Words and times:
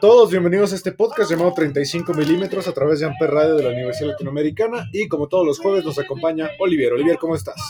A 0.00 0.08
todos, 0.08 0.30
bienvenidos 0.30 0.72
a 0.72 0.76
este 0.76 0.92
podcast 0.92 1.30
llamado 1.30 1.52
35 1.52 2.14
milímetros 2.14 2.66
a 2.68 2.72
través 2.72 3.00
de 3.00 3.06
Amper 3.06 3.30
Radio 3.30 3.56
de 3.56 3.64
la 3.64 3.68
Universidad 3.70 4.10
Latinoamericana 4.12 4.88
y 4.92 5.08
como 5.08 5.28
todos 5.28 5.46
los 5.46 5.58
jueves 5.58 5.84
nos 5.84 5.98
acompaña 5.98 6.48
Olivier. 6.58 6.92
Olivier, 6.94 7.18
¿cómo 7.18 7.34
estás? 7.34 7.60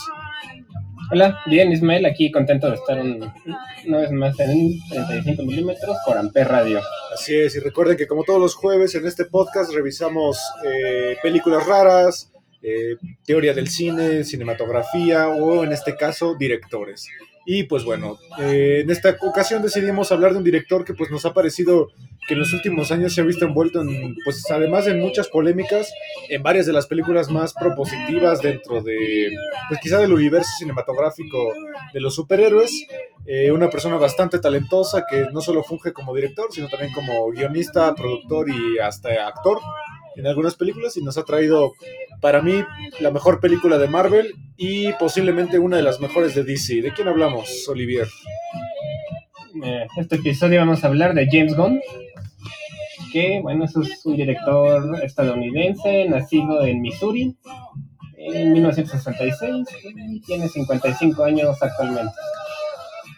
Hola, 1.11 1.39
bien 1.47 1.71
Ismael, 1.73 2.05
aquí 2.05 2.31
contento 2.31 2.69
de 2.69 2.75
estar 2.75 2.99
un- 3.01 3.29
una 3.85 3.97
vez 3.97 4.11
más 4.11 4.39
en 4.39 4.79
35 4.89 5.43
milímetros 5.43 5.97
por 6.05 6.17
Amper 6.17 6.47
Radio. 6.47 6.79
Así 7.13 7.35
es, 7.37 7.55
y 7.55 7.59
recuerden 7.59 7.97
que 7.97 8.07
como 8.07 8.23
todos 8.23 8.39
los 8.39 8.55
jueves 8.55 8.95
en 8.95 9.05
este 9.05 9.25
podcast 9.25 9.73
revisamos 9.73 10.39
eh, 10.65 11.17
películas 11.21 11.65
raras, 11.67 12.31
eh, 12.61 12.95
teoría 13.25 13.53
del 13.53 13.67
cine, 13.67 14.23
cinematografía 14.23 15.27
o 15.27 15.63
en 15.65 15.73
este 15.73 15.95
caso 15.97 16.35
directores. 16.35 17.07
Y 17.45 17.63
pues 17.63 17.83
bueno, 17.83 18.17
eh, 18.39 18.81
en 18.83 18.91
esta 18.91 19.15
ocasión 19.21 19.63
decidimos 19.63 20.11
hablar 20.11 20.33
de 20.33 20.37
un 20.37 20.43
director 20.43 20.85
que 20.85 20.93
pues 20.93 21.09
nos 21.09 21.25
ha 21.25 21.33
parecido 21.33 21.89
que 22.27 22.35
en 22.35 22.39
los 22.39 22.53
últimos 22.53 22.91
años 22.91 23.15
se 23.15 23.21
ha 23.21 23.23
visto 23.23 23.45
envuelto 23.45 23.81
en, 23.81 24.15
pues 24.23 24.45
además 24.51 24.85
en 24.85 24.99
muchas 24.99 25.27
polémicas, 25.27 25.91
en 26.29 26.43
varias 26.43 26.67
de 26.67 26.73
las 26.73 26.85
películas 26.85 27.31
más 27.31 27.53
propositivas 27.53 28.41
dentro 28.41 28.83
de, 28.83 29.31
pues 29.69 29.79
quizá 29.81 29.97
del 29.97 30.13
universo 30.13 30.49
cinematográfico 30.59 31.53
de 31.93 31.99
los 31.99 32.13
superhéroes. 32.13 32.85
Eh, 33.25 33.51
una 33.51 33.69
persona 33.69 33.97
bastante 33.97 34.39
talentosa 34.39 35.05
que 35.09 35.25
no 35.31 35.41
solo 35.41 35.63
funge 35.63 35.93
como 35.93 36.13
director, 36.13 36.47
sino 36.51 36.67
también 36.69 36.91
como 36.93 37.29
guionista, 37.31 37.93
productor 37.95 38.49
y 38.49 38.79
hasta 38.79 39.27
actor 39.27 39.59
en 40.15 40.27
algunas 40.27 40.55
películas 40.55 40.97
y 40.97 41.03
nos 41.03 41.17
ha 41.17 41.23
traído 41.23 41.73
para 42.21 42.41
mí 42.41 42.63
la 42.99 43.11
mejor 43.11 43.39
película 43.39 43.77
de 43.77 43.87
Marvel 43.87 44.33
y 44.55 44.93
posiblemente 44.93 45.59
una 45.59 45.77
de 45.77 45.83
las 45.83 45.99
mejores 45.99 46.35
de 46.35 46.43
DC. 46.43 46.81
¿De 46.81 46.93
quién 46.93 47.07
hablamos, 47.07 47.67
Olivier? 47.67 48.07
Eh, 49.63 49.87
este 49.97 50.15
episodio 50.15 50.59
vamos 50.59 50.83
a 50.83 50.87
hablar 50.87 51.13
de 51.13 51.27
James 51.29 51.55
Gunn, 51.55 51.81
que 53.11 53.41
bueno, 53.41 53.65
es 53.65 53.75
un 53.75 54.15
director 54.15 55.03
estadounidense, 55.03 56.05
nacido 56.07 56.63
en 56.63 56.81
Missouri 56.81 57.35
en 58.17 58.53
1966 58.53 59.67
y 60.09 60.21
tiene 60.21 60.47
55 60.47 61.23
años 61.23 61.61
actualmente. 61.61 62.13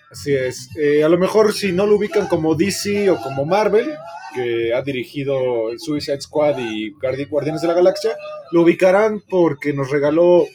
Así 0.10 0.34
es. 0.34 0.70
Eh, 0.78 1.04
a 1.04 1.10
lo 1.10 1.18
mejor 1.18 1.54
si 1.54 1.72
no 1.72 1.86
lo 1.86 1.98
ubican 1.98 2.28
como 2.28 2.56
DC 2.56 3.10
o 3.10 3.18
como 3.18 3.46
Marvel, 3.46 3.94
que 4.34 4.74
ha 4.74 4.82
dirigido 4.82 5.70
el 5.72 5.80
Suicide 5.80 6.22
Squad 6.22 6.58
y 6.60 6.92
Guardi- 6.94 7.28
Guardianes 7.30 7.62
de 7.62 7.68
la 7.68 7.74
Galaxia, 7.74 8.12
lo 8.52 8.62
ubicarán 8.64 9.22
porque 9.30 9.74
nos 9.74 9.90
regaló 9.92 10.46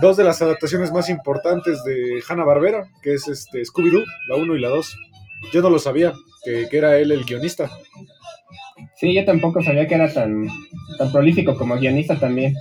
dos 0.00 0.16
de 0.16 0.24
las 0.24 0.40
adaptaciones 0.42 0.92
más 0.92 1.08
importantes 1.08 1.82
de 1.84 2.22
Hanna-Barbera, 2.28 2.88
que 3.02 3.14
es 3.14 3.26
este 3.28 3.62
Scooby-Doo, 3.64 4.04
la 4.28 4.36
1 4.36 4.56
y 4.56 4.60
la 4.60 4.68
2. 4.68 4.96
Yo 5.52 5.62
no 5.62 5.70
lo 5.70 5.78
sabía, 5.78 6.12
que, 6.44 6.68
que 6.70 6.76
era 6.78 6.96
él 6.98 7.10
el 7.12 7.24
guionista. 7.24 7.70
Sí, 8.96 9.14
yo 9.14 9.24
tampoco 9.24 9.62
sabía 9.62 9.86
que 9.88 9.94
era 9.94 10.12
tan, 10.12 10.46
tan 10.98 11.10
prolífico 11.10 11.56
como 11.56 11.76
guionista 11.78 12.18
también. 12.18 12.54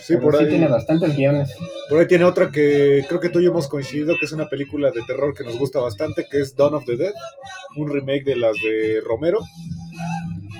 Sí, 0.00 0.14
pero 0.14 0.20
por 0.22 0.36
sí 0.38 0.44
ahí, 0.44 0.50
tiene 0.50 0.68
bastantes 0.68 1.16
guiones. 1.16 1.54
por 1.88 1.98
ahí 2.00 2.06
tiene 2.06 2.24
otra 2.24 2.50
que 2.50 3.04
creo 3.08 3.20
que 3.20 3.28
tú 3.28 3.40
y 3.40 3.44
yo 3.44 3.50
hemos 3.50 3.68
coincidido, 3.68 4.14
que 4.18 4.26
es 4.26 4.32
una 4.32 4.48
película 4.48 4.90
de 4.90 5.02
terror 5.06 5.34
que 5.34 5.44
nos 5.44 5.58
gusta 5.58 5.80
bastante, 5.80 6.26
que 6.30 6.40
es 6.40 6.54
Dawn 6.56 6.74
of 6.74 6.84
the 6.84 6.96
Dead, 6.96 7.12
un 7.76 7.92
remake 7.92 8.24
de 8.24 8.36
las 8.36 8.54
de 8.62 9.00
Romero. 9.04 9.40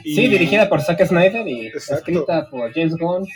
Y- 0.05 0.15
Sí, 0.15 0.29
dirigida 0.29 0.69
por 0.69 0.81
Zack 0.83 1.05
Snyder 1.07 1.47
y 1.49 1.67
Exacto. 1.67 2.11
escrita 2.11 2.49
por 2.51 2.73
James 2.73 2.95
Gunn. 2.97 3.27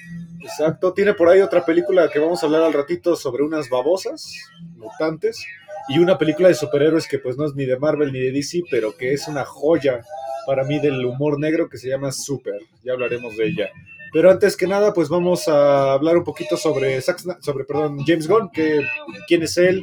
Exacto, 0.43 0.93
tiene 0.94 1.15
por 1.15 1.28
ahí 1.28 1.41
otra 1.41 1.65
película 1.65 2.09
que 2.09 2.19
vamos 2.19 2.43
a 2.43 2.47
hablar 2.47 2.62
al 2.62 2.72
ratito 2.72 3.15
sobre 3.17 3.43
unas 3.43 3.69
babosas 3.69 4.32
mutantes 4.77 5.44
y 5.88 5.99
una 5.99 6.17
película 6.17 6.49
de 6.49 6.55
superhéroes 6.55 7.06
que 7.09 7.19
pues 7.19 7.37
no 7.37 7.44
es 7.44 7.55
ni 7.55 7.67
de 7.67 7.78
Marvel 7.78 8.12
ni 8.12 8.21
de 8.21 8.32
DC, 8.32 8.62
pero 8.71 8.97
que 8.97 9.12
es 9.12 9.28
una 9.28 9.44
joya 9.44 10.00
para 10.47 10.65
mí 10.65 10.78
del 10.78 11.05
humor 11.05 11.38
negro 11.38 11.69
que 11.69 11.77
se 11.77 11.88
llama 11.88 12.11
Super. 12.12 12.55
Ya 12.82 12.93
hablaremos 12.93 13.37
de 13.37 13.49
ella. 13.49 13.69
Pero 14.12 14.31
antes 14.31 14.56
que 14.56 14.66
nada, 14.66 14.93
pues 14.93 15.09
vamos 15.09 15.47
a 15.48 15.93
hablar 15.93 16.16
un 16.16 16.25
poquito 16.25 16.56
sobre 16.56 17.00
sobre 17.00 17.65
perdón, 17.65 17.98
James 18.06 18.26
Gunn, 18.26 18.50
que 18.50 18.81
quién 19.28 19.43
es 19.43 19.56
él, 19.56 19.82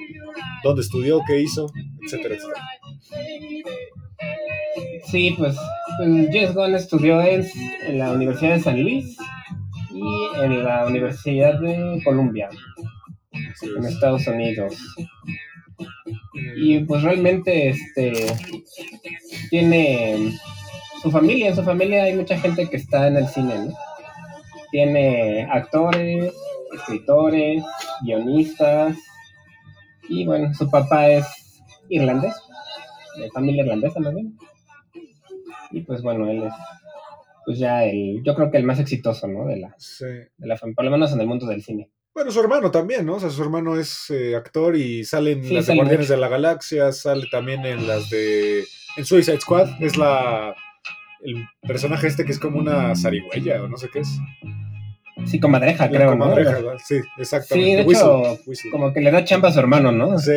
dónde 0.64 0.82
estudió, 0.82 1.22
qué 1.28 1.42
hizo, 1.42 1.72
etcétera, 2.04 2.36
etcétera. 2.36 2.64
Sí, 5.06 5.34
pues, 5.38 5.56
pues 5.98 6.10
James 6.32 6.54
Gunn 6.54 6.76
estudió 6.76 7.22
en, 7.22 7.48
en 7.88 8.00
la 8.00 8.12
Universidad 8.12 8.56
de 8.56 8.60
San 8.62 8.82
Luis 8.82 9.18
y 9.94 10.44
en 10.44 10.64
la 10.64 10.86
Universidad 10.86 11.60
de 11.60 12.02
Columbia, 12.04 12.50
en 13.32 13.86
es. 13.86 13.94
Estados 13.94 14.28
Unidos. 14.28 14.76
Y 16.58 16.80
pues 16.80 17.04
realmente 17.04 17.70
este 17.70 18.14
tiene 19.50 20.34
su 21.02 21.12
familia, 21.12 21.50
en 21.50 21.56
su 21.56 21.64
familia 21.64 22.04
hay 22.04 22.16
mucha 22.16 22.38
gente 22.40 22.68
que 22.70 22.78
está 22.78 23.08
en 23.08 23.18
el 23.18 23.28
cine, 23.28 23.56
¿no? 23.60 23.87
Tiene 24.78 25.48
actores, 25.52 26.32
escritores, 26.72 27.64
guionistas, 28.04 28.96
y 30.08 30.24
bueno, 30.24 30.54
su 30.54 30.70
papá 30.70 31.10
es 31.10 31.26
irlandés, 31.90 32.36
de 33.18 33.28
familia 33.32 33.64
irlandesa 33.64 34.00
más 34.00 34.14
bien. 34.14 34.38
Y 35.72 35.82
pues 35.82 36.04
bueno, 36.04 36.30
él 36.30 36.44
es 36.44 36.54
pues 37.44 37.58
ya 37.58 37.86
el, 37.86 38.22
yo 38.24 38.36
creo 38.36 38.52
que 38.52 38.58
el 38.58 38.66
más 38.66 38.80
exitoso, 38.80 39.28
¿no? 39.28 39.48
De 39.48 39.58
la, 39.58 39.74
Sí. 39.80 40.06
de 40.06 40.48
la 40.48 40.56
por 40.58 40.86
lo 40.86 40.92
menos 40.92 41.12
en 41.12 41.22
el 41.22 41.28
mundo 41.28 41.48
del 41.48 41.64
cine. 41.64 41.90
Bueno, 42.14 42.30
su 42.30 42.40
hermano 42.40 42.70
también, 42.70 43.04
¿no? 43.04 43.16
O 43.16 43.20
sea, 43.20 43.32
su 43.32 43.42
hermano 43.42 43.80
es 43.80 44.12
eh, 44.12 44.36
actor 44.36 44.76
y 44.76 45.04
sale 45.06 45.32
en 45.32 45.44
Sí, 45.44 45.56
las 45.56 45.66
de 45.66 45.74
Guardianes 45.76 46.08
de 46.10 46.18
la 46.18 46.28
Galaxia, 46.28 46.92
sale 46.92 47.26
también 47.32 47.66
en 47.66 47.88
las 47.88 48.12
de. 48.12 48.64
En 48.96 49.06
Suicide 49.06 49.40
Squad, 49.42 49.70
es 49.82 49.98
la. 49.98 50.54
El 51.22 51.46
personaje 51.68 52.08
este 52.08 52.26
que 52.26 52.32
es 52.32 52.40
como 52.40 52.60
una 52.60 52.96
zarigüeya 52.96 53.64
o 53.64 53.68
no 53.68 53.78
sé 53.78 53.90
qué 53.92 54.00
es. 54.00 54.10
Sí, 55.26 55.40
comadreja, 55.40 55.90
creo, 55.90 56.16
¿no? 56.16 56.26
comadreja, 56.26 56.52
¿verdad? 56.52 56.78
Sí, 56.86 57.00
exactamente. 57.18 57.72
Sí, 57.72 57.76
de 57.76 57.84
Whistle, 57.84 58.34
hecho, 58.34 58.42
Whistle. 58.46 58.72
Como 58.72 58.94
que 58.94 59.02
le 59.02 59.12
da 59.12 59.24
chamba 59.26 59.50
a 59.50 59.52
su 59.52 59.60
hermano, 59.60 59.92
¿no? 59.92 60.18
Sí, 60.20 60.34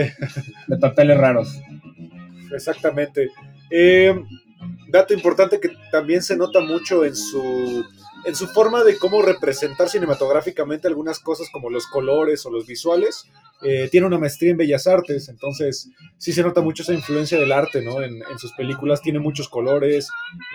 De 0.66 0.76
papeles 0.78 1.18
raros. 1.18 1.60
exactamente. 2.54 3.28
Eh, 3.70 4.18
dato 4.88 5.14
importante 5.14 5.60
que 5.60 5.70
también 5.92 6.22
se 6.22 6.36
nota 6.36 6.60
mucho 6.60 7.04
en 7.04 7.14
su. 7.14 7.84
En 8.26 8.34
su 8.36 8.46
forma 8.48 8.84
de 8.84 8.98
cómo 8.98 9.22
representar 9.22 9.88
cinematográficamente 9.88 10.86
algunas 10.86 11.18
cosas 11.20 11.48
como 11.50 11.70
los 11.70 11.86
colores 11.86 12.44
o 12.44 12.50
los 12.50 12.66
visuales, 12.66 13.24
eh, 13.62 13.88
tiene 13.90 14.06
una 14.06 14.18
maestría 14.18 14.50
en 14.50 14.56
Bellas 14.58 14.86
Artes, 14.86 15.28
entonces 15.28 15.88
sí 16.18 16.32
se 16.32 16.42
nota 16.42 16.60
mucho 16.60 16.82
esa 16.82 16.92
influencia 16.94 17.38
del 17.38 17.50
arte, 17.52 17.82
¿no? 17.82 18.02
En, 18.02 18.16
en 18.30 18.38
sus 18.38 18.52
películas 18.52 19.00
tiene 19.02 19.18
muchos 19.20 19.48
colores, 19.48 20.08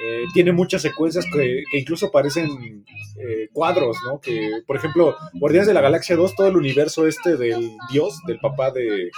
eh, 0.04 0.24
tiene 0.34 0.52
muchas 0.52 0.82
secuencias 0.84 1.26
que, 1.34 1.64
incluso 1.74 2.12
parecen 2.12 2.84
eh, 3.18 3.50
cuadros, 3.52 3.98
¿no? 4.06 4.20
Que, 4.20 4.52
por 4.68 4.76
ejemplo, 4.76 5.16
Guardianes 5.34 5.68
de 5.68 5.74
la 5.74 5.82
Galaxia 5.82 6.16
2, 6.16 6.36
todo 6.36 6.48
el 6.48 6.58
universo 6.58 7.08
este 7.08 7.36
del 7.36 7.76
dios, 7.92 8.20
del 8.28 8.40
papá 8.40 8.72
de, 8.72 9.10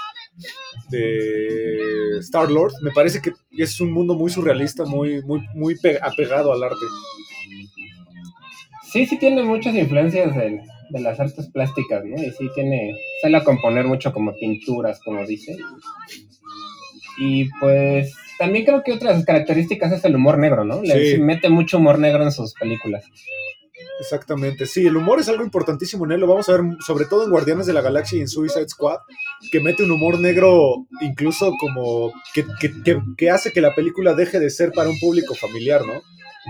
de 0.89 2.17
Star 2.19 2.49
Lord, 2.49 2.73
me 2.81 2.91
parece 2.91 3.21
que 3.21 3.33
es 3.57 3.79
un 3.81 3.91
mundo 3.91 4.15
muy 4.15 4.29
surrealista, 4.31 4.85
muy, 4.85 5.21
muy, 5.23 5.41
muy 5.53 5.75
pe- 5.75 5.99
apegado 6.01 6.51
al 6.53 6.63
arte. 6.63 6.85
Sí, 8.97 9.05
sí 9.05 9.19
tiene 9.19 9.43
muchas 9.43 9.75
influencias 9.75 10.35
de, 10.35 10.59
de 10.89 10.99
las 10.99 11.19
artes 11.19 11.47
plásticas, 11.51 12.03
¿no? 12.03 12.19
Y 12.19 12.31
sí 12.31 12.49
tiene, 12.55 12.95
suele 13.21 13.37
a 13.37 13.43
componer 13.43 13.85
mucho 13.85 14.11
como 14.11 14.33
pinturas, 14.39 14.99
como 15.05 15.23
dice. 15.23 15.55
Y 17.19 17.47
pues 17.59 18.11
también 18.39 18.65
creo 18.65 18.81
que 18.83 18.93
otra 18.93 19.11
de 19.11 19.17
sus 19.17 19.25
características 19.25 19.91
es 19.91 20.03
el 20.03 20.15
humor 20.15 20.39
negro, 20.39 20.65
¿no? 20.65 20.81
Le 20.81 21.11
Sí. 21.15 21.21
mete 21.21 21.47
mucho 21.47 21.77
humor 21.77 21.99
negro 21.99 22.23
en 22.23 22.31
sus 22.31 22.55
películas. 22.55 23.05
Exactamente, 23.99 24.65
sí, 24.65 24.87
el 24.87 24.97
humor 24.97 25.19
es 25.19 25.29
algo 25.29 25.43
importantísimo 25.43 26.05
en 26.05 26.13
él, 26.13 26.19
lo 26.21 26.27
vamos 26.27 26.49
a 26.49 26.53
ver 26.53 26.61
sobre 26.85 27.05
todo 27.05 27.23
en 27.23 27.29
Guardianes 27.31 27.67
de 27.67 27.73
la 27.73 27.81
Galaxia 27.81 28.17
y 28.17 28.21
en 28.21 28.27
Suicide 28.27 28.67
Squad, 28.69 28.97
que 29.51 29.59
mete 29.59 29.83
un 29.83 29.91
humor 29.91 30.19
negro 30.19 30.87
incluso 31.01 31.51
como 31.59 32.11
que, 32.33 32.45
que, 32.59 32.71
que, 32.83 32.99
que 33.15 33.29
hace 33.29 33.51
que 33.51 33.61
la 33.61 33.75
película 33.75 34.13
deje 34.15 34.39
de 34.39 34.49
ser 34.49 34.71
para 34.71 34.89
un 34.89 34.99
público 34.99 35.35
familiar, 35.35 35.81
¿no? 35.85 36.01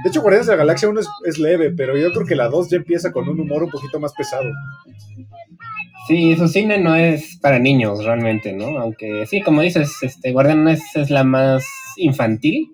De 0.03 0.09
hecho, 0.09 0.21
Guardianes 0.21 0.47
de 0.47 0.53
la 0.53 0.57
Galaxia 0.57 0.89
1 0.89 0.99
es, 0.99 1.07
es, 1.25 1.39
leve, 1.39 1.71
pero 1.71 1.97
yo 1.97 2.11
creo 2.11 2.25
que 2.25 2.35
la 2.35 2.49
2 2.49 2.69
ya 2.69 2.77
empieza 2.77 3.11
con 3.11 3.27
un 3.27 3.39
humor 3.39 3.63
un 3.63 3.71
poquito 3.71 3.99
más 3.99 4.13
pesado. 4.13 4.45
Sí, 6.07 6.35
su 6.37 6.47
cine 6.47 6.77
no 6.77 6.95
es 6.95 7.37
para 7.41 7.59
niños 7.59 8.05
realmente, 8.05 8.53
¿no? 8.53 8.79
Aunque 8.79 9.25
sí, 9.25 9.41
como 9.41 9.61
dices, 9.61 9.91
este 10.01 10.31
Guardianes 10.31 10.81
es 10.95 11.09
la 11.09 11.23
más 11.23 11.65
infantil, 11.97 12.69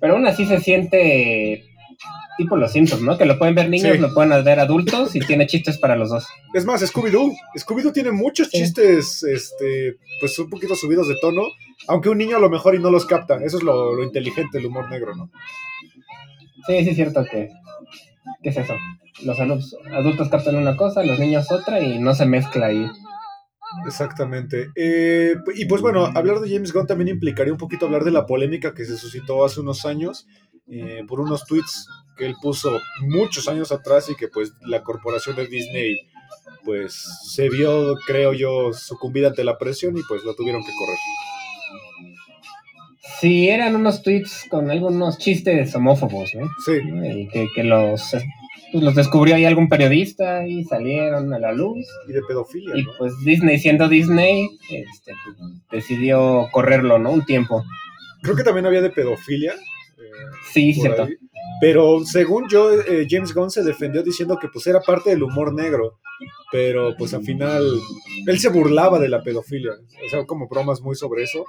pero 0.00 0.14
aún 0.14 0.26
así 0.26 0.46
se 0.46 0.60
siente 0.60 1.64
tipo 2.38 2.56
Los 2.56 2.72
Simpsons, 2.72 3.02
¿no? 3.02 3.18
Que 3.18 3.24
lo 3.24 3.38
pueden 3.38 3.54
ver 3.54 3.68
niños, 3.68 3.96
sí. 3.96 3.98
lo 3.98 4.14
pueden 4.14 4.44
ver 4.44 4.60
adultos 4.60 5.14
y 5.14 5.20
tiene 5.20 5.46
chistes 5.46 5.76
para 5.78 5.96
los 5.96 6.08
dos. 6.08 6.26
Es 6.54 6.64
más, 6.64 6.82
Scooby-Doo. 6.82 7.36
Scooby-Doo 7.56 7.92
tiene 7.92 8.12
muchos 8.12 8.48
sí. 8.48 8.58
chistes, 8.58 9.22
este, 9.24 9.96
pues 10.20 10.38
un 10.38 10.48
poquito 10.48 10.74
subidos 10.74 11.08
de 11.08 11.16
tono, 11.20 11.42
aunque 11.88 12.08
un 12.08 12.18
niño 12.18 12.36
a 12.36 12.40
lo 12.40 12.48
mejor 12.48 12.76
y 12.76 12.78
no 12.78 12.90
los 12.90 13.06
capta. 13.06 13.42
Eso 13.44 13.58
es 13.58 13.64
lo, 13.64 13.94
lo 13.94 14.04
inteligente, 14.04 14.58
el 14.58 14.66
humor 14.66 14.88
negro, 14.88 15.14
¿no? 15.16 15.30
Sí, 16.66 16.84
sí 16.84 16.90
es 16.90 16.96
cierto 16.96 17.24
que... 17.24 17.48
¿Qué 18.42 18.50
es 18.50 18.56
eso? 18.56 18.74
Los 19.24 19.40
adultos, 19.40 20.28
captan 20.28 20.56
una 20.56 20.76
cosa, 20.76 21.02
los 21.02 21.18
niños 21.18 21.50
otra 21.50 21.80
y 21.80 21.98
no 21.98 22.14
se 22.14 22.26
mezcla 22.26 22.66
ahí. 22.66 22.86
Exactamente. 23.86 24.68
Eh, 24.76 25.34
y 25.54 25.64
pues 25.66 25.82
bueno, 25.82 26.06
hablar 26.14 26.40
de 26.40 26.48
James 26.48 26.72
Gunn 26.72 26.86
también 26.86 27.08
implicaría 27.08 27.52
un 27.52 27.58
poquito 27.58 27.86
hablar 27.86 28.04
de 28.04 28.12
la 28.12 28.26
polémica 28.26 28.74
que 28.74 28.84
se 28.84 28.96
suscitó 28.96 29.44
hace 29.44 29.60
unos 29.60 29.84
años 29.84 30.26
eh, 30.70 31.02
por 31.06 31.20
unos 31.20 31.44
tweets 31.46 31.88
que 32.16 32.26
él 32.26 32.34
puso 32.40 32.80
muchos 33.00 33.48
años 33.48 33.72
atrás 33.72 34.10
y 34.10 34.16
que 34.16 34.28
pues 34.28 34.52
la 34.60 34.82
corporación 34.82 35.36
de 35.36 35.46
Disney 35.46 35.96
pues 36.64 37.02
se 37.32 37.48
vio, 37.48 37.94
creo 38.06 38.32
yo, 38.34 38.72
sucumbida 38.72 39.28
ante 39.28 39.44
la 39.44 39.58
presión 39.58 39.96
y 39.96 40.02
pues 40.06 40.24
lo 40.24 40.34
tuvieron 40.34 40.62
que 40.62 40.72
correr. 40.78 40.98
Sí, 43.20 43.48
eran 43.48 43.74
unos 43.74 44.02
tweets 44.02 44.46
con 44.48 44.70
algunos 44.70 45.18
chistes 45.18 45.74
homófobos, 45.74 46.30
¿no? 46.34 46.46
Sí. 46.64 46.72
Y 47.04 47.28
que, 47.28 47.48
que 47.54 47.64
los 47.64 48.14
pues 48.70 48.84
los 48.84 48.94
descubrió 48.94 49.34
ahí 49.34 49.46
algún 49.46 49.68
periodista 49.68 50.46
y 50.46 50.62
salieron 50.64 51.32
a 51.32 51.38
la 51.38 51.52
luz. 51.52 51.86
Y 52.06 52.12
de 52.12 52.22
pedofilia. 52.22 52.76
Y 52.76 52.82
¿no? 52.82 52.90
pues 52.98 53.14
Disney, 53.24 53.58
siendo 53.58 53.88
Disney, 53.88 54.48
este, 54.70 55.12
decidió 55.70 56.48
correrlo, 56.52 56.98
¿no? 56.98 57.10
Un 57.10 57.24
tiempo. 57.24 57.64
Creo 58.22 58.36
que 58.36 58.44
también 58.44 58.66
había 58.66 58.82
de 58.82 58.90
pedofilia. 58.90 59.52
Eh, 59.52 60.10
sí, 60.52 60.74
cierto. 60.74 61.04
Ahí. 61.04 61.14
Pero 61.60 62.04
según 62.04 62.48
yo, 62.48 62.70
eh, 62.72 63.06
James 63.08 63.32
Gunn 63.32 63.50
se 63.50 63.64
defendió 63.64 64.02
diciendo 64.02 64.38
que 64.38 64.48
pues 64.48 64.66
era 64.66 64.80
parte 64.80 65.10
del 65.10 65.22
humor 65.22 65.54
negro. 65.54 65.98
Pero 66.50 66.96
pues 66.96 67.14
al 67.14 67.22
final 67.22 67.62
él 68.26 68.38
se 68.38 68.48
burlaba 68.48 68.98
de 68.98 69.08
la 69.08 69.22
pedofilia. 69.22 69.72
O 69.72 70.08
sea, 70.08 70.24
como 70.26 70.48
bromas 70.48 70.80
muy 70.80 70.96
sobre 70.96 71.24
eso. 71.24 71.44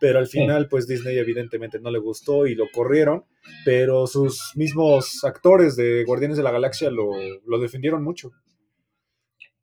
Pero 0.00 0.18
al 0.18 0.26
final 0.26 0.68
pues 0.68 0.86
Disney 0.86 1.18
evidentemente 1.18 1.80
no 1.80 1.90
le 1.90 1.98
gustó 1.98 2.46
y 2.46 2.54
lo 2.54 2.66
corrieron. 2.72 3.24
Pero 3.64 4.06
sus 4.06 4.52
mismos 4.54 5.24
actores 5.24 5.76
de 5.76 6.04
Guardianes 6.04 6.36
de 6.36 6.42
la 6.42 6.52
Galaxia 6.52 6.90
lo, 6.90 7.10
lo 7.46 7.58
defendieron 7.58 8.02
mucho. 8.02 8.32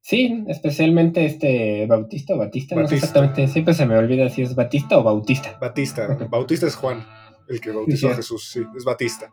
Sí, 0.05 0.44
especialmente 0.50 1.25
este 1.25 1.85
Bautista 1.88 2.33
o 2.33 2.38
Batista, 2.38 2.75
Batista, 2.75 2.81
no 2.81 2.88
sé 2.89 2.95
exactamente, 2.95 3.47
siempre 3.47 3.73
se 3.73 3.85
me 3.85 3.97
olvida 3.97 4.27
si 4.27 4.41
es 4.41 4.53
Batista 4.53 4.97
o 4.97 5.03
Bautista. 5.03 5.57
Batista, 5.61 6.17
Bautista 6.29 6.67
es 6.67 6.75
Juan, 6.75 7.05
el 7.47 7.61
que 7.61 7.71
bautizó 7.71 8.07
sí, 8.07 8.13
a 8.13 8.15
Jesús, 8.17 8.50
sí, 8.51 8.61
es 8.75 8.83
Batista. 8.83 9.31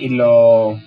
Y 0.00 0.08
lo 0.08 0.80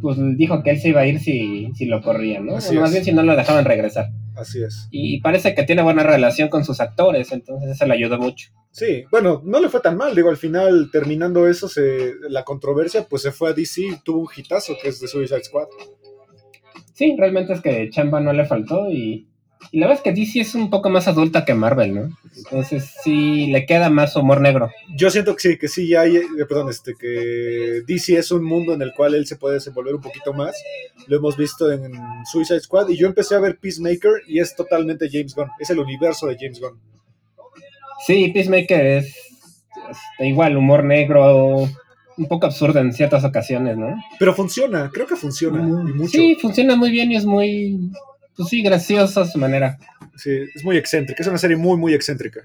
pues 0.00 0.18
dijo 0.36 0.62
que 0.62 0.70
él 0.70 0.80
se 0.80 0.88
iba 0.88 1.00
a 1.02 1.06
ir 1.06 1.20
si, 1.20 1.70
si 1.74 1.86
lo 1.86 2.02
corrían, 2.02 2.46
¿no? 2.46 2.56
Así 2.56 2.76
más 2.76 2.90
es. 2.90 2.94
bien 2.94 3.04
si 3.04 3.12
no 3.12 3.22
lo 3.22 3.36
dejaban 3.36 3.64
regresar. 3.64 4.10
Así 4.36 4.62
es. 4.62 4.88
Y 4.90 5.20
parece 5.20 5.54
que 5.54 5.64
tiene 5.64 5.82
buena 5.82 6.02
relación 6.02 6.48
con 6.48 6.64
sus 6.64 6.80
actores, 6.80 7.32
entonces 7.32 7.70
eso 7.70 7.86
le 7.86 7.94
ayudó 7.94 8.18
mucho. 8.18 8.50
Sí, 8.70 9.04
bueno, 9.10 9.42
no 9.44 9.60
le 9.60 9.68
fue 9.68 9.80
tan 9.80 9.96
mal, 9.96 10.14
digo, 10.14 10.30
al 10.30 10.36
final, 10.36 10.90
terminando 10.92 11.48
eso, 11.48 11.68
se, 11.68 12.12
la 12.28 12.44
controversia, 12.44 13.06
pues 13.08 13.22
se 13.22 13.32
fue 13.32 13.50
a 13.50 13.52
DC 13.52 13.82
y 13.82 13.96
tuvo 14.04 14.20
un 14.20 14.28
hitazo 14.34 14.74
que 14.80 14.88
es 14.88 15.00
de 15.00 15.08
Suicide 15.08 15.42
Squad. 15.42 15.66
Sí, 16.94 17.14
realmente 17.16 17.52
es 17.52 17.60
que 17.60 17.90
Chamba 17.90 18.20
no 18.20 18.32
le 18.32 18.44
faltó 18.44 18.90
y, 18.90 19.27
y 19.70 19.80
la 19.80 19.86
verdad 19.86 20.02
es 20.04 20.14
que 20.14 20.18
DC 20.18 20.40
es 20.40 20.54
un 20.54 20.70
poco 20.70 20.88
más 20.88 21.08
adulta 21.08 21.44
que 21.44 21.54
Marvel, 21.54 21.94
¿no? 21.94 22.18
Entonces 22.36 22.94
sí 23.02 23.48
le 23.48 23.66
queda 23.66 23.90
más 23.90 24.16
humor 24.16 24.40
negro. 24.40 24.70
Yo 24.96 25.10
siento 25.10 25.34
que 25.34 25.40
sí, 25.40 25.58
que 25.58 25.68
sí 25.68 25.94
hay, 25.94 26.16
eh, 26.16 26.26
perdón, 26.48 26.70
este, 26.70 26.94
que 26.98 27.82
DC 27.86 28.16
es 28.16 28.30
un 28.30 28.44
mundo 28.44 28.72
en 28.72 28.82
el 28.82 28.94
cual 28.94 29.14
él 29.14 29.26
se 29.26 29.36
puede 29.36 29.54
desenvolver 29.54 29.94
un 29.94 30.00
poquito 30.00 30.32
más. 30.32 30.56
Lo 31.06 31.18
hemos 31.18 31.36
visto 31.36 31.70
en 31.70 31.92
Suicide 32.30 32.60
Squad 32.60 32.88
y 32.88 32.96
yo 32.96 33.06
empecé 33.06 33.34
a 33.34 33.40
ver 33.40 33.58
Peacemaker 33.58 34.22
y 34.26 34.40
es 34.40 34.56
totalmente 34.56 35.08
James 35.10 35.34
Gunn, 35.34 35.50
es 35.58 35.68
el 35.68 35.78
universo 35.78 36.26
de 36.26 36.36
James 36.38 36.60
Gunn. 36.60 36.80
Sí, 38.06 38.30
Peacemaker 38.32 38.86
es, 38.86 39.06
es 40.18 40.26
igual, 40.26 40.56
humor 40.56 40.84
negro, 40.84 41.68
un 42.18 42.26
poco 42.26 42.46
absurdo 42.46 42.80
en 42.80 42.92
ciertas 42.92 43.24
ocasiones, 43.24 43.76
¿no? 43.76 43.94
Pero 44.18 44.34
funciona, 44.34 44.90
creo 44.92 45.06
que 45.06 45.16
funciona. 45.16 45.60
Mm, 45.60 45.88
y 45.88 45.92
mucho. 45.92 46.10
Sí, 46.10 46.36
funciona 46.40 46.74
muy 46.74 46.90
bien 46.90 47.12
y 47.12 47.16
es 47.16 47.24
muy, 47.24 47.90
pues 48.38 48.50
sí, 48.50 48.62
gracioso 48.62 49.20
a 49.20 49.26
su 49.26 49.36
manera. 49.36 49.76
Sí, 50.16 50.30
es 50.54 50.64
muy 50.64 50.76
excéntrica, 50.76 51.20
es 51.20 51.28
una 51.28 51.38
serie 51.38 51.56
muy, 51.56 51.76
muy 51.76 51.92
excéntrica. 51.92 52.40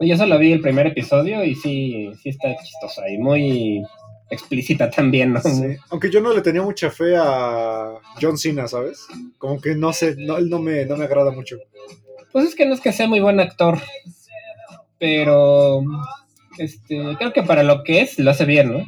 Yo 0.00 0.16
solo 0.16 0.36
vi 0.36 0.52
el 0.52 0.60
primer 0.60 0.88
episodio 0.88 1.44
y 1.44 1.54
sí, 1.54 2.10
sí 2.20 2.30
está 2.30 2.56
chistosa 2.56 3.08
y 3.08 3.18
muy 3.18 3.84
explícita 4.30 4.90
también, 4.90 5.32
¿no? 5.32 5.40
Sí. 5.40 5.76
Aunque 5.90 6.10
yo 6.10 6.20
no 6.20 6.34
le 6.34 6.42
tenía 6.42 6.62
mucha 6.62 6.90
fe 6.90 7.14
a 7.16 7.94
John 8.20 8.36
Cena, 8.36 8.66
¿sabes? 8.66 9.06
Como 9.38 9.60
que 9.60 9.76
no 9.76 9.92
sé, 9.92 10.16
no, 10.18 10.38
él 10.38 10.50
no 10.50 10.58
me, 10.58 10.84
no 10.86 10.96
me 10.96 11.04
agrada 11.04 11.30
mucho. 11.30 11.56
Pues 12.32 12.48
es 12.48 12.54
que 12.56 12.66
no 12.66 12.74
es 12.74 12.80
que 12.80 12.92
sea 12.92 13.06
muy 13.06 13.20
buen 13.20 13.38
actor, 13.38 13.78
pero 14.98 15.82
este, 16.58 17.00
creo 17.16 17.32
que 17.32 17.44
para 17.44 17.62
lo 17.62 17.84
que 17.84 18.00
es, 18.00 18.18
lo 18.18 18.32
hace 18.32 18.44
bien, 18.44 18.72
¿no? 18.72 18.84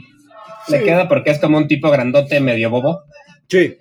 Sí. 0.66 0.72
Le 0.72 0.82
queda 0.82 1.08
porque 1.08 1.30
es 1.30 1.38
como 1.38 1.58
un 1.58 1.68
tipo 1.68 1.90
grandote 1.90 2.40
medio 2.40 2.70
bobo. 2.70 3.04
Sí. 3.48 3.76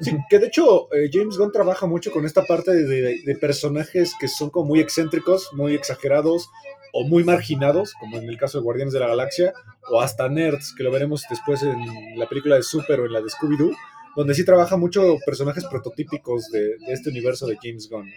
Sí, 0.00 0.16
que 0.28 0.38
de 0.38 0.46
hecho 0.46 0.92
eh, 0.92 1.08
James 1.12 1.36
Gunn 1.36 1.52
trabaja 1.52 1.86
mucho 1.86 2.10
con 2.10 2.26
esta 2.26 2.44
parte 2.44 2.72
de, 2.72 2.84
de, 2.84 3.22
de, 3.24 3.36
personajes 3.36 4.12
que 4.18 4.26
son 4.28 4.50
como 4.50 4.66
muy 4.66 4.80
excéntricos, 4.80 5.50
muy 5.52 5.74
exagerados 5.74 6.50
o 6.92 7.06
muy 7.06 7.22
marginados, 7.22 7.94
como 8.00 8.18
en 8.18 8.28
el 8.28 8.36
caso 8.36 8.58
de 8.58 8.64
Guardianes 8.64 8.92
de 8.92 9.00
la 9.00 9.08
Galaxia, 9.08 9.52
o 9.90 10.00
hasta 10.00 10.28
nerds, 10.28 10.74
que 10.76 10.82
lo 10.82 10.90
veremos 10.90 11.24
después 11.30 11.62
en 11.62 12.18
la 12.18 12.28
película 12.28 12.56
de 12.56 12.62
Super 12.62 13.00
o 13.00 13.06
en 13.06 13.12
la 13.12 13.20
de 13.20 13.28
Scooby-Doo, 13.28 13.76
donde 14.16 14.34
sí 14.34 14.44
trabaja 14.44 14.76
mucho 14.76 15.16
personajes 15.24 15.64
prototípicos 15.66 16.50
de, 16.50 16.76
de 16.78 16.92
este 16.92 17.10
universo 17.10 17.46
de 17.46 17.58
James 17.62 17.88
Gunn. 17.88 18.06
¿no? 18.06 18.12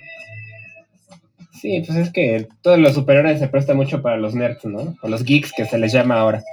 Sí, 1.60 1.84
pues 1.86 1.98
es 1.98 2.12
que 2.12 2.48
todos 2.62 2.78
los 2.78 2.94
superiores 2.94 3.40
se 3.40 3.48
presta 3.48 3.74
mucho 3.74 4.02
para 4.02 4.18
los 4.18 4.36
nerds, 4.36 4.66
¿no? 4.66 4.96
O 5.02 5.08
los 5.08 5.24
geeks 5.24 5.52
que 5.56 5.66
se 5.66 5.78
les 5.78 5.92
llama 5.92 6.20
ahora. 6.20 6.44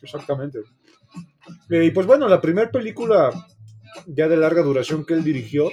Exactamente. 0.00 0.60
Eh, 1.70 1.86
y 1.86 1.90
pues 1.90 2.06
bueno, 2.06 2.28
la 2.28 2.40
primera 2.40 2.70
película 2.70 3.30
ya 4.06 4.28
de 4.28 4.36
larga 4.36 4.62
duración 4.62 5.04
que 5.04 5.14
él 5.14 5.24
dirigió 5.24 5.70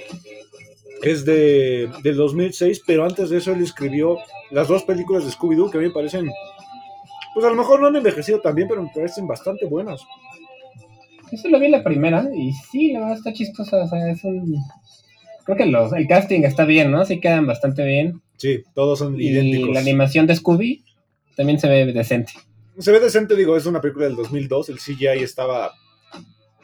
es 1.02 1.24
de, 1.24 1.90
del 2.02 2.16
2006, 2.16 2.82
pero 2.86 3.04
antes 3.04 3.30
de 3.30 3.38
eso 3.38 3.52
él 3.52 3.62
escribió 3.62 4.18
las 4.50 4.68
dos 4.68 4.82
películas 4.84 5.24
de 5.24 5.30
Scooby-Doo 5.30 5.70
que 5.70 5.78
a 5.78 5.80
mí 5.80 5.86
me 5.88 5.94
parecen, 5.94 6.30
pues 7.34 7.46
a 7.46 7.50
lo 7.50 7.56
mejor 7.56 7.80
no 7.80 7.86
han 7.86 7.96
envejecido 7.96 8.40
tan 8.40 8.54
bien, 8.54 8.68
pero 8.68 8.82
me 8.82 8.90
parecen 8.94 9.26
bastante 9.26 9.66
buenas. 9.66 10.02
Yo 11.30 11.38
solo 11.38 11.60
vi 11.60 11.68
la 11.68 11.84
primera 11.84 12.28
y 12.34 12.52
sí, 12.52 12.92
la 12.92 13.00
verdad 13.00 13.16
está 13.16 13.32
chistosa, 13.32 13.84
o 13.84 13.88
sea, 13.88 14.10
es 14.10 14.22
un... 14.24 14.56
Creo 15.44 15.56
que 15.56 15.66
los, 15.66 15.92
el 15.92 16.06
casting 16.06 16.42
está 16.42 16.64
bien, 16.64 16.90
¿no? 16.90 17.04
Sí 17.04 17.20
quedan 17.20 17.46
bastante 17.46 17.84
bien. 17.84 18.20
Sí, 18.36 18.62
todos 18.74 18.98
son 18.98 19.20
y 19.20 19.28
idénticos. 19.28 19.70
la 19.70 19.80
animación 19.80 20.26
de 20.26 20.36
Scooby 20.36 20.84
también 21.36 21.58
se 21.58 21.68
ve 21.68 21.86
decente. 21.92 22.32
Se 22.78 22.92
ve 22.92 23.00
decente, 23.00 23.36
digo, 23.36 23.56
es 23.56 23.66
una 23.66 23.80
película 23.80 24.06
del 24.06 24.16
2002, 24.16 24.68
el 24.70 24.78
CGI 24.78 25.22
estaba 25.22 25.72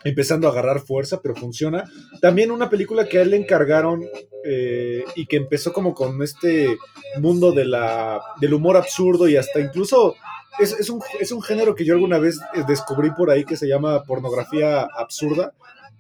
empezando 0.08 0.46
a 0.46 0.52
agarrar 0.52 0.80
fuerza, 0.80 1.20
pero 1.20 1.34
funciona. 1.34 1.84
También 2.20 2.50
una 2.50 2.70
película 2.70 3.08
que 3.08 3.18
a 3.18 3.22
él 3.22 3.30
le 3.30 3.36
encargaron 3.36 4.04
eh, 4.44 5.04
y 5.16 5.26
que 5.26 5.36
empezó 5.36 5.72
como 5.72 5.94
con 5.94 6.22
este 6.22 6.78
mundo 7.20 7.52
de 7.52 7.64
la, 7.64 8.20
del 8.40 8.54
humor 8.54 8.76
absurdo 8.76 9.28
y 9.28 9.36
hasta 9.36 9.60
incluso 9.60 10.14
es, 10.60 10.72
es, 10.78 10.88
un, 10.90 11.02
es 11.20 11.32
un 11.32 11.42
género 11.42 11.74
que 11.74 11.84
yo 11.84 11.94
alguna 11.94 12.18
vez 12.18 12.38
descubrí 12.68 13.10
por 13.10 13.30
ahí 13.30 13.44
que 13.44 13.56
se 13.56 13.66
llama 13.66 14.04
pornografía 14.04 14.82
absurda, 14.96 15.52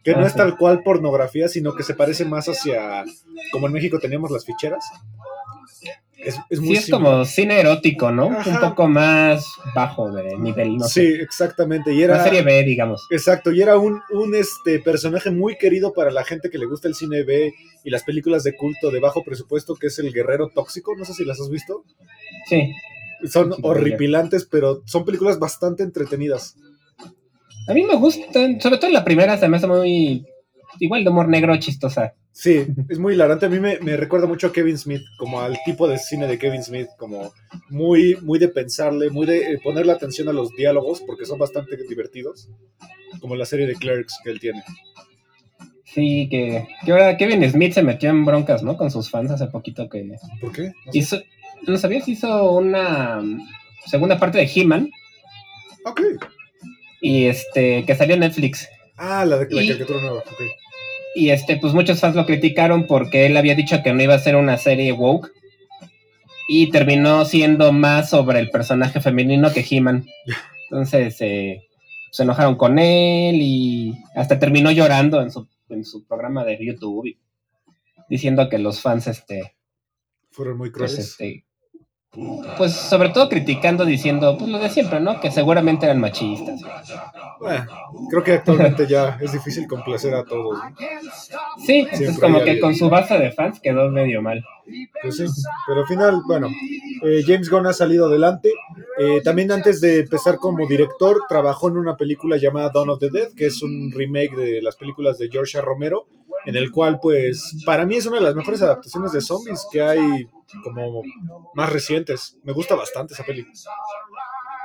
que 0.04 0.14
no 0.14 0.24
es 0.24 0.34
tal 0.34 0.56
cual 0.56 0.84
pornografía, 0.84 1.48
sino 1.48 1.74
que 1.74 1.82
se 1.82 1.94
parece 1.94 2.24
más 2.24 2.48
hacia, 2.48 3.04
como 3.50 3.66
en 3.66 3.72
México 3.72 3.98
teníamos 3.98 4.30
las 4.30 4.44
ficheras. 4.44 4.84
Es, 6.18 6.36
es 6.48 6.60
muy 6.60 6.76
sí, 6.76 6.84
es 6.84 6.90
como 6.90 7.24
cine 7.24 7.60
erótico, 7.60 8.10
¿no? 8.10 8.30
Ajá. 8.30 8.50
Un 8.50 8.60
poco 8.70 8.88
más 8.88 9.46
bajo 9.74 10.10
de 10.10 10.36
nivel, 10.38 10.76
no 10.78 10.86
Sí, 10.86 11.00
sé. 11.00 11.22
exactamente. 11.22 11.92
Y 11.92 12.02
era, 12.02 12.14
Una 12.14 12.24
serie 12.24 12.42
B, 12.42 12.62
digamos. 12.64 13.06
Exacto, 13.10 13.52
y 13.52 13.60
era 13.60 13.76
un, 13.78 14.00
un 14.10 14.34
este, 14.34 14.78
personaje 14.80 15.30
muy 15.30 15.56
querido 15.56 15.92
para 15.92 16.10
la 16.10 16.24
gente 16.24 16.48
que 16.50 16.58
le 16.58 16.66
gusta 16.66 16.88
el 16.88 16.94
cine 16.94 17.22
B 17.22 17.52
y 17.84 17.90
las 17.90 18.02
películas 18.02 18.42
de 18.44 18.54
culto 18.56 18.90
de 18.90 18.98
bajo 19.00 19.22
presupuesto, 19.22 19.74
que 19.76 19.88
es 19.88 19.98
el 19.98 20.12
guerrero 20.12 20.48
tóxico. 20.54 20.96
No 20.96 21.04
sé 21.04 21.12
si 21.12 21.24
las 21.24 21.40
has 21.40 21.50
visto. 21.50 21.84
Sí. 22.48 22.72
Son 23.28 23.54
horripilantes, 23.62 24.46
pero 24.46 24.82
son 24.86 25.04
películas 25.04 25.38
bastante 25.38 25.82
entretenidas. 25.82 26.56
A 27.68 27.74
mí 27.74 27.82
me 27.84 27.96
gustan, 27.96 28.60
sobre 28.60 28.78
todo 28.78 28.90
la 28.90 29.04
primera 29.04 29.36
se 29.38 29.48
me 29.48 29.56
hace 29.56 29.66
muy 29.66 30.24
igual 30.80 31.04
de 31.04 31.10
humor 31.10 31.28
negro 31.28 31.56
chistosa. 31.58 32.14
Sí, 32.38 32.66
es 32.90 32.98
muy 32.98 33.14
hilarante. 33.14 33.46
A 33.46 33.48
mí 33.48 33.58
me, 33.58 33.78
me, 33.78 33.96
recuerda 33.96 34.26
mucho 34.26 34.48
a 34.48 34.52
Kevin 34.52 34.76
Smith, 34.76 35.00
como 35.16 35.40
al 35.40 35.56
tipo 35.64 35.88
de 35.88 35.96
cine 35.96 36.26
de 36.26 36.38
Kevin 36.38 36.62
Smith, 36.62 36.88
como 36.98 37.32
muy, 37.70 38.18
muy 38.20 38.38
de 38.38 38.48
pensarle, 38.48 39.08
muy 39.08 39.24
de 39.24 39.38
eh, 39.38 39.58
ponerle 39.64 39.92
atención 39.92 40.28
a 40.28 40.34
los 40.34 40.54
diálogos, 40.54 41.00
porque 41.06 41.24
son 41.24 41.38
bastante 41.38 41.78
divertidos, 41.88 42.50
como 43.22 43.36
la 43.36 43.46
serie 43.46 43.66
de 43.66 43.74
Clerks 43.74 44.18
que 44.22 44.28
él 44.28 44.38
tiene. 44.38 44.62
Sí, 45.86 46.28
que, 46.30 46.68
que 46.84 46.92
ahora 46.92 47.16
Kevin 47.16 47.50
Smith 47.50 47.72
se 47.72 47.82
metió 47.82 48.10
en 48.10 48.26
broncas, 48.26 48.62
¿no? 48.62 48.76
Con 48.76 48.90
sus 48.90 49.10
fans 49.10 49.30
hace 49.30 49.46
poquito 49.46 49.88
que... 49.88 50.06
¿Por 50.38 50.52
qué? 50.52 50.74
No, 50.84 50.92
hizo, 50.92 51.18
¿no 51.66 51.78
sabías? 51.78 52.06
Hizo 52.06 52.52
una 52.52 53.22
segunda 53.86 54.18
parte 54.18 54.36
de 54.36 54.50
He-Man. 54.54 54.90
Ok. 55.86 56.02
Y 57.00 57.24
este, 57.24 57.86
que 57.86 57.94
salió 57.94 58.12
en 58.12 58.20
Netflix. 58.20 58.68
Ah, 58.98 59.24
la 59.24 59.38
de 59.38 59.48
la 59.50 59.62
y, 59.62 59.68
caricatura 59.68 60.02
nueva, 60.02 60.18
ok. 60.18 60.65
Y 61.16 61.30
este, 61.30 61.56
pues 61.56 61.72
muchos 61.72 61.98
fans 61.98 62.14
lo 62.14 62.26
criticaron 62.26 62.86
porque 62.86 63.24
él 63.24 63.38
había 63.38 63.54
dicho 63.54 63.82
que 63.82 63.94
no 63.94 64.02
iba 64.02 64.12
a 64.14 64.18
ser 64.18 64.36
una 64.36 64.58
serie 64.58 64.92
woke. 64.92 65.32
Y 66.46 66.70
terminó 66.70 67.24
siendo 67.24 67.72
más 67.72 68.10
sobre 68.10 68.38
el 68.38 68.50
personaje 68.50 69.00
femenino 69.00 69.50
que 69.50 69.64
He-Man. 69.68 70.04
Entonces 70.64 71.16
eh, 71.20 71.62
se 72.10 72.22
enojaron 72.22 72.56
con 72.56 72.78
él 72.78 73.36
y 73.40 73.94
hasta 74.14 74.38
terminó 74.38 74.70
llorando 74.70 75.22
en 75.22 75.30
su, 75.30 75.48
en 75.70 75.86
su 75.86 76.06
programa 76.06 76.44
de 76.44 76.58
YouTube 76.62 77.16
diciendo 78.10 78.50
que 78.50 78.58
los 78.58 78.82
fans 78.82 79.06
este 79.06 79.56
fueron 80.30 80.58
muy 80.58 80.70
crueles. 80.70 80.96
Pues, 80.96 81.08
este, 81.08 81.46
pues 82.56 82.72
sobre 82.72 83.10
todo 83.10 83.28
criticando, 83.28 83.84
diciendo, 83.84 84.36
pues 84.38 84.50
lo 84.50 84.58
de 84.58 84.70
siempre, 84.70 85.00
¿no? 85.00 85.20
Que 85.20 85.30
seguramente 85.30 85.86
eran 85.86 86.00
machistas. 86.00 86.60
Bueno, 87.38 87.66
creo 88.10 88.24
que 88.24 88.32
actualmente 88.32 88.86
ya 88.86 89.18
es 89.20 89.32
difícil 89.32 89.66
complacer 89.66 90.14
a 90.14 90.24
todos. 90.24 90.58
¿no? 90.58 90.74
Sí, 91.64 91.86
es 91.90 92.18
como 92.18 92.40
que 92.42 92.58
con 92.60 92.74
su 92.74 92.88
base 92.88 93.18
de 93.18 93.30
fans 93.32 93.60
quedó 93.60 93.90
medio 93.90 94.22
mal. 94.22 94.44
Pues 95.02 95.16
sí, 95.16 95.26
pero 95.66 95.80
al 95.80 95.86
final, 95.86 96.22
bueno, 96.26 96.48
eh, 97.02 97.22
James 97.26 97.50
Gunn 97.50 97.66
ha 97.66 97.72
salido 97.72 98.06
adelante. 98.06 98.50
Eh, 98.98 99.20
también 99.22 99.52
antes 99.52 99.80
de 99.80 100.00
empezar 100.00 100.36
como 100.38 100.66
director, 100.66 101.22
trabajó 101.28 101.68
en 101.68 101.76
una 101.76 101.96
película 101.96 102.36
llamada 102.38 102.70
Dawn 102.72 102.90
of 102.90 102.98
the 102.98 103.10
Dead, 103.10 103.28
que 103.36 103.46
es 103.46 103.62
un 103.62 103.92
remake 103.92 104.34
de 104.34 104.62
las 104.62 104.76
películas 104.76 105.18
de 105.18 105.28
George 105.30 105.60
Romero, 105.60 106.06
en 106.46 106.56
el 106.56 106.70
cual, 106.70 107.00
pues, 107.00 107.62
para 107.66 107.84
mí 107.84 107.96
es 107.96 108.06
una 108.06 108.18
de 108.18 108.22
las 108.22 108.34
mejores 108.34 108.62
adaptaciones 108.62 109.12
de 109.12 109.20
zombies 109.20 109.66
que 109.70 109.82
hay 109.82 110.28
como 110.62 111.02
más 111.54 111.72
recientes. 111.72 112.38
Me 112.44 112.52
gusta 112.52 112.76
bastante 112.76 113.14
esa 113.14 113.24
película. 113.24 113.54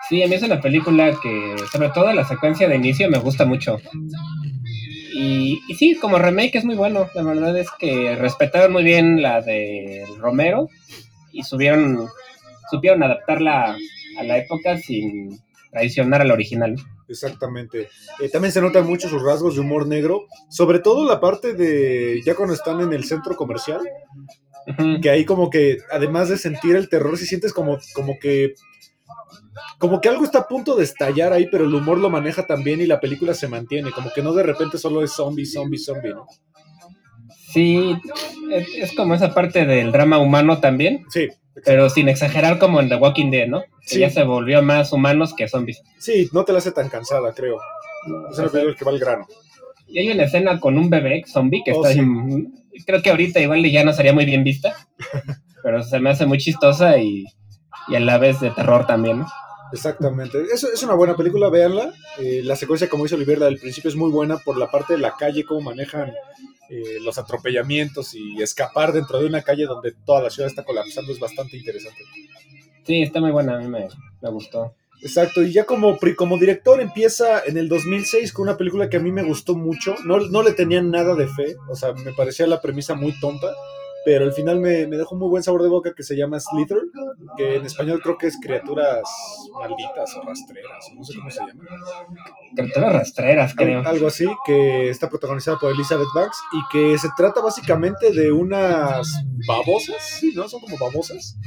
Sí, 0.07 0.21
a 0.21 0.27
mí 0.27 0.35
es 0.35 0.43
una 0.43 0.61
película 0.61 1.11
que, 1.21 1.55
sobre 1.71 1.89
todo 1.89 2.13
la 2.13 2.25
secuencia 2.25 2.67
de 2.67 2.75
inicio, 2.75 3.09
me 3.09 3.17
gusta 3.17 3.45
mucho. 3.45 3.79
Y, 5.13 5.59
sí, 5.77 5.95
como 5.95 6.19
remake 6.19 6.55
es 6.55 6.65
muy 6.65 6.75
bueno. 6.75 7.09
La 7.15 7.23
verdad 7.23 7.57
es 7.57 7.69
que 7.79 8.15
respetaron 8.15 8.71
muy 8.71 8.83
bien 8.83 9.21
la 9.21 9.41
de 9.41 10.05
Romero 10.19 10.69
y 11.31 11.43
subieron, 11.43 12.07
supieron 12.69 13.03
adaptarla 13.03 13.75
a 14.17 14.23
la 14.23 14.37
época 14.37 14.77
sin 14.77 15.39
traicionar 15.71 16.21
al 16.21 16.31
original. 16.31 16.75
Exactamente. 17.11 17.89
Eh, 18.19 18.29
también 18.29 18.51
se 18.51 18.61
notan 18.61 18.87
mucho 18.87 19.09
sus 19.09 19.21
rasgos 19.21 19.55
de 19.55 19.61
humor 19.61 19.87
negro, 19.87 20.25
sobre 20.49 20.79
todo 20.79 21.05
la 21.05 21.19
parte 21.19 21.53
de 21.53 22.21
ya 22.25 22.35
cuando 22.35 22.53
están 22.53 22.81
en 22.81 22.93
el 22.93 23.03
centro 23.03 23.35
comercial, 23.35 23.81
que 25.01 25.09
ahí 25.09 25.25
como 25.25 25.49
que 25.49 25.79
además 25.91 26.29
de 26.29 26.37
sentir 26.37 26.75
el 26.75 26.89
terror, 26.89 27.17
si 27.17 27.25
sientes 27.25 27.53
como, 27.53 27.77
como 27.93 28.17
que 28.19 28.53
como 29.77 29.99
que 29.99 30.09
algo 30.09 30.23
está 30.23 30.39
a 30.39 30.47
punto 30.47 30.75
de 30.75 30.83
estallar 30.83 31.33
ahí, 31.33 31.47
pero 31.51 31.65
el 31.65 31.73
humor 31.73 31.97
lo 31.97 32.09
maneja 32.09 32.45
también 32.45 32.81
y 32.81 32.85
la 32.85 32.99
película 32.99 33.33
se 33.33 33.47
mantiene, 33.47 33.91
como 33.91 34.11
que 34.13 34.21
no 34.21 34.33
de 34.33 34.43
repente 34.43 34.77
solo 34.77 35.03
es 35.03 35.11
zombie, 35.11 35.45
zombie, 35.45 35.79
zombie, 35.79 36.13
¿no? 36.13 36.27
Sí, 37.51 37.97
es 38.51 38.95
como 38.95 39.13
esa 39.13 39.33
parte 39.33 39.65
del 39.65 39.91
drama 39.91 40.19
humano 40.19 40.59
también. 40.59 41.03
Sí. 41.09 41.27
Pero 41.65 41.89
sin 41.89 42.09
exagerar 42.09 42.59
como 42.59 42.79
en 42.79 42.89
The 42.89 42.95
Walking 42.95 43.29
Dead, 43.29 43.47
¿no? 43.47 43.63
Que 43.87 43.99
ya 43.99 44.09
se 44.09 44.23
volvió 44.23 44.61
más 44.61 44.93
humanos 44.93 45.33
que 45.35 45.47
zombies. 45.47 45.81
Sí, 45.99 46.29
no 46.31 46.45
te 46.45 46.53
la 46.53 46.59
hace 46.59 46.71
tan 46.71 46.89
cansada, 46.89 47.33
creo. 47.33 47.59
Es 48.31 48.39
una 48.39 48.49
película 48.49 48.75
que 48.75 48.85
va 48.85 48.91
al 48.91 48.99
grano. 48.99 49.27
Y 49.87 49.99
hay 49.99 50.11
una 50.11 50.23
escena 50.23 50.59
con 50.59 50.77
un 50.77 50.89
bebé 50.89 51.23
zombie 51.27 51.61
que 51.65 51.73
oh, 51.73 51.85
está... 51.85 52.01
Creo 52.85 53.01
que 53.01 53.09
ahorita 53.09 53.39
igual 53.41 53.69
ya 53.69 53.83
no 53.83 53.91
sería 53.91 54.13
muy 54.13 54.25
bien 54.25 54.45
vista, 54.45 54.75
pero 55.63 55.83
se 55.83 55.99
me 55.99 56.09
hace 56.09 56.25
muy 56.25 56.37
chistosa 56.37 56.97
y, 56.97 57.25
y 57.89 57.95
a 57.95 57.99
la 57.99 58.17
vez 58.17 58.39
de 58.39 58.51
terror 58.51 58.87
también, 58.87 59.19
¿no? 59.19 59.27
Exactamente. 59.71 60.43
Es, 60.53 60.63
es 60.63 60.83
una 60.83 60.93
buena 60.93 61.15
película, 61.15 61.49
véanla. 61.49 61.93
Eh, 62.19 62.41
la 62.43 62.55
secuencia, 62.55 62.89
como 62.89 63.03
dice 63.03 63.15
Oliver, 63.15 63.39
del 63.39 63.59
principio 63.59 63.89
es 63.89 63.95
muy 63.95 64.11
buena 64.11 64.37
por 64.37 64.57
la 64.57 64.69
parte 64.69 64.93
de 64.93 64.99
la 64.99 65.15
calle, 65.15 65.45
cómo 65.45 65.61
manejan 65.61 66.13
eh, 66.69 66.99
los 67.01 67.17
atropellamientos 67.17 68.13
y 68.13 68.41
escapar 68.41 68.93
dentro 68.93 69.19
de 69.19 69.25
una 69.25 69.41
calle 69.41 69.65
donde 69.65 69.93
toda 70.05 70.21
la 70.21 70.29
ciudad 70.29 70.49
está 70.49 70.63
colapsando 70.63 71.11
es 71.11 71.19
bastante 71.19 71.57
interesante. 71.57 72.03
Sí, 72.85 73.01
está 73.01 73.19
muy 73.19 73.31
buena, 73.31 73.57
a 73.57 73.59
mí 73.59 73.67
me, 73.67 73.87
me 74.21 74.29
gustó. 74.29 74.73
Exacto, 75.01 75.41
y 75.41 75.51
ya 75.51 75.65
como, 75.65 75.97
como 76.15 76.37
director 76.37 76.79
empieza 76.79 77.43
en 77.45 77.57
el 77.57 77.67
2006 77.67 78.31
con 78.33 78.43
una 78.43 78.57
película 78.57 78.87
que 78.87 78.97
a 78.97 78.99
mí 78.99 79.11
me 79.11 79.23
gustó 79.23 79.55
mucho, 79.55 79.95
no, 80.05 80.19
no 80.19 80.43
le 80.43 80.53
tenían 80.53 80.91
nada 80.91 81.15
de 81.15 81.27
fe, 81.27 81.55
o 81.69 81.75
sea, 81.75 81.93
me 81.93 82.13
parecía 82.13 82.45
la 82.45 82.61
premisa 82.61 82.93
muy 82.93 83.19
tonta, 83.19 83.47
pero 84.05 84.25
al 84.25 84.33
final 84.33 84.59
me, 84.59 84.87
me, 84.87 84.97
dejó 84.97 85.15
muy 85.15 85.29
buen 85.29 85.43
sabor 85.43 85.61
de 85.63 85.69
boca 85.69 85.93
que 85.95 86.03
se 86.03 86.15
llama 86.15 86.39
Slither, 86.39 86.79
que 87.37 87.55
en 87.55 87.65
español 87.65 88.01
creo 88.01 88.17
que 88.17 88.27
es 88.27 88.37
criaturas 88.41 89.03
malditas 89.53 90.15
o 90.15 90.21
rastreras, 90.21 90.91
no 90.95 91.03
sé 91.03 91.13
cómo 91.17 91.29
se 91.29 91.39
llama. 91.39 91.63
Criaturas 92.55 92.93
rastreras, 92.93 93.53
creo. 93.55 93.81
Algo 93.85 94.07
así, 94.07 94.25
que 94.45 94.89
está 94.89 95.09
protagonizada 95.09 95.57
por 95.57 95.71
Elizabeth 95.71 96.07
Banks 96.15 96.37
y 96.53 96.61
que 96.71 96.97
se 96.97 97.09
trata 97.15 97.41
básicamente 97.41 98.11
de 98.11 98.31
unas 98.31 99.11
babosas, 99.47 99.97
¿sí? 100.19 100.33
¿No? 100.35 100.47
Son 100.47 100.59
como 100.61 100.77
babosas. 100.77 101.37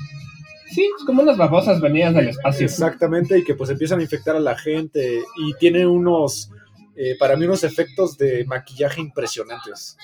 Sí, 0.75 0.91
es 0.99 1.05
como 1.05 1.23
unas 1.23 1.37
babosas 1.37 1.81
venidas 1.81 2.15
del 2.15 2.29
espacio. 2.29 2.67
Exactamente, 2.67 3.39
y 3.39 3.45
que 3.45 3.55
pues 3.55 3.71
empiezan 3.71 4.01
a 4.01 4.03
infectar 4.03 4.35
a 4.35 4.41
la 4.41 4.57
gente 4.57 5.23
y 5.37 5.55
tiene 5.55 5.87
unos, 5.87 6.51
eh, 6.97 7.17
para 7.19 7.37
mí, 7.37 7.45
unos 7.45 7.63
efectos 7.63 8.19
de 8.19 8.45
maquillaje 8.45 9.01
impresionantes. 9.01 9.97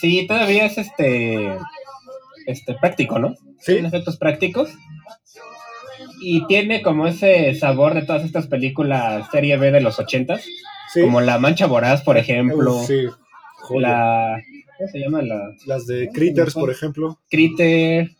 Sí, 0.00 0.26
todavía 0.26 0.64
es 0.64 0.78
este, 0.78 1.56
este 2.46 2.74
práctico, 2.74 3.18
¿no? 3.18 3.34
Sí. 3.58 3.74
Tiene 3.74 3.88
efectos 3.88 4.16
prácticos. 4.16 4.70
Y 6.22 6.46
tiene 6.46 6.82
como 6.82 7.06
ese 7.06 7.54
sabor 7.54 7.94
de 7.94 8.02
todas 8.02 8.24
estas 8.24 8.46
películas 8.46 9.28
serie 9.30 9.56
B 9.58 9.70
de 9.70 9.80
los 9.80 9.98
ochentas. 9.98 10.44
Sí. 10.92 11.02
Como 11.02 11.20
La 11.20 11.38
Mancha 11.38 11.66
Voraz, 11.66 12.02
por 12.02 12.16
ejemplo. 12.16 12.82
Sí. 12.84 13.06
Joder. 13.60 13.82
La. 13.82 14.42
¿Cómo 14.78 14.90
se 14.90 14.98
llama? 14.98 15.22
La, 15.22 15.50
Las 15.66 15.86
de 15.86 16.08
Critters, 16.08 16.54
por 16.54 16.70
ejemplo. 16.70 17.18
Critter. 17.28 18.10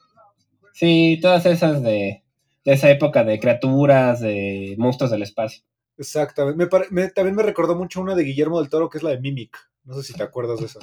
Sí, 0.75 1.19
todas 1.21 1.47
esas 1.47 1.83
de, 1.83 2.23
de 2.65 2.73
esa 2.73 2.91
época 2.91 3.25
de 3.25 3.39
criaturas, 3.39 4.21
de 4.21 4.75
monstruos 4.79 5.11
del 5.11 5.23
espacio. 5.23 5.63
Exactamente. 5.97 6.59
Me 6.59 6.67
pare... 6.67 6.87
me, 6.91 7.09
también 7.09 7.37
me 7.37 7.43
recordó 7.43 7.75
mucho 7.75 8.01
una 8.01 8.15
de 8.15 8.25
Guillermo 8.25 8.61
del 8.61 8.71
Toro 8.71 8.89
que 8.89 8.99
es 8.99 9.05
la 9.05 9.11
de 9.11 9.21
Mimic. 9.21 9.70
No 9.85 9.95
sé 9.95 10.03
si 10.03 10.13
te 10.15 10.23
acuerdas 10.23 10.61
de 10.61 10.67
esa. 10.67 10.81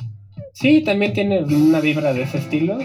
Sí, 0.54 0.84
también 0.84 1.14
tiene 1.14 1.44
una 1.44 1.80
vibra 1.80 2.14
de 2.14 2.24
ese 2.24 2.40
estilo. 2.40 2.78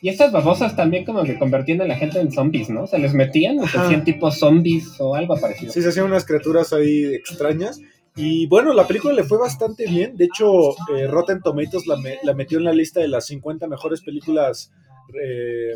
Y 0.00 0.08
estas 0.08 0.30
babosas 0.30 0.76
también 0.76 1.04
como 1.04 1.24
que 1.24 1.38
convertían 1.38 1.80
a 1.80 1.86
la 1.86 1.96
gente 1.96 2.20
en 2.20 2.30
zombies, 2.30 2.70
¿no? 2.70 2.86
Se 2.86 2.98
les 2.98 3.14
metían 3.14 3.58
o 3.58 3.66
se 3.66 3.78
hacían 3.78 4.04
tipo 4.04 4.30
zombies 4.30 5.00
o 5.00 5.14
algo 5.14 5.38
parecido. 5.40 5.72
Sí, 5.72 5.82
se 5.82 5.88
hacían 5.88 6.06
unas 6.06 6.24
criaturas 6.24 6.72
ahí 6.72 7.04
extrañas. 7.14 7.80
Y 8.14 8.46
bueno, 8.46 8.72
la 8.72 8.86
película 8.86 9.14
le 9.14 9.24
fue 9.24 9.38
bastante 9.38 9.86
bien. 9.86 10.16
De 10.16 10.24
hecho, 10.24 10.70
eh, 10.94 11.06
Rotten 11.08 11.40
Tomatoes 11.40 11.86
la, 11.86 11.96
me 11.96 12.18
la, 12.22 12.34
metió 12.34 12.58
en 12.58 12.64
la 12.64 12.72
lista 12.72 13.00
de 13.00 13.08
las 13.08 13.26
50 13.26 13.66
mejores 13.66 14.00
películas 14.02 14.72
eh, 15.22 15.72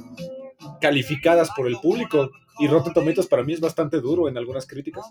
calificadas 0.81 1.51
por 1.57 1.67
el 1.67 1.77
público. 1.77 2.31
Y 2.59 2.67
Rotten 2.67 2.93
Tomatoes 2.93 3.27
para 3.27 3.43
mí 3.43 3.53
es 3.53 3.61
bastante 3.61 4.01
duro 4.01 4.29
en 4.29 4.37
algunas 4.37 4.67
críticas. 4.67 5.05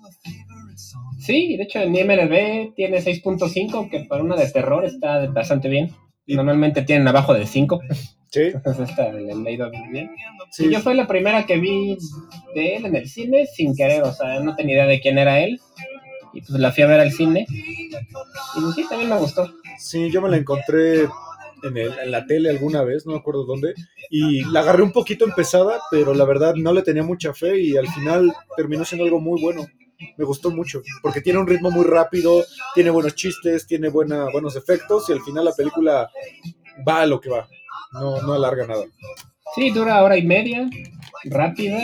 Sí, 1.20 1.58
de 1.58 1.64
hecho 1.64 1.80
en 1.80 1.96
IMDb 1.96 2.74
tiene 2.76 3.02
6.5, 3.04 3.90
que 3.90 4.06
para 4.06 4.24
una 4.24 4.36
de 4.36 4.50
terror 4.50 4.86
está 4.86 5.28
bastante 5.28 5.68
bien. 5.70 5.92
Normalmente 6.28 6.84
tienen 6.84 7.08
abajo 7.08 7.34
de 7.34 7.46
5. 7.48 7.82
Sí. 8.30 8.42
Entonces 8.54 8.90
está 8.90 9.12
leído 9.12 9.70
bien. 9.92 10.12
Sí. 10.52 10.66
Y 10.66 10.72
yo 10.72 10.80
fue 10.80 10.96
la 10.96 11.08
primera 11.08 11.46
que 11.46 11.58
vi 11.58 11.98
de 12.56 12.78
él 12.78 12.86
en 12.86 12.96
el 12.96 13.10
cine 13.10 13.46
sin 13.46 13.76
querer, 13.76 14.04
o 14.04 14.14
sea, 14.14 14.40
no 14.40 14.56
tenía 14.56 14.76
idea 14.76 14.86
de 14.86 15.02
quién 15.02 15.18
era 15.18 15.42
él. 15.42 15.60
Y 16.34 16.42
pues 16.42 16.58
la 16.60 16.72
fui 16.72 16.84
a 16.84 16.88
ver 16.88 17.02
al 17.02 17.12
cine. 17.12 17.46
Y 17.50 17.90
pues, 17.92 18.76
sí, 18.76 18.86
también 18.88 19.10
me 19.10 19.18
gustó. 19.18 19.52
Sí, 19.78 20.10
yo 20.12 20.22
me 20.22 20.30
la 20.30 20.38
encontré 20.38 21.10
en, 21.64 22.12
la 22.12 22.26
tele 22.26 22.50
alguna 22.50 22.84
vez, 22.84 23.06
no 23.06 23.14
me 23.14 23.20
acuerdo 23.20 23.46
dónde, 23.46 23.74
y 24.10 24.44
la 24.46 24.62
agarré 24.62 24.84
un 24.84 24.92
poquito 24.92 25.26
empezada, 25.26 25.80
pero 25.90 26.14
la 26.14 26.26
verdad 26.26 26.56
no 26.56 26.74
le 26.74 26.82
tenía 26.82 27.04
mucha 27.04 27.34
fe 27.34 27.60
y 27.60 27.78
al 27.78 27.88
final 27.88 28.34
terminó 28.56 28.86
siendo 28.86 29.06
algo 29.06 29.20
muy 29.20 29.42
bueno. 29.42 29.68
Me 30.18 30.26
gustó 30.26 30.50
mucho, 30.50 30.82
porque 31.04 31.22
tiene 31.22 31.38
un 31.38 31.46
ritmo 31.46 31.70
muy 31.70 31.86
rápido, 31.86 32.44
tiene 32.74 32.90
buenos 32.90 33.14
chistes, 33.14 33.68
tiene 33.68 33.90
buena, 33.90 34.26
buenos 34.32 34.56
efectos 34.56 35.08
y 35.10 35.14
al 35.14 35.22
final 35.22 35.46
la 35.46 35.54
película 35.54 36.10
va 36.88 37.02
a 37.02 37.06
lo 37.06 37.22
que 37.22 37.30
va, 37.30 37.48
no, 37.94 38.20
no 38.22 38.34
alarga 38.34 38.66
nada. 38.66 38.86
Sí, 39.54 39.70
dura 39.70 40.02
hora 40.02 40.18
y 40.18 40.24
media, 40.24 40.68
rápida 41.26 41.78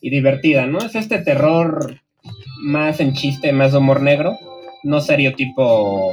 y 0.00 0.10
divertida, 0.10 0.66
¿no? 0.66 0.78
Es 0.78 0.94
este 0.94 1.18
terror 1.18 2.00
más 2.58 3.00
en 3.00 3.14
chiste, 3.14 3.52
más 3.52 3.74
humor 3.74 4.02
negro, 4.02 4.38
no 4.82 5.00
serio 5.00 5.34
tipo, 5.34 6.12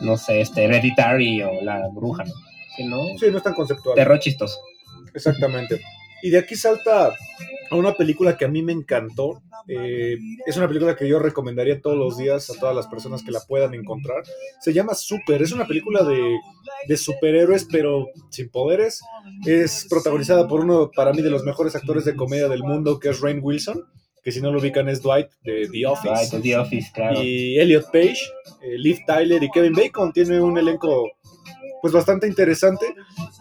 no 0.00 0.16
sé, 0.16 0.40
este, 0.40 0.64
Hereditary 0.64 1.42
o 1.42 1.62
La 1.62 1.88
Bruja, 1.88 2.24
¿no? 2.24 2.32
Sino 2.76 3.18
Sí, 3.18 3.26
no 3.30 3.38
es 3.38 3.42
tan 3.42 3.54
conceptual. 3.54 3.94
terror 3.94 4.18
chistoso. 4.18 4.58
Exactamente. 5.14 5.80
Y 6.22 6.30
de 6.30 6.38
aquí 6.38 6.54
salta 6.54 7.14
a 7.70 7.76
una 7.76 7.94
película 7.94 8.36
que 8.36 8.44
a 8.44 8.48
mí 8.48 8.62
me 8.62 8.72
encantó. 8.72 9.42
Eh, 9.68 10.16
es 10.46 10.56
una 10.56 10.68
película 10.68 10.96
que 10.96 11.08
yo 11.08 11.18
recomendaría 11.18 11.80
todos 11.80 11.96
los 11.96 12.18
días 12.18 12.50
a 12.50 12.58
todas 12.58 12.74
las 12.74 12.86
personas 12.88 13.22
que 13.22 13.30
la 13.30 13.40
puedan 13.40 13.74
encontrar. 13.74 14.22
Se 14.60 14.72
llama 14.72 14.94
Super. 14.94 15.40
Es 15.42 15.52
una 15.52 15.66
película 15.66 16.02
de, 16.02 16.36
de 16.86 16.96
superhéroes, 16.96 17.66
pero 17.70 18.08
sin 18.30 18.50
poderes. 18.50 19.00
Es 19.46 19.86
protagonizada 19.88 20.46
por 20.46 20.60
uno, 20.60 20.90
para 20.94 21.12
mí, 21.12 21.22
de 21.22 21.30
los 21.30 21.44
mejores 21.44 21.74
actores 21.74 22.04
de 22.04 22.16
comedia 22.16 22.48
del 22.48 22.62
mundo, 22.64 22.98
que 22.98 23.08
es 23.10 23.20
Rain 23.20 23.40
Wilson. 23.42 23.84
Que 24.22 24.32
si 24.32 24.40
no 24.40 24.50
lo 24.52 24.60
ubican 24.60 24.88
es 24.88 25.02
Dwight 25.02 25.28
de 25.42 25.68
The 25.72 25.86
Office. 25.86 26.40
The 26.40 26.56
Office, 26.56 26.90
claro. 26.92 27.22
Y 27.22 27.58
Elliot 27.58 27.86
Page, 27.90 28.18
eh, 28.62 28.76
Liv 28.78 28.98
Tyler 29.06 29.42
y 29.42 29.50
Kevin 29.50 29.72
Bacon. 29.72 30.12
Tiene 30.12 30.40
un 30.40 30.58
elenco 30.58 31.10
pues 31.80 31.92
bastante 31.94 32.26
interesante. 32.26 32.86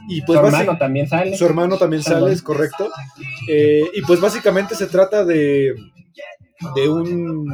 Y 0.07 0.21
pues 0.21 0.39
Su 0.39 0.45
hermano 0.45 0.77
también 0.77 1.07
sale. 1.07 1.37
su 1.37 1.45
hermano 1.45 1.77
también 1.77 2.01
sale, 2.03 2.31
es 2.31 2.41
correcto. 2.41 2.89
Eh, 3.49 3.83
y 3.93 4.01
pues 4.03 4.21
básicamente 4.21 4.75
se 4.75 4.87
trata 4.87 5.25
de, 5.25 5.75
de 6.75 6.89
un 6.89 7.45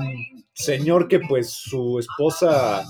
señor 0.55 1.07
que 1.09 1.19
pues 1.19 1.49
su 1.49 1.99
esposa 1.99 2.81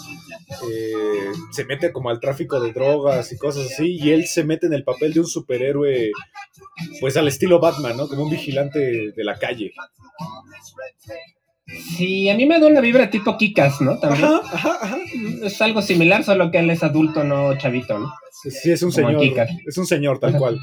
eh, 0.71 1.31
se 1.51 1.65
mete 1.65 1.91
como 1.91 2.09
al 2.09 2.19
tráfico 2.19 2.59
de 2.59 2.71
drogas 2.71 3.31
y 3.31 3.37
cosas 3.37 3.71
así, 3.71 3.97
y 3.99 4.11
él 4.11 4.27
se 4.27 4.43
mete 4.43 4.67
en 4.67 4.73
el 4.73 4.83
papel 4.83 5.13
de 5.13 5.21
un 5.21 5.27
superhéroe 5.27 6.11
pues 7.01 7.17
al 7.17 7.27
estilo 7.27 7.59
Batman, 7.59 7.97
¿no? 7.97 8.07
Como 8.07 8.23
un 8.23 8.29
vigilante 8.29 9.11
de 9.11 9.23
la 9.23 9.37
calle. 9.37 9.73
Sí, 11.97 12.29
a 12.29 12.35
mí 12.35 12.45
me 12.45 12.59
da 12.59 12.67
una 12.67 12.79
vibra 12.79 13.09
tipo 13.09 13.35
Kikas, 13.37 13.81
¿no? 13.81 13.97
También. 13.97 14.25
Ajá, 14.25 14.41
ajá, 14.53 14.77
ajá. 14.81 14.97
Es 15.43 15.59
algo 15.61 15.81
similar, 15.81 16.23
solo 16.23 16.51
que 16.51 16.59
él 16.59 16.69
es 16.69 16.83
adulto, 16.83 17.23
no 17.23 17.57
chavito, 17.57 17.97
¿no? 17.97 18.13
Sí, 18.31 18.71
es 18.71 18.83
un 18.83 18.91
Como 18.91 19.19
señor. 19.19 19.47
Es 19.65 19.77
un 19.77 19.87
señor, 19.87 20.19
tal 20.19 20.37
cual. 20.37 20.59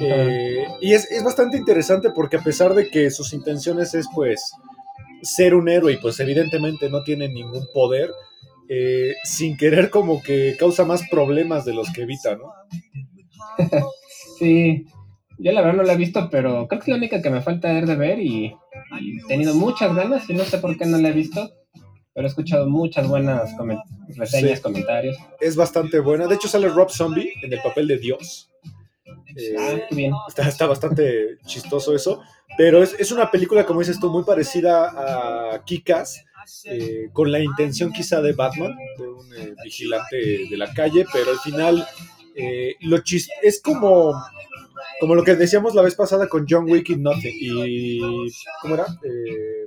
Eh, 0.00 0.64
y 0.80 0.94
es, 0.94 1.10
es 1.10 1.22
bastante 1.22 1.58
interesante 1.58 2.10
porque 2.14 2.36
a 2.36 2.42
pesar 2.42 2.72
de 2.72 2.88
que 2.88 3.10
sus 3.10 3.32
intenciones 3.32 3.94
es 3.94 4.06
pues 4.14 4.52
ser 5.22 5.54
un 5.54 5.68
héroe 5.68 5.92
y 5.94 5.96
pues 5.96 6.18
evidentemente 6.20 6.90
no 6.90 7.02
tiene 7.02 7.28
ningún 7.28 7.66
poder, 7.72 8.10
eh, 8.68 9.14
sin 9.24 9.56
querer 9.56 9.90
como 9.90 10.22
que 10.22 10.56
causa 10.58 10.84
más 10.84 11.02
problemas 11.10 11.64
de 11.64 11.74
los 11.74 11.90
que 11.92 12.02
evita, 12.02 12.36
¿no? 12.36 12.52
Sí, 14.38 14.86
yo 15.38 15.52
la 15.52 15.60
verdad 15.60 15.76
no 15.76 15.82
la 15.84 15.92
he 15.92 15.96
visto, 15.96 16.28
pero 16.30 16.66
creo 16.66 16.80
que 16.80 16.84
es 16.84 16.88
la 16.88 16.96
única 16.96 17.22
que 17.22 17.30
me 17.30 17.42
falta 17.42 17.72
ver 17.72 17.86
de 17.86 17.96
ver 17.96 18.18
y, 18.20 18.46
y 19.00 19.18
he 19.20 19.26
tenido 19.28 19.54
muchas 19.54 19.94
ganas 19.94 20.28
y 20.28 20.34
no 20.34 20.44
sé 20.44 20.58
por 20.58 20.76
qué 20.76 20.84
no 20.86 20.98
la 20.98 21.10
he 21.10 21.12
visto, 21.12 21.50
pero 22.12 22.26
he 22.26 22.30
escuchado 22.30 22.68
muchas 22.68 23.06
buenas 23.08 23.50
reseñas, 24.16 24.58
Sí. 24.58 24.62
comentarios. 24.62 25.16
Es 25.40 25.54
bastante 25.54 26.00
buena. 26.00 26.26
De 26.26 26.34
hecho 26.34 26.48
sale 26.48 26.68
Rob 26.68 26.90
Zombie 26.90 27.30
en 27.42 27.52
el 27.52 27.60
papel 27.62 27.86
de 27.88 27.98
Dios. 27.98 28.50
Eh, 29.36 29.54
Ah. 29.58 30.24
Está, 30.28 30.48
está 30.48 30.66
bastante 30.66 31.38
chistoso 31.46 31.94
eso. 31.94 32.20
Pero 32.56 32.82
es, 32.82 32.94
es 32.98 33.10
una 33.12 33.30
película, 33.30 33.64
como 33.64 33.80
dices 33.80 33.98
tú, 33.98 34.10
muy 34.10 34.24
parecida 34.24 35.52
a 35.54 35.64
Kikas, 35.64 36.24
eh, 36.64 37.08
con 37.12 37.30
la 37.32 37.38
intención 37.40 37.92
quizá 37.92 38.20
de 38.20 38.32
Batman, 38.32 38.76
de 38.98 39.08
un 39.08 39.34
eh, 39.34 39.54
vigilante 39.64 40.16
de 40.50 40.56
la 40.56 40.72
calle, 40.74 41.06
pero 41.12 41.30
al 41.30 41.38
final 41.38 41.86
eh, 42.34 42.74
lo 42.80 42.98
chis- 42.98 43.28
es 43.42 43.62
como, 43.62 44.12
como 45.00 45.14
lo 45.14 45.22
que 45.24 45.34
decíamos 45.36 45.74
la 45.74 45.82
vez 45.82 45.94
pasada 45.94 46.28
con 46.28 46.46
John 46.48 46.68
Wick 46.70 46.90
y 46.90 46.96
Nothing. 46.96 47.34
Y, 47.40 48.00
¿Cómo 48.60 48.74
era? 48.74 48.84
Eh, 49.02 49.66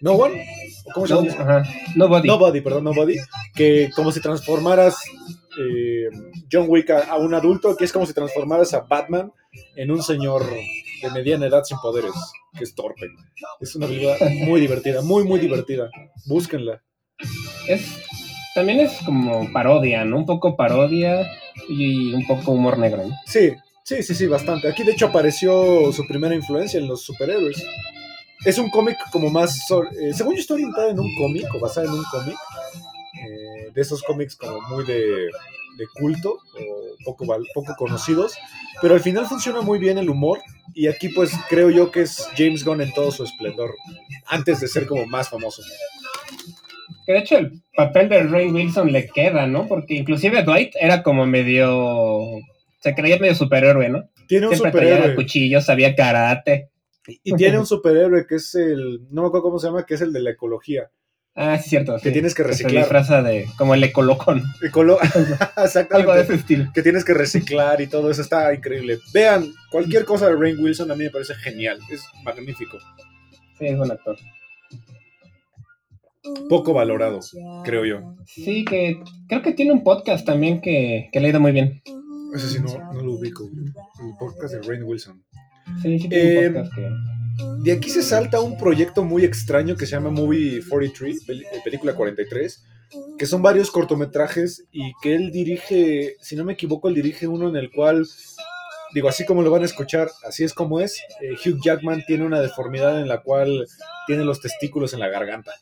no 0.00 0.12
One. 0.12 0.46
¿O 0.86 0.92
¿Cómo 0.92 1.06
se 1.06 1.12
No, 1.14 1.24
llama? 1.24 1.58
ajá. 1.58 1.70
Nobody. 1.94 2.26
Nobody, 2.28 2.60
perdón, 2.62 2.84
Nobody, 2.84 3.16
que 3.54 3.90
como 3.94 4.12
si 4.12 4.20
transformaras 4.20 4.96
eh, 5.58 6.08
John 6.50 6.66
Wick 6.68 6.90
a, 6.90 7.04
a 7.04 7.16
un 7.16 7.34
adulto, 7.34 7.76
que 7.76 7.84
es 7.84 7.92
como 7.92 8.06
si 8.06 8.12
transformaras 8.12 8.74
a 8.74 8.80
Batman 8.80 9.32
en 9.76 9.90
un 9.90 10.02
señor 10.02 10.44
de 11.02 11.10
mediana 11.10 11.46
edad 11.46 11.64
sin 11.64 11.78
poderes, 11.78 12.12
que 12.56 12.64
es 12.64 12.74
torpe. 12.74 13.06
Es 13.60 13.74
una 13.76 13.86
película 13.86 14.16
muy 14.46 14.60
divertida, 14.60 15.02
muy, 15.02 15.24
muy 15.24 15.38
divertida. 15.38 15.90
Búsquenla. 16.26 16.82
Es, 17.68 18.02
también 18.54 18.80
es 18.80 18.92
como 19.04 19.50
parodia, 19.52 20.04
¿no? 20.04 20.18
Un 20.18 20.26
poco 20.26 20.56
parodia 20.56 21.26
y 21.68 22.12
un 22.12 22.26
poco 22.26 22.52
humor 22.52 22.78
negro, 22.78 23.06
¿no? 23.06 23.14
Sí, 23.26 23.52
sí, 23.84 24.02
sí, 24.02 24.14
sí, 24.14 24.26
bastante. 24.26 24.68
Aquí 24.68 24.82
de 24.82 24.92
hecho 24.92 25.06
apareció 25.06 25.92
su 25.92 26.06
primera 26.06 26.34
influencia 26.34 26.78
en 26.78 26.88
los 26.88 27.02
superhéroes. 27.02 27.62
Es 28.44 28.58
un 28.58 28.70
cómic 28.70 28.96
como 29.10 29.30
más, 29.30 29.58
eh, 30.00 30.14
según 30.14 30.34
yo 30.34 30.40
estoy 30.40 30.62
orientada 30.62 30.90
en 30.90 31.00
un 31.00 31.12
cómic 31.16 31.46
o 31.54 31.58
basada 31.58 31.88
en 31.88 31.92
un 31.92 32.04
cómic, 32.04 32.36
eh, 33.68 33.72
de 33.74 33.80
esos 33.80 34.02
cómics 34.02 34.36
como 34.36 34.60
muy 34.62 34.84
de, 34.84 35.28
de 35.78 35.86
culto 35.94 36.32
o 36.32 36.96
poco, 37.04 37.26
poco 37.54 37.74
conocidos, 37.76 38.36
pero 38.82 38.94
al 38.94 39.00
final 39.00 39.26
funciona 39.26 39.60
muy 39.60 39.78
bien 39.78 39.98
el 39.98 40.10
humor 40.10 40.40
y 40.74 40.88
aquí 40.88 41.08
pues 41.08 41.32
creo 41.48 41.70
yo 41.70 41.90
que 41.90 42.02
es 42.02 42.28
James 42.36 42.64
Gunn 42.64 42.80
en 42.80 42.92
todo 42.92 43.10
su 43.10 43.24
esplendor, 43.24 43.74
antes 44.26 44.60
de 44.60 44.68
ser 44.68 44.86
como 44.86 45.06
más 45.06 45.28
famoso. 45.28 45.62
Que 47.06 47.12
de 47.12 47.18
hecho 47.20 47.38
el 47.38 47.62
papel 47.74 48.08
de 48.08 48.22
Ray 48.24 48.48
Wilson 48.48 48.92
le 48.92 49.06
queda, 49.08 49.46
¿no? 49.46 49.66
Porque 49.66 49.94
inclusive 49.94 50.42
Dwight 50.42 50.74
era 50.78 51.02
como 51.02 51.24
medio... 51.26 52.20
Se 52.80 52.94
creía 52.94 53.18
medio 53.18 53.34
superhéroe, 53.34 53.88
¿no? 53.88 54.08
Tiene 54.28 54.48
un 54.48 54.54
Siempre 54.54 54.82
superhéroe 54.82 55.14
cuchillos, 55.14 55.64
sabía 55.64 55.96
karate. 55.96 56.70
y 57.06 57.34
tiene 57.34 57.58
un 57.58 57.66
superhéroe 57.66 58.26
que 58.26 58.34
es 58.36 58.54
el, 58.54 59.06
no 59.10 59.22
me 59.22 59.28
acuerdo 59.28 59.44
cómo 59.44 59.58
se 59.58 59.68
llama, 59.68 59.86
que 59.86 59.94
es 59.94 60.00
el 60.02 60.12
de 60.12 60.20
la 60.20 60.30
ecología. 60.30 60.90
Ah, 61.40 61.56
sí, 61.58 61.70
cierto. 61.70 61.94
Que 61.98 62.08
sí. 62.08 62.12
tienes 62.12 62.34
que 62.34 62.42
reciclar. 62.42 62.82
disfraza 62.82 63.22
de... 63.22 63.46
como 63.56 63.74
el 63.74 63.84
ecolocón. 63.84 64.42
Ecolo- 64.60 64.98
Algo 65.02 65.36
de 65.56 65.64
Exactamente. 65.64 66.20
ese 66.22 66.34
estilo. 66.34 66.70
Que 66.74 66.82
tienes 66.82 67.04
que 67.04 67.14
reciclar 67.14 67.80
y 67.80 67.86
todo 67.86 68.10
eso 68.10 68.22
está 68.22 68.52
increíble. 68.52 68.98
Vean, 69.14 69.52
cualquier 69.70 70.04
cosa 70.04 70.26
de 70.28 70.34
Rain 70.34 70.58
Wilson 70.58 70.90
a 70.90 70.96
mí 70.96 71.04
me 71.04 71.10
parece 71.10 71.34
genial. 71.36 71.78
Es 71.90 72.02
magnífico. 72.24 72.78
Sí, 73.58 73.66
es 73.66 73.76
buen 73.78 73.90
actor. 73.92 74.16
Poco 76.48 76.74
valorado, 76.74 77.20
creo 77.64 77.84
yo. 77.86 78.16
Sí, 78.26 78.64
que 78.64 79.00
creo 79.28 79.40
que 79.42 79.52
tiene 79.54 79.72
un 79.72 79.82
podcast 79.82 80.26
también 80.26 80.60
que, 80.60 81.08
que 81.12 81.20
le 81.20 81.28
ha 81.28 81.30
ido 81.30 81.40
muy 81.40 81.52
bien. 81.52 81.80
Ese 82.34 82.48
sí 82.50 82.58
no, 82.60 82.92
no 82.92 83.00
lo 83.00 83.12
ubico. 83.12 83.44
El 83.44 84.12
podcast 84.18 84.54
de 84.54 84.62
Rain 84.62 84.82
Wilson. 84.82 85.22
Sí, 85.82 85.98
sí 85.98 86.08
tiene 86.08 86.34
Eh, 86.34 86.48
un 86.48 86.54
podcast 86.54 86.74
que... 86.74 86.88
De 87.58 87.72
aquí 87.72 87.90
se 87.90 88.02
salta 88.02 88.40
un 88.40 88.56
proyecto 88.58 89.04
muy 89.04 89.24
extraño 89.24 89.76
que 89.76 89.86
se 89.86 89.92
llama 89.92 90.10
Movie 90.10 90.60
43, 90.68 91.26
pel- 91.26 91.42
eh, 91.42 91.60
película 91.64 91.94
43, 91.94 92.64
que 93.18 93.26
son 93.26 93.42
varios 93.42 93.70
cortometrajes 93.70 94.64
y 94.72 94.92
que 95.02 95.14
él 95.14 95.30
dirige, 95.30 96.14
si 96.20 96.36
no 96.36 96.44
me 96.44 96.54
equivoco, 96.54 96.88
él 96.88 96.94
dirige 96.94 97.26
uno 97.26 97.48
en 97.48 97.56
el 97.56 97.70
cual, 97.70 98.06
digo, 98.94 99.08
así 99.08 99.24
como 99.26 99.42
lo 99.42 99.50
van 99.50 99.62
a 99.62 99.66
escuchar, 99.66 100.08
así 100.26 100.44
es 100.44 100.54
como 100.54 100.80
es, 100.80 101.00
eh, 101.20 101.32
Hugh 101.34 101.60
Jackman 101.62 102.02
tiene 102.06 102.24
una 102.24 102.40
deformidad 102.40 102.98
en 103.00 103.08
la 103.08 103.20
cual 103.22 103.66
tiene 104.06 104.24
los 104.24 104.40
testículos 104.40 104.92
en 104.94 105.00
la 105.00 105.08
garganta. 105.08 105.52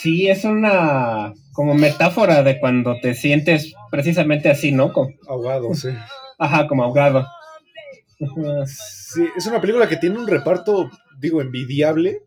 Sí, 0.00 0.28
es 0.28 0.44
una 0.44 1.32
como 1.52 1.74
metáfora 1.74 2.42
de 2.42 2.58
cuando 2.60 2.98
te 3.00 3.14
sientes 3.14 3.72
precisamente 3.90 4.48
así, 4.50 4.72
¿no? 4.72 4.92
Como- 4.92 5.10
Ahogado, 5.28 5.74
sí. 5.74 5.88
ajá, 6.38 6.66
como 6.66 6.82
ahogado. 6.84 7.26
Sí, 8.66 9.26
es 9.36 9.46
una 9.46 9.60
película 9.60 9.88
que 9.88 9.96
tiene 9.96 10.18
un 10.18 10.26
reparto, 10.26 10.90
digo, 11.18 11.40
envidiable. 11.40 12.22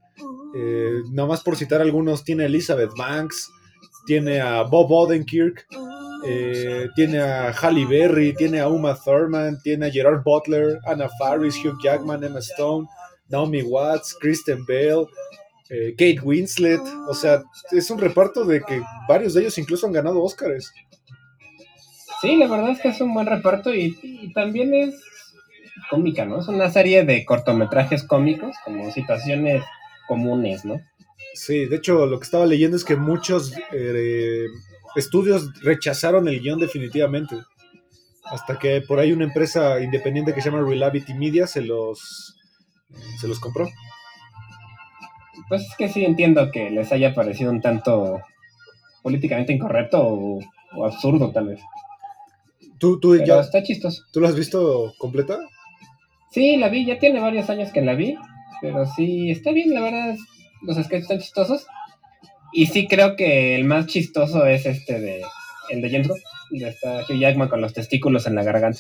Eh, 0.55 1.01
nada 1.12 1.27
más 1.27 1.41
por 1.41 1.58
citar 1.58 1.81
algunos, 1.81 2.23
tiene 2.23 2.43
a 2.43 2.45
Elizabeth 2.45 2.91
Banks, 2.97 3.51
tiene 4.05 4.39
a 4.39 4.62
Bob 4.63 4.91
Odenkirk, 4.91 5.67
eh, 6.25 6.88
tiene 6.95 7.19
a 7.19 7.51
Halle 7.51 7.86
Berry, 7.86 8.34
tiene 8.34 8.60
a 8.60 8.69
Uma 8.69 8.95
Thurman, 8.95 9.62
tiene 9.63 9.88
a 9.88 9.91
Gerard 9.91 10.23
Butler, 10.23 10.79
Anna 10.86 11.10
Faris, 11.19 11.58
Hugh 11.58 11.77
Jackman, 11.84 12.23
Emma 12.23 12.39
Stone, 12.39 12.88
Naomi 13.27 13.63
Watts, 13.63 14.15
Kristen 14.19 14.65
Bale, 14.65 15.08
eh, 15.69 15.91
Kate 15.91 16.21
Winslet. 16.23 16.81
O 17.10 17.13
sea, 17.13 17.43
es 17.71 17.89
un 17.89 17.99
reparto 17.99 18.45
de 18.45 18.62
que 18.62 18.81
varios 19.10 19.34
de 19.34 19.41
ellos 19.41 19.58
incluso 19.58 19.88
han 19.88 19.93
ganado 19.93 20.23
Oscars. 20.23 20.71
Sí, 22.21 22.38
la 22.38 22.47
verdad 22.47 22.69
es 22.69 22.79
que 22.79 22.89
es 22.89 23.01
un 23.01 23.13
buen 23.13 23.27
reparto 23.27 23.73
y 23.73 24.31
también 24.34 24.73
es 24.73 24.95
cómica, 25.89 26.25
¿no? 26.25 26.39
Es 26.39 26.47
una 26.47 26.69
serie 26.69 27.03
de 27.03 27.25
cortometrajes 27.25 28.03
cómicos, 28.03 28.55
como 28.63 28.91
situaciones 28.91 29.63
comunes, 30.07 30.65
¿no? 30.65 30.81
Sí, 31.33 31.65
de 31.65 31.75
hecho, 31.75 32.05
lo 32.05 32.19
que 32.19 32.23
estaba 32.23 32.45
leyendo 32.45 32.77
es 32.77 32.85
que 32.85 32.95
muchos 32.95 33.53
eh, 33.73 34.45
estudios 34.95 35.61
rechazaron 35.61 36.27
el 36.27 36.39
guion 36.39 36.59
definitivamente. 36.59 37.35
Hasta 38.25 38.57
que 38.57 38.81
por 38.81 38.99
ahí 38.99 39.11
una 39.11 39.25
empresa 39.25 39.79
independiente 39.81 40.33
que 40.33 40.41
se 40.41 40.49
llama 40.49 40.67
Reality 40.67 41.13
Media 41.13 41.45
se 41.45 41.61
los, 41.61 42.35
se 43.19 43.27
los 43.27 43.39
compró. 43.39 43.67
Pues 45.47 45.61
es 45.61 45.75
que 45.77 45.89
sí 45.89 46.03
entiendo 46.03 46.49
que 46.51 46.71
les 46.71 46.91
haya 46.91 47.13
parecido 47.13 47.51
un 47.51 47.61
tanto 47.61 48.21
políticamente 49.03 49.53
incorrecto 49.53 49.99
o, 50.01 50.39
o 50.75 50.85
absurdo, 50.85 51.31
tal 51.31 51.49
vez. 51.49 51.61
¿Tú, 52.79 52.99
tú, 52.99 53.11
Pero 53.11 53.25
ya, 53.25 53.39
está 53.41 53.61
chistoso. 53.61 54.03
¿Tú 54.11 54.21
lo 54.21 54.27
has 54.27 54.35
visto 54.35 54.93
completa? 54.97 55.38
Sí, 56.31 56.57
la 56.57 56.69
vi, 56.69 56.85
ya 56.85 56.99
tiene 56.99 57.19
varios 57.19 57.49
años 57.49 57.71
que 57.71 57.81
la 57.81 57.93
vi, 57.93 58.17
pero 58.61 58.85
sí, 58.85 59.31
está 59.31 59.51
bien, 59.51 59.73
la 59.73 59.81
verdad. 59.81 60.15
los 60.61 60.77
sketches 60.77 61.03
están 61.03 61.19
chistosos. 61.19 61.65
Y 62.51 62.67
sí 62.67 62.88
creo 62.88 63.15
que 63.15 63.55
el 63.55 63.65
más 63.65 63.88
chistoso 63.88 64.45
es 64.45 64.65
este 64.65 64.99
de 64.99 65.21
el 65.69 65.81
de 65.81 65.89
James 65.89 66.07
Gunn, 66.07 66.19
donde 66.51 66.69
está 66.69 67.03
Hugh 67.03 67.19
Jackman 67.19 67.49
con 67.49 67.61
los 67.61 67.73
testículos 67.73 68.27
en 68.27 68.35
la 68.35 68.43
garganta. 68.43 68.79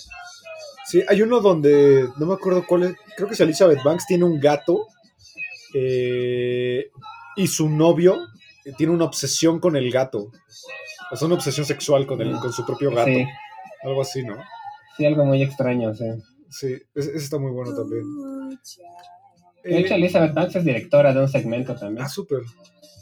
Sí, 0.85 1.03
hay 1.07 1.21
uno 1.21 1.41
donde, 1.41 2.07
no 2.17 2.25
me 2.27 2.35
acuerdo 2.35 2.65
cuál 2.67 2.83
es, 2.83 2.93
creo 3.15 3.27
que 3.27 3.33
es 3.33 3.39
Elizabeth 3.39 3.83
Banks, 3.83 4.05
tiene 4.05 4.23
un 4.23 4.39
gato 4.39 4.87
eh, 5.73 6.89
y 7.35 7.47
su 7.47 7.69
novio 7.69 8.17
tiene 8.77 8.93
una 8.93 9.05
obsesión 9.05 9.59
con 9.59 9.75
el 9.75 9.91
gato. 9.91 10.31
O 11.11 11.15
sea, 11.15 11.25
una 11.25 11.35
obsesión 11.35 11.65
sexual 11.65 12.05
con, 12.05 12.21
el, 12.21 12.33
con 12.39 12.53
su 12.53 12.65
propio 12.65 12.91
gato. 12.91 13.07
Sí, 13.07 13.25
Algo 13.83 14.01
así, 14.01 14.23
¿no? 14.23 14.37
sí, 14.95 15.05
algo 15.05 15.25
muy 15.25 15.41
extraño, 15.41 15.93
sí. 15.93 16.05
Sí, 16.49 16.75
ese, 16.93 17.15
está 17.15 17.37
muy 17.37 17.51
bueno 17.51 17.75
también. 17.75 18.03
De 19.63 19.79
hecho, 19.79 19.95
Elizabeth 19.95 20.33
Banks 20.33 20.55
es 20.55 20.65
directora 20.65 21.13
de 21.13 21.21
un 21.21 21.27
segmento 21.27 21.75
también. 21.75 22.05
ah, 22.05 22.09
súper. 22.09 22.41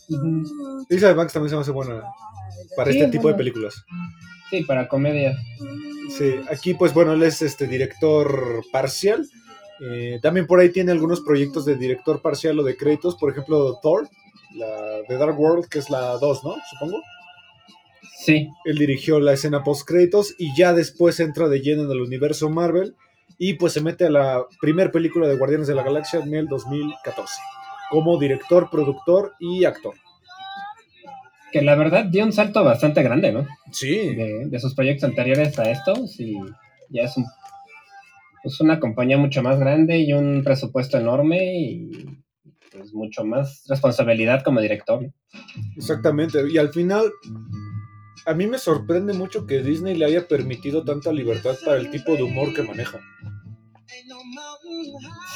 Ujú. 0.09 0.85
Elizabeth 0.89 1.17
Banks 1.17 1.33
también 1.33 1.49
se 1.49 1.55
me 1.55 1.61
hace 1.61 1.71
buena 1.71 2.03
para 2.75 2.91
Sí, 2.91 2.97
este 2.97 3.05
es 3.05 3.11
tipo 3.11 3.27
de 3.27 3.35
películas. 3.35 3.83
Sí, 4.49 4.63
para 4.63 4.87
comedia. 4.87 5.35
Sí, 6.09 6.35
aquí 6.49 6.73
pues 6.73 6.93
bueno, 6.93 7.13
él 7.13 7.23
es 7.23 7.41
este 7.41 7.67
director 7.67 8.63
parcial. 8.71 9.27
Eh, 9.81 10.19
también 10.21 10.45
por 10.47 10.59
ahí 10.59 10.69
tiene 10.69 10.91
algunos 10.91 11.21
proyectos 11.21 11.65
de 11.65 11.75
director 11.75 12.21
parcial 12.21 12.59
o 12.59 12.63
de 12.63 12.77
créditos, 12.77 13.15
por 13.15 13.31
ejemplo 13.31 13.79
Thor, 13.81 14.07
la 14.55 15.01
de 15.09 15.17
Dark 15.17 15.37
World, 15.39 15.67
que 15.67 15.79
es 15.79 15.89
la 15.89 16.17
2, 16.17 16.43
¿no? 16.43 16.55
Supongo. 16.69 17.01
Sí, 18.23 18.47
Él 18.65 18.77
dirigió 18.77 19.19
la 19.19 19.33
escena 19.33 19.63
post 19.63 19.85
créditos 19.85 20.35
y 20.37 20.55
ya 20.55 20.73
después 20.73 21.19
entra 21.19 21.49
de 21.49 21.59
lleno 21.59 21.83
en 21.83 21.91
el 21.91 21.99
universo 22.01 22.49
Marvel 22.49 22.95
y 23.45 23.55
pues 23.55 23.73
se 23.73 23.81
mete 23.81 24.05
a 24.05 24.09
la 24.09 24.45
primer 24.61 24.89
película 24.89 25.27
de 25.27 25.35
Guardianes 25.35 25.67
de 25.67 25.75
la 25.75 25.83
Galaxia 25.83 26.21
en 26.21 26.33
el 26.33 26.47
2014 26.47 27.33
como 27.89 28.17
director, 28.17 28.69
productor 28.71 29.33
y 29.37 29.65
actor. 29.65 29.95
que 31.51 31.61
la 31.61 31.75
verdad 31.75 32.05
dio 32.05 32.23
un 32.23 32.31
salto 32.31 32.63
bastante 32.63 33.03
grande, 33.03 33.33
¿no? 33.33 33.45
Sí, 33.69 34.15
De, 34.15 34.45
de 34.47 34.59
sus 34.59 34.73
proyectos 34.73 35.09
anteriores 35.09 35.59
a 35.59 35.69
estos 35.69 36.17
y 36.21 36.37
ya 36.89 37.03
es 37.03 37.17
un, 37.17 37.25
pues 38.41 38.61
una 38.61 38.79
compañía 38.79 39.17
mucho 39.17 39.43
más 39.43 39.59
grande 39.59 39.97
y 39.97 40.13
un 40.13 40.41
presupuesto 40.45 40.97
enorme 40.97 41.53
y 41.53 41.91
pues 42.71 42.93
mucho 42.93 43.25
más 43.25 43.65
responsabilidad 43.67 44.41
como 44.41 44.61
director. 44.61 45.05
exactamente. 45.75 46.39
Y 46.49 46.57
al 46.57 46.69
final, 46.69 47.11
a 48.25 48.33
mí 48.33 48.47
me 48.47 48.57
sorprende 48.57 49.13
mucho 49.13 49.45
que 49.45 49.61
Disney 49.61 49.95
le 49.95 50.05
haya 50.05 50.27
permitido 50.27 50.83
tanta 50.83 51.11
libertad 51.11 51.55
para 51.65 51.77
el 51.77 51.89
tipo 51.91 52.15
de 52.15 52.23
humor 52.23 52.53
que 52.53 52.63
maneja. 52.63 52.99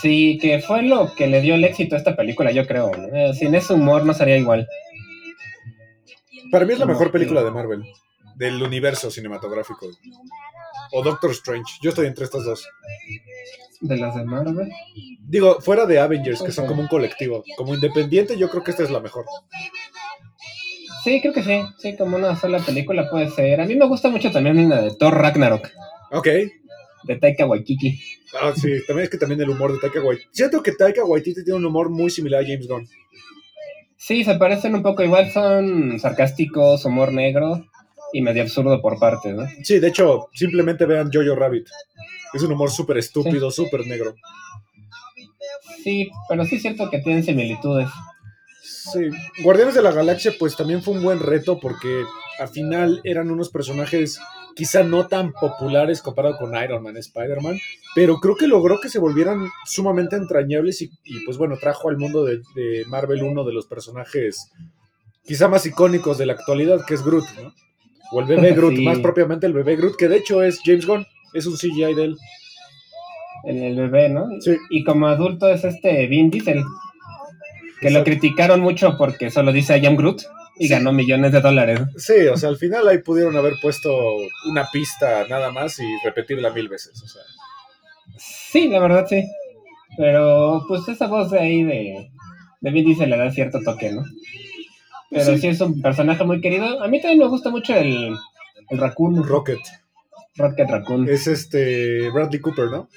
Sí, 0.01 0.37
que 0.41 0.61
fue 0.61 0.83
lo 0.83 1.13
que 1.15 1.27
le 1.27 1.41
dio 1.41 1.55
el 1.55 1.63
éxito 1.63 1.95
a 1.95 1.97
esta 1.97 2.15
película, 2.15 2.51
yo 2.51 2.65
creo. 2.65 2.91
¿no? 2.91 3.15
Eh, 3.15 3.33
Sin 3.33 3.55
ese 3.55 3.73
humor 3.73 4.05
no 4.05 4.13
sería 4.13 4.37
igual. 4.37 4.67
Para 6.51 6.65
mí 6.65 6.73
es 6.73 6.79
la 6.79 6.85
mejor 6.85 7.11
película 7.11 7.43
de 7.43 7.51
Marvel, 7.51 7.83
del 8.35 8.61
universo 8.61 9.11
cinematográfico. 9.11 9.87
O 10.91 11.03
Doctor 11.03 11.31
Strange. 11.31 11.73
Yo 11.81 11.89
estoy 11.89 12.07
entre 12.07 12.25
estas 12.25 12.45
dos. 12.45 12.67
De 13.81 13.97
las 13.97 14.15
de 14.15 14.23
Marvel. 14.23 14.71
Digo, 15.19 15.59
fuera 15.59 15.85
de 15.85 15.99
Avengers, 15.99 16.41
que 16.41 16.51
son 16.51 16.67
como 16.67 16.81
un 16.81 16.87
colectivo. 16.87 17.43
Como 17.57 17.75
independiente, 17.75 18.37
yo 18.37 18.49
creo 18.49 18.63
que 18.63 18.71
esta 18.71 18.83
es 18.83 18.91
la 18.91 19.01
mejor. 19.01 19.25
Sí, 21.07 21.21
creo 21.21 21.31
que 21.33 21.41
sí. 21.41 21.61
Sí, 21.77 21.95
como 21.95 22.17
una 22.17 22.35
sola 22.35 22.59
película 22.59 23.09
puede 23.09 23.29
ser. 23.29 23.61
A 23.61 23.65
mí 23.65 23.75
me 23.77 23.87
gusta 23.87 24.09
mucho 24.09 24.29
también 24.29 24.67
la 24.67 24.81
de 24.81 24.93
Thor 24.93 25.13
Ragnarok, 25.13 25.69
Ok. 26.11 26.27
de 27.03 27.15
Taika 27.15 27.45
Waititi. 27.45 27.97
Ah, 28.41 28.51
sí, 28.53 28.67
también 28.85 29.05
es 29.05 29.09
que 29.09 29.17
también 29.17 29.39
el 29.39 29.49
humor 29.49 29.71
de 29.71 29.79
Taika 29.79 30.01
Waititi. 30.01 30.27
Siento 30.33 30.61
que 30.61 30.73
Taika 30.73 31.05
Waititi 31.05 31.45
tiene 31.45 31.59
un 31.59 31.65
humor 31.65 31.89
muy 31.89 32.09
similar 32.09 32.43
a 32.43 32.45
James 32.45 32.67
Gunn. 32.67 32.85
Sí, 33.95 34.25
se 34.25 34.35
parecen 34.35 34.75
un 34.75 34.83
poco 34.83 35.01
igual, 35.01 35.31
son 35.31 35.97
sarcásticos, 35.97 36.83
humor 36.83 37.13
negro 37.13 37.65
y 38.11 38.21
medio 38.21 38.43
absurdo 38.43 38.81
por 38.81 38.99
partes, 38.99 39.33
¿no? 39.33 39.45
Sí, 39.63 39.79
de 39.79 39.87
hecho, 39.87 40.27
simplemente 40.33 40.85
vean 40.85 41.09
Jojo 41.09 41.35
Rabbit. 41.37 41.67
Es 42.33 42.43
un 42.43 42.51
humor 42.51 42.69
súper 42.69 42.97
estúpido, 42.97 43.49
súper 43.49 43.87
negro. 43.87 44.13
Sí, 45.85 46.09
pero 46.27 46.43
sí 46.43 46.57
es 46.57 46.63
cierto 46.63 46.89
que 46.89 46.99
tienen 46.99 47.23
similitudes. 47.23 47.87
Sí. 48.67 49.09
Guardianes 49.43 49.75
de 49.75 49.81
la 49.81 49.91
Galaxia, 49.91 50.33
pues 50.37 50.55
también 50.55 50.83
fue 50.83 50.93
un 50.93 51.03
buen 51.03 51.19
reto 51.19 51.59
porque 51.59 52.03
al 52.39 52.49
final 52.49 52.99
eran 53.03 53.31
unos 53.31 53.49
personajes 53.49 54.19
quizá 54.55 54.83
no 54.83 55.07
tan 55.07 55.31
populares 55.33 56.01
comparado 56.01 56.37
con 56.37 56.55
Iron 56.61 56.83
Man, 56.83 56.97
Spider-Man, 56.97 57.57
pero 57.95 58.17
creo 58.19 58.35
que 58.35 58.47
logró 58.47 58.79
que 58.81 58.89
se 58.89 58.99
volvieran 58.99 59.47
sumamente 59.65 60.15
entrañables 60.15 60.81
y, 60.81 60.89
y, 61.03 61.23
pues 61.25 61.37
bueno, 61.37 61.57
trajo 61.59 61.89
al 61.89 61.97
mundo 61.97 62.25
de, 62.25 62.41
de 62.55 62.83
Marvel 62.87 63.23
uno 63.23 63.43
de 63.43 63.53
los 63.53 63.67
personajes 63.67 64.51
quizá 65.23 65.47
más 65.47 65.65
icónicos 65.65 66.17
de 66.17 66.25
la 66.25 66.33
actualidad, 66.33 66.85
que 66.85 66.93
es 66.95 67.03
Groot, 67.03 67.25
¿no? 67.41 67.53
O 68.11 68.19
el 68.21 68.25
bebé 68.27 68.53
Groot, 68.53 68.73
Sí. 68.77 68.83
más 68.83 68.99
propiamente 68.99 69.45
el 69.45 69.53
bebé 69.53 69.75
Groot, 69.75 69.95
que 69.95 70.07
de 70.07 70.17
hecho 70.17 70.41
es 70.41 70.59
James 70.63 70.85
Gunn, 70.87 71.05
es 71.33 71.45
un 71.45 71.55
CGI 71.55 71.93
de 71.93 72.03
él. 72.05 72.17
En 73.43 73.63
el 73.63 73.75
bebé, 73.75 74.09
¿no? 74.09 74.27
Sí. 74.39 74.57
Y 74.69 74.83
como 74.83 75.07
adulto 75.07 75.47
es 75.49 75.63
este 75.63 76.07
Vin 76.07 76.29
Diesel, 76.31 76.63
que 77.81 77.89
lo 77.91 78.03
criticaron 78.03 78.61
mucho 78.61 78.97
porque 78.97 79.29
solo 79.31 79.51
dice 79.51 79.77
I 79.77 79.85
am 79.85 79.95
Groot 79.95 80.23
y 80.59 80.67
Sí. 80.67 80.69
ganó 80.73 80.91
millones 80.91 81.31
de 81.31 81.41
dólares. 81.41 81.79
Sí, 81.97 82.27
o 82.31 82.35
sea, 82.37 82.49
al 82.49 82.57
final 82.57 82.87
ahí 82.87 82.97
pudieron 82.99 83.35
haber 83.37 83.53
puesto 83.61 83.95
una 84.49 84.67
pista 84.71 85.25
nada 85.29 85.51
más 85.51 85.79
y 85.79 85.85
repetirla 86.03 86.49
mil 86.51 86.67
veces, 86.69 87.01
o 87.03 87.07
sea. 87.07 87.21
Sí, 88.17 88.67
la 88.69 88.79
verdad 88.79 89.05
sí. 89.07 89.23
Pero 89.97 90.63
pues 90.67 90.87
esa 90.87 91.07
voz 91.07 91.31
de 91.31 91.39
ahí 91.39 91.63
de, 91.63 92.09
de 92.61 92.71
Vin 92.71 92.85
Diesel 92.85 93.09
le 93.09 93.17
da 93.17 93.31
cierto 93.31 93.59
toque, 93.61 93.91
¿no? 93.91 94.03
Pero 95.09 95.23
Sí. 95.25 95.37
sí. 95.39 95.47
es 95.47 95.61
un 95.61 95.81
personaje 95.81 96.23
muy 96.23 96.41
querido. 96.41 96.83
A 96.83 96.87
mí 96.87 96.99
también 97.01 97.19
me 97.19 97.27
gusta 97.27 97.49
mucho 97.49 97.73
el, 97.75 98.15
el 98.69 98.77
Raccoon, 98.77 99.23
Rocket. 99.23 99.59
Rocket 100.35 100.69
Raccoon. 100.69 101.07
Es 101.09 101.27
este 101.27 102.09
Bradley 102.09 102.39
Cooper, 102.41 102.65
¿no? 102.65 102.89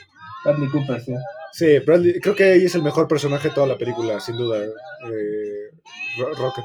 Bradley 0.45 0.69
Cooper, 0.71 1.01
sí. 1.01 1.13
Sí, 1.53 1.79
Bradley, 1.81 2.21
creo 2.21 2.35
que 2.35 2.45
ahí 2.45 2.65
es 2.65 2.75
el 2.75 2.83
mejor 2.83 3.09
personaje 3.09 3.49
de 3.49 3.55
toda 3.55 3.67
la 3.67 3.77
película, 3.79 4.21
sin 4.21 4.37
duda. 4.37 4.59
eh, 4.65 5.71
Ro- 6.19 6.35
Rocket. 6.35 6.65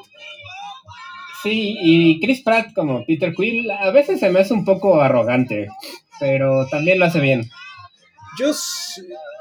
Sí, 1.43 1.78
y 1.80 2.19
Chris 2.19 2.41
Pratt 2.43 2.74
como 2.74 3.06
Peter 3.06 3.34
Quill 3.36 3.69
a 3.69 3.91
veces 3.91 4.19
se 4.19 4.30
me 4.30 4.39
hace 4.39 4.54
un 4.54 4.65
poco 4.65 5.00
arrogante, 5.02 5.67
pero 6.19 6.65
también 6.67 7.00
lo 7.00 7.06
hace 7.06 7.19
bien. 7.19 7.50
Yo, 8.39 8.52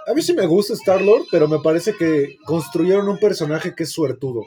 a 0.06 0.14
mí 0.14 0.22
sí 0.22 0.34
me 0.34 0.46
gusta 0.46 0.74
Star 0.74 1.00
Lord, 1.00 1.24
pero 1.30 1.48
me 1.48 1.58
parece 1.60 1.94
que 1.96 2.36
construyeron 2.44 3.08
un 3.08 3.18
personaje 3.18 3.74
que 3.74 3.84
es 3.84 3.92
suertudo. 3.92 4.42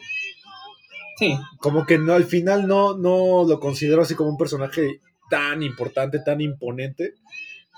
Sí, 1.18 1.36
Como 1.60 1.86
que 1.88 1.98
no, 1.98 2.14
al 2.14 2.26
final 2.26 2.68
no, 2.68 2.96
no 2.96 3.44
lo 3.48 3.60
considero 3.60 4.04
así 4.04 4.14
como 4.14 4.30
un 4.30 4.38
personaje 4.38 5.00
tan 5.32 5.64
importante, 5.64 6.20
tan 6.20 6.42
imponente. 6.42 7.16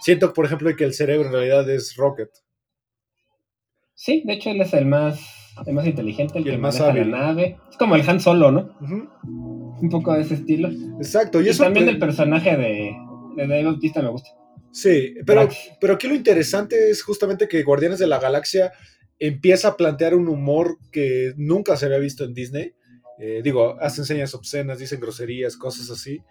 Siento, 0.02 0.34
por 0.34 0.46
ejemplo, 0.46 0.76
que 0.76 0.84
el 0.84 0.94
cerebro 0.94 1.28
en 1.28 1.34
realidad 1.34 1.70
es 1.70 1.96
Rocket. 1.96 2.30
Sí, 4.00 4.24
de 4.26 4.34
hecho 4.34 4.50
él 4.50 4.62
es 4.62 4.74
el 4.74 4.86
más, 4.86 5.20
el 5.66 5.74
más 5.74 5.86
inteligente, 5.86 6.40
el 6.40 6.46
Y 6.46 6.50
el 6.50 6.56
que 6.56 6.62
más 6.62 6.80
maneja 6.80 6.92
hábil. 6.92 7.12
la 7.12 7.18
nave. 7.20 7.58
Es 7.70 7.78
como 7.78 7.96
el 7.96 8.10
Han 8.10 8.20
Solo, 8.22 8.52
¿no? 8.52 8.76
Un 8.82 9.90
poco 9.90 10.14
de 10.14 10.22
ese 10.22 10.36
estilo. 10.36 10.70
Exacto. 10.98 11.42
Y, 11.42 11.46
Y 11.46 11.50
eso 11.50 11.64
también 11.64 11.90
el 11.90 12.00
personaje 12.00 12.56
de, 12.56 12.96
de 13.36 13.48
Dave 13.48 13.66
Bautista 13.66 14.02
me 14.02 14.10
gusta. 14.10 14.30
Sí, 14.72 15.16
pero, 15.26 15.50
pero 15.82 15.96
aquí 15.96 16.08
lo 16.08 16.16
interesante 16.16 16.90
es 16.90 17.04
justamente 17.04 17.48
que 17.48 17.64
Guardianes 17.64 18.00
de 18.00 18.08
la 18.08 18.20
Galaxia 18.20 18.72
empieza 19.20 19.70
a 19.70 19.78
plantear 19.78 20.16
un 20.16 20.30
humor 20.30 20.78
que 20.92 21.34
nunca 21.38 21.76
se 21.76 21.88
había 21.88 21.98
visto 21.98 22.24
en 22.24 22.34
Disney. 22.34 22.74
Eh, 23.20 23.42
digo, 23.44 23.76
hacen 23.82 24.06
señas 24.06 24.34
obscenas, 24.34 24.80
dicen 24.80 25.00
groserías, 25.02 25.58
cosas 25.58 25.90
así. 25.90 26.22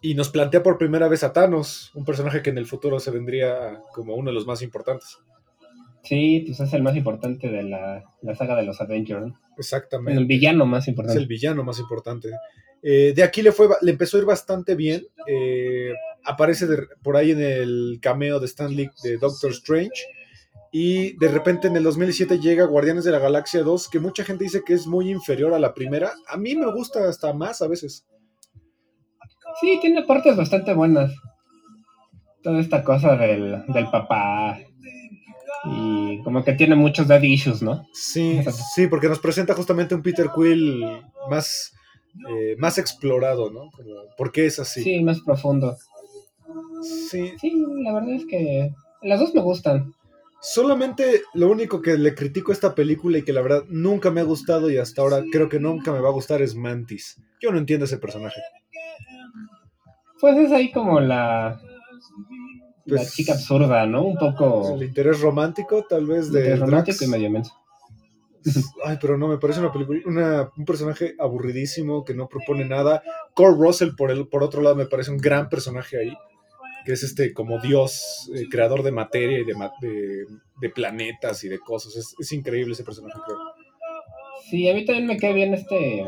Y 0.00 0.14
nos 0.14 0.28
plantea 0.28 0.62
por 0.62 0.78
primera 0.78 1.08
vez 1.08 1.24
a 1.24 1.32
Thanos, 1.32 1.90
un 1.94 2.04
personaje 2.04 2.42
que 2.42 2.50
en 2.50 2.58
el 2.58 2.66
futuro 2.66 3.00
se 3.00 3.10
vendría 3.10 3.80
como 3.92 4.14
uno 4.14 4.30
de 4.30 4.34
los 4.34 4.46
más 4.46 4.60
importantes. 4.62 5.18
Sí, 6.04 6.44
pues 6.46 6.60
es 6.60 6.72
el 6.74 6.82
más 6.82 6.94
importante 6.96 7.48
de 7.48 7.62
la, 7.64 8.04
la 8.22 8.34
saga 8.34 8.54
de 8.56 8.62
los 8.64 8.80
Avengers. 8.80 9.26
¿no? 9.26 9.40
Exactamente. 9.58 10.20
El 10.20 10.26
villano 10.26 10.66
más 10.66 10.84
Es 10.84 10.88
importante. 10.88 11.20
el 11.20 11.26
villano 11.26 11.64
más 11.64 11.78
importante. 11.80 12.30
Eh, 12.82 13.14
de 13.16 13.22
aquí 13.22 13.40
le, 13.40 13.50
fue, 13.52 13.68
le 13.80 13.90
empezó 13.92 14.16
a 14.16 14.20
ir 14.20 14.26
bastante 14.26 14.74
bien. 14.74 15.06
Eh, 15.26 15.92
aparece 16.24 16.66
de- 16.66 16.86
por 17.02 17.16
ahí 17.16 17.30
en 17.30 17.40
el 17.40 17.98
cameo 18.02 18.38
de 18.38 18.46
Stan 18.46 18.70
Lee 18.74 18.90
de 19.02 19.16
Doctor 19.16 19.50
Strange. 19.52 19.90
Y 20.70 21.16
de 21.18 21.28
repente 21.28 21.68
en 21.68 21.76
el 21.76 21.84
2007 21.84 22.38
llega 22.40 22.64
Guardianes 22.66 23.04
de 23.04 23.12
la 23.12 23.20
Galaxia 23.20 23.62
2, 23.62 23.88
que 23.88 24.00
mucha 24.00 24.24
gente 24.24 24.44
dice 24.44 24.62
que 24.66 24.74
es 24.74 24.86
muy 24.88 25.08
inferior 25.10 25.54
a 25.54 25.58
la 25.60 25.72
primera. 25.72 26.12
A 26.28 26.36
mí 26.36 26.54
me 26.56 26.70
gusta 26.72 27.08
hasta 27.08 27.32
más 27.32 27.62
a 27.62 27.68
veces. 27.68 28.04
Sí, 29.60 29.78
tiene 29.80 30.02
partes 30.02 30.36
bastante 30.36 30.74
buenas. 30.74 31.14
Toda 32.42 32.60
esta 32.60 32.82
cosa 32.82 33.16
del, 33.16 33.62
del 33.68 33.88
papá. 33.90 34.58
Y 35.66 36.22
como 36.22 36.44
que 36.44 36.52
tiene 36.52 36.74
muchos 36.74 37.08
daddy 37.08 37.32
issues, 37.32 37.62
¿no? 37.62 37.86
Sí, 37.92 38.40
sí, 38.74 38.86
porque 38.86 39.08
nos 39.08 39.18
presenta 39.18 39.54
justamente 39.54 39.94
un 39.94 40.02
Peter 40.02 40.28
Quill 40.34 40.84
más, 41.30 41.72
eh, 42.30 42.56
más 42.58 42.78
explorado, 42.78 43.50
¿no? 43.50 43.70
Como, 43.70 43.94
¿Por 44.16 44.32
qué 44.32 44.46
es 44.46 44.58
así? 44.58 44.82
Sí, 44.82 45.02
más 45.02 45.20
profundo. 45.20 45.76
sí. 47.08 47.32
Sí, 47.40 47.52
la 47.82 47.94
verdad 47.94 48.14
es 48.14 48.26
que 48.26 48.70
las 49.02 49.20
dos 49.20 49.34
me 49.34 49.40
gustan. 49.40 49.94
Solamente 50.40 51.22
lo 51.32 51.50
único 51.50 51.80
que 51.80 51.96
le 51.96 52.14
critico 52.14 52.52
a 52.52 52.54
esta 52.54 52.74
película 52.74 53.16
y 53.16 53.22
que 53.22 53.32
la 53.32 53.40
verdad 53.40 53.64
nunca 53.70 54.10
me 54.10 54.20
ha 54.20 54.24
gustado 54.24 54.70
y 54.70 54.76
hasta 54.76 55.00
ahora 55.00 55.22
creo 55.32 55.48
que 55.48 55.58
nunca 55.58 55.90
me 55.90 56.00
va 56.00 56.10
a 56.10 56.12
gustar 56.12 56.42
es 56.42 56.54
Mantis. 56.54 57.18
Yo 57.40 57.50
no 57.50 57.56
entiendo 57.56 57.86
ese 57.86 57.96
personaje. 57.96 58.40
Pues 60.20 60.36
es 60.36 60.52
ahí 60.52 60.70
como 60.70 61.00
la, 61.00 61.58
la 62.86 62.96
Pues, 62.98 63.14
chica 63.14 63.32
absurda, 63.32 63.86
¿no? 63.86 64.04
Un 64.04 64.16
poco 64.18 64.74
El 64.76 64.82
interés 64.84 65.20
romántico, 65.20 65.84
tal 65.88 66.06
vez, 66.06 66.30
de 66.32 66.56
romántico 66.56 67.04
y 67.04 67.08
medio 67.08 67.30
menso. 67.30 67.52
Ay, 68.84 68.98
pero 69.00 69.16
no, 69.16 69.28
me 69.28 69.38
parece 69.38 69.60
una 69.60 69.72
película, 69.72 70.00
una- 70.06 70.50
un 70.56 70.64
personaje 70.64 71.14
aburridísimo 71.18 72.04
que 72.04 72.14
no 72.14 72.28
propone 72.28 72.64
nada. 72.66 73.02
Cole 73.34 73.56
Russell, 73.58 73.90
por, 73.96 74.10
el, 74.10 74.28
por 74.28 74.42
otro 74.42 74.60
lado, 74.62 74.76
me 74.76 74.86
parece 74.86 75.10
un 75.10 75.16
gran 75.18 75.48
personaje 75.48 75.98
ahí, 75.98 76.12
que 76.84 76.92
es 76.92 77.02
este 77.02 77.32
como 77.32 77.58
dios, 77.58 78.30
eh, 78.34 78.42
creador 78.50 78.82
de 78.82 78.92
materia 78.92 79.38
y 79.40 79.44
de, 79.44 79.54
de, 79.80 80.24
de 80.60 80.68
planetas 80.70 81.42
y 81.44 81.48
de 81.48 81.58
cosas. 81.58 81.96
Es, 81.96 82.14
es 82.18 82.32
increíble 82.32 82.74
ese 82.74 82.84
personaje, 82.84 83.18
creo. 83.24 83.38
Sí, 84.50 84.68
a 84.68 84.74
mí 84.74 84.84
también 84.84 85.06
me 85.06 85.16
cae 85.16 85.32
bien 85.32 85.54
este, 85.54 86.04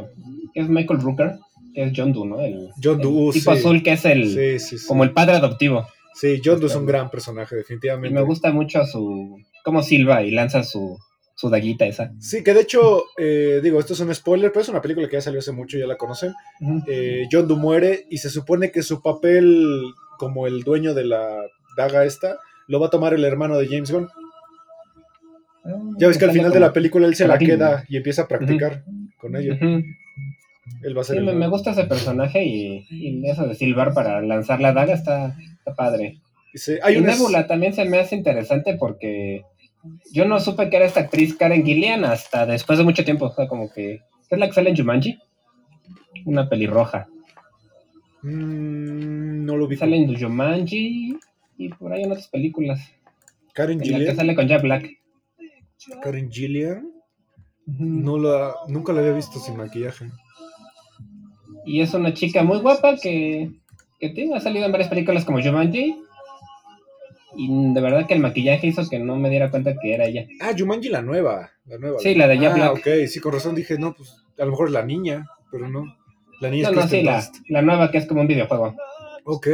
que 0.52 0.60
es 0.60 0.68
Michael 0.68 1.00
Rooker, 1.00 1.36
que 1.74 1.84
es 1.84 1.92
John 1.96 2.12
Doe, 2.12 2.26
¿no? 2.26 2.40
El, 2.42 2.68
John 2.82 3.00
el 3.00 3.02
Doe, 3.06 3.32
tipo 3.32 3.52
sí. 3.54 3.58
azul 3.58 3.82
que 3.82 3.92
es 3.92 4.04
el, 4.04 4.28
Sí, 4.28 4.58
sí, 4.58 4.78
sí. 4.78 4.86
como 4.86 5.04
el 5.04 5.12
padre 5.12 5.36
adoptivo. 5.36 5.86
Sí, 6.18 6.40
Doe 6.42 6.64
es 6.66 6.74
un 6.74 6.86
gran 6.86 7.10
personaje, 7.10 7.54
Y 7.54 7.58
definitivamente. 7.58 8.14
me 8.14 8.22
gusta 8.22 8.50
mucho 8.50 8.84
su, 8.86 9.38
cómo 9.62 9.82
silba 9.82 10.22
y 10.22 10.30
lanza 10.30 10.62
su, 10.64 10.98
su 11.34 11.50
daguita 11.50 11.84
esa. 11.84 12.10
Sí, 12.18 12.42
que 12.42 12.54
de 12.54 12.62
hecho, 12.62 13.02
eh, 13.18 13.60
digo, 13.62 13.78
esto 13.78 13.92
es 13.92 14.00
un 14.00 14.14
spoiler, 14.14 14.50
pero 14.50 14.62
es 14.62 14.68
una 14.70 14.80
película 14.80 15.08
que 15.08 15.16
ya 15.16 15.20
salió 15.20 15.40
hace 15.40 15.52
mucho, 15.52 15.76
ya 15.76 15.86
la 15.86 15.98
conocen. 15.98 16.32
Eh, 16.86 17.26
John 17.30 17.46
Doe 17.46 17.58
muere 17.58 18.06
y 18.08 18.16
se 18.18 18.30
supone 18.30 18.70
que 18.70 18.82
su 18.82 19.02
papel 19.02 19.82
como 20.18 20.46
el 20.46 20.62
dueño 20.62 20.94
de 20.94 21.04
la 21.04 21.36
daga 21.76 22.04
esta 22.06 22.38
lo 22.66 22.80
va 22.80 22.86
a 22.86 22.90
tomar 22.90 23.12
el 23.12 23.24
hermano 23.24 23.58
de 23.58 23.66
James 23.68 23.92
Gunn. 23.92 24.08
Ya 25.98 26.08
ves 26.08 26.16
que 26.16 26.24
al 26.24 26.32
final 26.32 26.52
de 26.52 26.60
la 26.60 26.72
película 26.72 27.06
él 27.06 27.14
se 27.14 27.28
la 27.28 27.38
queda 27.38 27.84
y 27.88 27.98
empieza 27.98 28.22
a 28.22 28.28
practicar 28.28 28.84
con 29.18 29.36
ella. 29.36 29.54
Ujú. 29.54 29.82
Él 30.82 30.96
va 30.96 31.02
a 31.02 31.04
ser 31.04 31.18
Sí, 31.20 31.28
el 31.28 31.36
me, 31.36 31.48
gusta 31.48 31.72
ese 31.72 31.84
personaje 31.84 32.44
y, 32.44 32.86
y 32.90 33.28
eso 33.28 33.46
de 33.46 33.54
silbar 33.54 33.92
para 33.92 34.20
lanzar 34.22 34.60
la 34.60 34.72
daga 34.72 34.94
está, 34.94 35.36
está 35.66 35.74
padre. 35.74 36.20
Dice, 36.52 36.78
hay 36.82 36.96
y 36.96 37.00
Nebula 37.00 37.46
también 37.46 37.72
se 37.72 37.84
me 37.84 37.98
hace 37.98 38.14
interesante 38.16 38.76
porque 38.78 39.42
yo 40.12 40.24
no 40.24 40.40
supe 40.40 40.70
que 40.70 40.76
era 40.76 40.86
esta 40.86 41.00
actriz 41.00 41.36
Karen 41.36 41.64
Gillian 41.64 42.04
hasta 42.04 42.46
después 42.46 42.78
de 42.78 42.84
mucho 42.84 43.04
tiempo. 43.04 43.26
O 43.26 43.34
sea, 43.34 43.48
como 43.48 43.70
que 43.72 44.00
es 44.30 44.38
la 44.38 44.46
que 44.46 44.54
sale 44.54 44.70
en 44.70 44.76
Jumanji. 44.76 45.18
Una 46.24 46.48
pelirroja. 46.48 47.08
Mm, 48.22 49.44
no 49.44 49.56
lo 49.56 49.66
vi. 49.66 49.76
Sale 49.76 49.96
en 49.96 50.18
Jumanji 50.18 51.18
y 51.58 51.68
por 51.70 51.92
ahí 51.92 52.04
en 52.04 52.12
otras 52.12 52.28
películas. 52.28 52.80
Karen 53.52 53.72
En 53.72 53.78
la 53.78 53.84
que 53.84 53.92
Gillian. 53.94 54.16
sale 54.16 54.34
con 54.34 54.48
Jack 54.48 54.62
Black. 54.62 54.90
Karen 56.02 56.30
Gillian. 56.30 56.90
No 57.66 58.16
la, 58.18 58.54
nunca 58.68 58.92
la 58.92 59.00
había 59.00 59.12
visto 59.12 59.40
sin 59.40 59.56
maquillaje. 59.56 60.06
Y 61.64 61.80
es 61.80 61.92
una 61.94 62.14
chica 62.14 62.44
muy 62.44 62.60
guapa 62.60 62.96
que, 62.96 63.50
que 63.98 64.10
te 64.10 64.32
ha 64.34 64.40
salido 64.40 64.66
en 64.66 64.72
varias 64.72 64.88
películas 64.90 65.24
como 65.24 65.40
Jumanji. 65.42 65.96
Y 67.38 67.72
de 67.74 67.80
verdad 67.80 68.06
que 68.06 68.14
el 68.14 68.20
maquillaje 68.20 68.66
hizo 68.68 68.88
que 68.88 68.98
no 68.98 69.16
me 69.16 69.28
diera 69.28 69.50
cuenta 69.50 69.74
que 69.78 69.92
era 69.94 70.06
ella. 70.06 70.26
Ah, 70.40 70.52
Jumanji 70.56 70.88
la 70.88 71.02
nueva. 71.02 71.50
La 71.66 71.76
nueva. 71.78 71.98
Sí, 71.98 72.14
la 72.14 72.26
de 72.28 72.38
Jack 72.38 72.52
Ah, 72.52 72.70
Black. 72.70 72.72
ok, 72.78 73.08
sí, 73.08 73.20
con 73.20 73.32
razón 73.32 73.54
dije, 73.54 73.78
no, 73.78 73.94
pues 73.94 74.24
a 74.38 74.44
lo 74.44 74.52
mejor 74.52 74.68
es 74.68 74.72
la 74.72 74.84
niña, 74.84 75.26
pero 75.50 75.68
no. 75.68 75.84
La 76.40 76.50
niña 76.50 76.70
No, 76.70 76.78
es 76.80 76.84
no, 76.84 76.88
sí, 76.90 77.02
la, 77.02 77.22
la 77.48 77.62
nueva 77.62 77.90
que 77.90 77.98
es 77.98 78.06
como 78.06 78.20
un 78.22 78.26
videojuego. 78.26 78.74
Ok. 79.24 79.48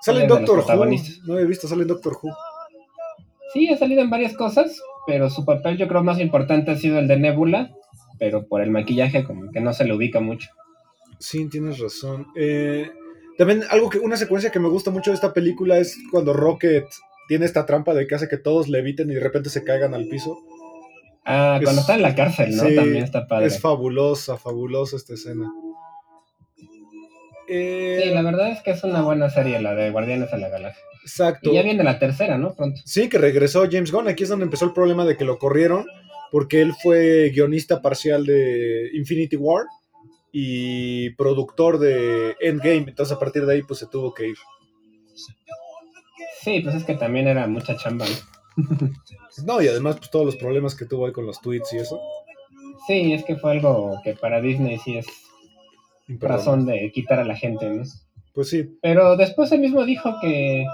Sale 0.00 0.22
en 0.22 0.28
Doctor 0.28 0.58
Who. 0.66 0.86
No 1.26 1.38
he 1.38 1.46
visto, 1.46 1.68
sale 1.68 1.82
en 1.82 1.88
Doctor 1.88 2.16
Who. 2.20 2.34
Sí, 3.52 3.68
ha 3.68 3.76
salido 3.76 4.02
en 4.02 4.10
varias 4.10 4.34
cosas, 4.34 4.80
pero 5.06 5.30
su 5.30 5.44
papel 5.44 5.76
yo 5.76 5.86
creo 5.88 6.02
más 6.02 6.18
importante 6.18 6.70
ha 6.72 6.76
sido 6.76 6.98
el 6.98 7.06
de 7.08 7.18
Nebula, 7.18 7.70
pero 8.18 8.46
por 8.48 8.60
el 8.62 8.70
maquillaje 8.70 9.24
como 9.24 9.50
que 9.52 9.60
no 9.60 9.72
se 9.72 9.84
le 9.84 9.94
ubica 9.94 10.20
mucho. 10.20 10.48
Sí, 11.22 11.48
tienes 11.48 11.78
razón. 11.78 12.26
Eh, 12.36 12.90
también 13.38 13.62
algo 13.70 13.88
que, 13.88 13.98
una 13.98 14.16
secuencia 14.16 14.50
que 14.50 14.58
me 14.58 14.68
gusta 14.68 14.90
mucho 14.90 15.10
de 15.10 15.14
esta 15.14 15.32
película 15.32 15.78
es 15.78 15.96
cuando 16.10 16.32
Rocket 16.32 16.84
tiene 17.28 17.44
esta 17.46 17.64
trampa 17.64 17.94
de 17.94 18.06
que 18.06 18.14
hace 18.16 18.28
que 18.28 18.36
todos 18.38 18.68
leviten 18.68 19.10
y 19.10 19.14
de 19.14 19.20
repente 19.20 19.48
se 19.50 19.62
caigan 19.64 19.94
al 19.94 20.08
piso. 20.08 20.36
Ah, 21.24 21.58
Es- 21.60 21.64
cuando 21.64 21.80
está 21.82 21.94
en 21.94 22.02
la 22.02 22.14
cárcel, 22.16 22.56
¿no? 22.56 22.64
sí, 22.64 22.74
También 22.74 23.04
está 23.04 23.26
padre. 23.28 23.46
Es 23.46 23.60
fabulosa, 23.60 24.36
fabulosa 24.36 24.96
esta 24.96 25.14
escena. 25.14 25.48
Eh, 27.48 28.00
Sí, 28.04 28.10
la 28.10 28.22
verdad 28.22 28.50
es 28.50 28.60
que 28.62 28.70
es 28.72 28.82
una 28.84 29.02
buena 29.02 29.28
serie 29.30 29.60
la 29.60 29.74
de 29.74 29.90
Guardianes 29.90 30.30
de 30.30 30.38
la 30.38 30.48
Galaxia. 30.48 30.82
Exacto. 31.02 31.50
Y 31.50 31.54
ya 31.54 31.62
viene 31.62 31.82
la 31.84 31.98
tercera, 31.98 32.38
¿no? 32.38 32.54
Pronto. 32.54 32.80
Sí, 32.84 33.08
que 33.08 33.18
regresó 33.18 33.64
James 33.70 33.90
Gunn. 33.92 34.08
Aquí 34.08 34.22
es 34.22 34.28
donde 34.28 34.44
empezó 34.44 34.64
el 34.64 34.72
problema 34.72 35.04
de 35.04 35.16
que 35.16 35.24
lo 35.24 35.38
corrieron, 35.38 35.86
porque 36.30 36.62
él 36.62 36.72
fue 36.80 37.30
guionista 37.30 37.82
parcial 37.82 38.24
de 38.24 38.90
Infinity 38.94 39.36
War 39.36 39.66
y 40.32 41.10
productor 41.10 41.78
de 41.78 42.34
Endgame. 42.40 42.86
Entonces, 42.88 43.14
a 43.14 43.20
partir 43.20 43.44
de 43.44 43.54
ahí, 43.54 43.62
pues 43.62 43.78
se 43.78 43.86
tuvo 43.86 44.14
que 44.14 44.28
ir. 44.28 44.36
Sí, 46.40 46.60
pues 46.60 46.74
es 46.74 46.84
que 46.84 46.94
también 46.94 47.28
era 47.28 47.46
mucha 47.46 47.76
chamba, 47.76 48.06
¿no? 49.46 49.62
Y 49.62 49.68
además, 49.68 49.96
pues 49.98 50.10
todos 50.10 50.26
los 50.26 50.36
problemas 50.36 50.74
que 50.74 50.86
tuvo 50.86 51.06
ahí 51.06 51.12
con 51.12 51.26
los 51.26 51.40
tweets 51.40 51.72
y 51.74 51.78
eso. 51.78 52.00
Sí, 52.86 53.12
es 53.12 53.24
que 53.24 53.36
fue 53.36 53.52
algo 53.52 54.00
que 54.02 54.14
para 54.14 54.40
Disney 54.40 54.78
sí 54.78 54.96
es 54.96 55.06
razón 56.08 56.66
de 56.66 56.90
quitar 56.92 57.20
a 57.20 57.24
la 57.24 57.36
gente, 57.36 57.68
¿no? 57.70 57.84
Pues 58.34 58.48
sí, 58.48 58.76
Pero 58.80 59.16
después 59.16 59.52
él 59.52 59.60
mismo 59.60 59.84
dijo 59.84 60.18
que, 60.20 60.64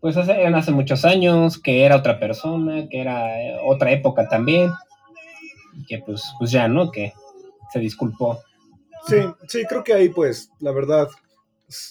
pues 0.00 0.16
hace, 0.16 0.32
eran 0.32 0.54
hace 0.54 0.72
muchos 0.72 1.04
años, 1.04 1.60
que 1.60 1.84
era 1.84 1.96
otra 1.96 2.18
persona, 2.18 2.88
que 2.88 3.00
era 3.00 3.40
eh, 3.40 3.58
otra 3.64 3.92
época 3.92 4.28
también, 4.28 4.72
y 5.76 5.84
que 5.84 5.98
pues, 5.98 6.24
pues 6.38 6.50
ya, 6.50 6.66
¿no? 6.66 6.90
Que 6.90 7.12
se 7.72 7.78
disculpó. 7.80 8.40
sí, 9.06 9.16
sí, 9.48 9.62
creo 9.68 9.84
que 9.84 9.92
ahí, 9.94 10.08
pues, 10.08 10.50
la 10.60 10.72
verdad, 10.72 11.08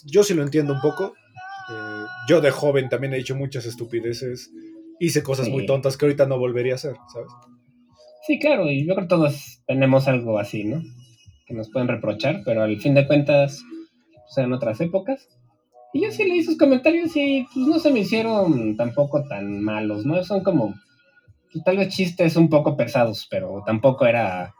yo 0.05 0.23
sí 0.23 0.33
lo 0.33 0.43
entiendo 0.43 0.73
un 0.73 0.81
poco. 0.81 1.13
Eh, 1.69 2.05
yo 2.29 2.41
de 2.41 2.51
joven 2.51 2.89
también 2.89 3.13
he 3.13 3.17
hecho 3.17 3.35
muchas 3.35 3.65
estupideces. 3.65 4.51
Hice 4.99 5.21
cosas 5.23 5.45
Sí. 5.45 5.51
muy 5.51 5.65
tontas 5.65 5.95
que 5.97 6.05
ahorita 6.05 6.25
no 6.25 6.39
volvería 6.39 6.73
a 6.73 6.75
hacer, 6.75 6.95
¿sabes? 7.13 7.29
Sí, 8.25 8.39
claro, 8.39 8.69
y 8.69 8.85
yo 8.85 8.93
creo 8.95 9.05
que 9.07 9.09
todos 9.09 9.61
tenemos 9.67 10.07
algo 10.07 10.37
así, 10.39 10.63
¿no? 10.63 10.81
Que 11.45 11.53
nos 11.53 11.69
pueden 11.69 11.87
reprochar, 11.87 12.41
pero 12.43 12.63
al 12.63 12.77
fin 12.81 12.93
de 12.93 13.07
cuentas, 13.07 13.63
pues 14.25 14.37
eran 14.37 14.53
otras 14.53 14.81
épocas. 14.81 15.27
Y 15.93 16.03
yo 16.03 16.11
sí 16.11 16.25
leí 16.25 16.43
sus 16.43 16.57
comentarios 16.57 17.15
y 17.15 17.47
pues 17.53 17.65
no 17.67 17.79
se 17.79 17.91
me 17.91 17.99
hicieron 17.99 18.75
tampoco 18.75 19.23
tan 19.27 19.61
malos, 19.63 20.05
¿no? 20.05 20.21
Son 20.23 20.43
como, 20.43 20.73
pues, 21.53 21.63
tal 21.63 21.77
vez 21.77 21.93
chistes 21.95 22.35
un 22.35 22.49
poco 22.49 22.75
pesados, 22.75 23.27
pero 23.31 23.63
tampoco 23.65 24.05
era, 24.05 24.53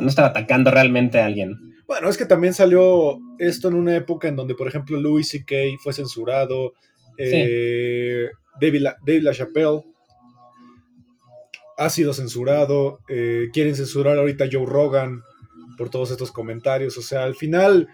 no 0.00 0.08
estaba 0.08 0.28
atacando 0.28 0.70
realmente 0.70 1.18
a 1.20 1.26
alguien. 1.26 1.56
Bueno, 1.86 2.08
es 2.08 2.18
que 2.18 2.26
también 2.26 2.52
salió 2.54 3.18
esto 3.38 3.68
en 3.68 3.74
una 3.74 3.96
época 3.96 4.28
en 4.28 4.36
donde, 4.36 4.54
por 4.54 4.68
ejemplo, 4.68 5.00
Louis 5.00 5.28
C.K. 5.28 5.54
fue 5.82 5.92
censurado, 5.92 6.74
eh, 7.16 8.28
David, 8.60 8.80
La- 8.80 8.96
Dave 9.06 9.22
LaChapelle 9.22 9.82
ha 11.76 11.90
sido 11.90 12.12
censurado, 12.12 13.00
eh, 13.08 13.48
quieren 13.52 13.74
censurar 13.76 14.18
ahorita 14.18 14.44
a 14.44 14.48
Joe 14.50 14.66
Rogan 14.66 15.22
por 15.76 15.90
todos 15.90 16.10
estos 16.10 16.32
comentarios, 16.32 16.98
o 16.98 17.02
sea, 17.02 17.22
al 17.22 17.36
final, 17.36 17.88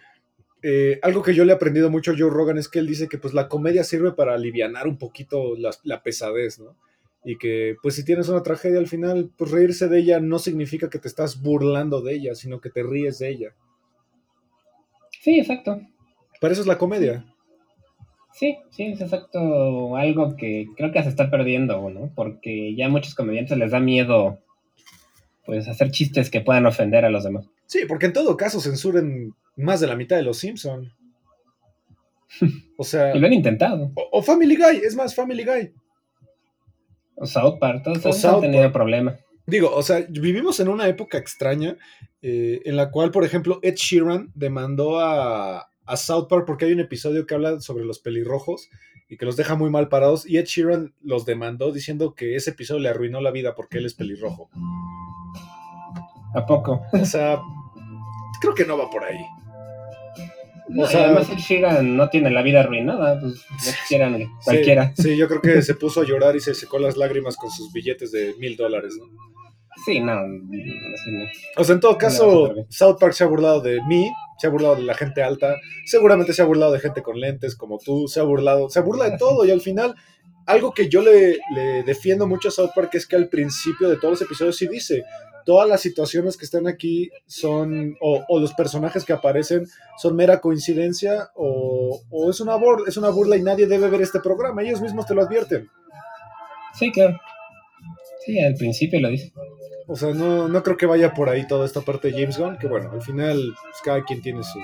eh, 0.62 0.98
algo 1.02 1.22
que 1.22 1.34
yo 1.34 1.44
le 1.44 1.52
he 1.52 1.54
aprendido 1.54 1.90
mucho 1.90 2.12
a 2.12 2.14
Joe 2.18 2.30
Rogan 2.30 2.56
es 2.56 2.68
que 2.70 2.78
él 2.78 2.86
dice 2.86 3.08
que 3.08 3.18
pues 3.18 3.34
la 3.34 3.46
comedia 3.48 3.84
sirve 3.84 4.12
para 4.12 4.34
alivianar 4.34 4.88
un 4.88 4.96
poquito 4.96 5.54
la, 5.56 5.70
la 5.82 6.02
pesadez, 6.02 6.58
¿no? 6.58 6.76
Y 7.24 7.38
que 7.38 7.76
pues 7.82 7.94
si 7.94 8.04
tienes 8.04 8.28
una 8.28 8.42
tragedia 8.42 8.78
al 8.78 8.86
final, 8.86 9.30
pues 9.36 9.50
reírse 9.50 9.88
de 9.88 9.98
ella 9.98 10.20
no 10.20 10.38
significa 10.38 10.90
que 10.90 10.98
te 10.98 11.08
estás 11.08 11.40
burlando 11.40 12.02
de 12.02 12.14
ella, 12.14 12.34
sino 12.34 12.60
que 12.60 12.70
te 12.70 12.82
ríes 12.82 13.18
de 13.18 13.30
ella. 13.30 13.54
Sí, 15.22 15.40
exacto. 15.40 15.80
Para 16.40 16.52
eso 16.52 16.60
es 16.60 16.66
la 16.66 16.76
comedia. 16.76 17.24
Sí, 18.34 18.58
sí, 18.70 18.86
es 18.86 19.00
exacto 19.00 19.96
algo 19.96 20.36
que 20.36 20.66
creo 20.76 20.92
que 20.92 21.02
se 21.02 21.08
está 21.08 21.30
perdiendo, 21.30 21.88
¿no? 21.88 22.12
Porque 22.14 22.74
ya 22.74 22.86
a 22.86 22.90
muchos 22.90 23.14
comediantes 23.14 23.56
les 23.56 23.70
da 23.70 23.80
miedo, 23.80 24.40
pues, 25.46 25.68
hacer 25.68 25.90
chistes 25.92 26.30
que 26.30 26.40
puedan 26.40 26.66
ofender 26.66 27.04
a 27.04 27.10
los 27.10 27.24
demás. 27.24 27.46
Sí, 27.66 27.82
porque 27.88 28.06
en 28.06 28.12
todo 28.12 28.36
caso 28.36 28.60
censuren 28.60 29.34
más 29.56 29.80
de 29.80 29.86
la 29.86 29.96
mitad 29.96 30.16
de 30.16 30.24
los 30.24 30.38
Simpson. 30.38 30.92
O 32.76 32.82
sea, 32.82 33.14
Y 33.14 33.20
lo 33.20 33.26
han 33.28 33.32
intentado. 33.32 33.92
o, 33.94 34.08
o 34.18 34.22
Family 34.22 34.56
Guy, 34.56 34.78
es 34.84 34.96
más 34.96 35.14
Family 35.14 35.44
Guy. 35.44 35.72
O 37.16 37.26
South 37.26 37.58
Park, 37.58 37.82
todos 37.84 38.04
O 38.04 38.12
South 38.12 38.36
han 38.36 38.40
tenido 38.52 38.72
problemas. 38.72 39.18
Digo, 39.46 39.74
o 39.74 39.82
sea, 39.82 40.06
vivimos 40.08 40.58
en 40.60 40.68
una 40.68 40.88
época 40.88 41.18
extraña 41.18 41.76
eh, 42.22 42.62
en 42.64 42.76
la 42.76 42.90
cual, 42.90 43.10
por 43.10 43.24
ejemplo, 43.24 43.60
Ed 43.62 43.74
Sheeran 43.74 44.32
demandó 44.34 44.98
a, 45.00 45.70
a 45.84 45.96
South 45.96 46.28
Park 46.28 46.44
porque 46.46 46.64
hay 46.64 46.72
un 46.72 46.80
episodio 46.80 47.26
que 47.26 47.34
habla 47.34 47.60
sobre 47.60 47.84
los 47.84 47.98
pelirrojos 47.98 48.70
y 49.08 49.16
que 49.16 49.26
los 49.26 49.36
deja 49.36 49.54
muy 49.54 49.70
mal 49.70 49.88
parados 49.88 50.26
y 50.26 50.38
Ed 50.38 50.46
Sheeran 50.46 50.94
los 51.02 51.26
demandó 51.26 51.72
diciendo 51.72 52.14
que 52.14 52.36
ese 52.36 52.50
episodio 52.50 52.80
le 52.80 52.88
arruinó 52.88 53.20
la 53.20 53.30
vida 53.30 53.54
porque 53.54 53.78
él 53.78 53.86
es 53.86 53.94
pelirrojo. 53.94 54.48
¿A 56.34 56.46
poco? 56.46 56.82
O 56.92 57.04
sea, 57.04 57.40
creo 58.40 58.54
que 58.54 58.64
no 58.64 58.76
va 58.76 58.90
por 58.90 59.04
ahí. 59.04 59.18
No, 60.68 60.84
O 60.84 60.86
sea- 60.86 61.04
además 61.06 61.28
el 61.30 61.36
Sheeran 61.36 61.96
no 61.96 62.08
tiene 62.08 62.30
la 62.30 62.42
vida 62.42 62.60
arruinada, 62.60 63.20
pues 63.20 63.34
no 63.50 63.72
quisieran 63.82 64.16
Sí, 64.18 64.26
cualquiera. 64.44 64.92
Sí, 64.96 65.16
yo 65.16 65.28
creo 65.28 65.42
que 65.42 65.62
se 65.62 65.74
puso 65.74 66.00
a 66.00 66.04
llorar 66.04 66.36
y 66.36 66.40
se 66.40 66.54
secó 66.54 66.78
las 66.78 66.96
lágrimas 66.96 67.36
con 67.36 67.50
sus 67.50 67.72
billetes 67.72 68.12
de 68.12 68.34
mil 68.38 68.56
dólares, 68.56 68.94
¿no? 68.98 69.06
Sí, 69.84 70.00
no, 70.00 70.14
no. 70.26 71.24
O 71.56 71.64
sea, 71.64 71.74
en 71.74 71.80
todo 71.80 71.98
caso. 71.98 72.54
South 72.70 72.96
Park 72.98 73.12
se 73.12 73.24
ha 73.24 73.26
burlado 73.26 73.60
de 73.60 73.80
mí, 73.88 74.10
se 74.38 74.46
ha 74.46 74.50
burlado 74.50 74.76
de 74.76 74.82
la 74.82 74.94
gente 74.94 75.22
alta, 75.22 75.56
seguramente 75.84 76.32
se 76.32 76.40
ha 76.42 76.46
burlado 76.46 76.72
de 76.72 76.80
gente 76.80 77.02
con 77.02 77.20
lentes 77.20 77.54
como 77.56 77.78
tú, 77.78 78.08
se 78.08 78.20
ha 78.20 78.22
burlado, 78.22 78.70
se 78.70 78.80
burla 78.80 79.10
de 79.10 79.18
todo 79.18 79.44
y 79.44 79.50
al 79.50 79.60
final, 79.60 79.94
algo 80.46 80.72
que 80.72 80.88
yo 80.88 81.02
le, 81.02 81.38
le 81.54 81.82
defiendo 81.82 82.26
mucho 82.26 82.48
a 82.48 82.52
South 82.52 82.70
Park 82.74 82.90
es 82.94 83.06
que 83.06 83.16
al 83.16 83.28
principio 83.28 83.88
de 83.88 83.96
todos 83.96 84.12
los 84.12 84.22
episodios 84.22 84.56
sí 84.56 84.66
dice, 84.68 85.04
todas 85.46 85.68
las 85.68 85.80
situaciones 85.80 86.36
que 86.36 86.44
están 86.44 86.66
aquí 86.66 87.10
son, 87.26 87.96
o, 88.00 88.24
o 88.28 88.40
los 88.40 88.54
personajes 88.54 89.04
que 89.04 89.12
aparecen 89.12 89.66
son 89.98 90.16
mera 90.16 90.40
coincidencia 90.40 91.30
o, 91.34 92.00
o 92.10 92.30
es, 92.30 92.40
una 92.40 92.56
bur- 92.56 92.86
es 92.86 92.96
una 92.96 93.10
burla 93.10 93.36
y 93.36 93.42
nadie 93.42 93.66
debe 93.66 93.88
ver 93.88 94.02
este 94.02 94.20
programa, 94.20 94.62
ellos 94.62 94.80
mismos 94.80 95.06
te 95.06 95.14
lo 95.14 95.22
advierten. 95.22 95.68
Sí, 96.74 96.90
claro. 96.90 97.18
Sí, 98.24 98.40
al 98.40 98.54
principio 98.54 99.00
lo 99.00 99.08
dice. 99.08 99.32
O 99.86 99.96
sea, 99.96 100.14
no, 100.14 100.48
no 100.48 100.62
creo 100.62 100.78
que 100.78 100.86
vaya 100.86 101.12
por 101.12 101.28
ahí 101.28 101.46
toda 101.46 101.66
esta 101.66 101.82
parte 101.82 102.10
de 102.10 102.14
James 102.20 102.38
Gunn, 102.38 102.56
que 102.56 102.66
bueno, 102.66 102.90
al 102.90 103.02
final 103.02 103.36
pues, 103.62 103.76
cada 103.84 104.02
quien 104.02 104.22
tiene 104.22 104.42
su, 104.42 104.58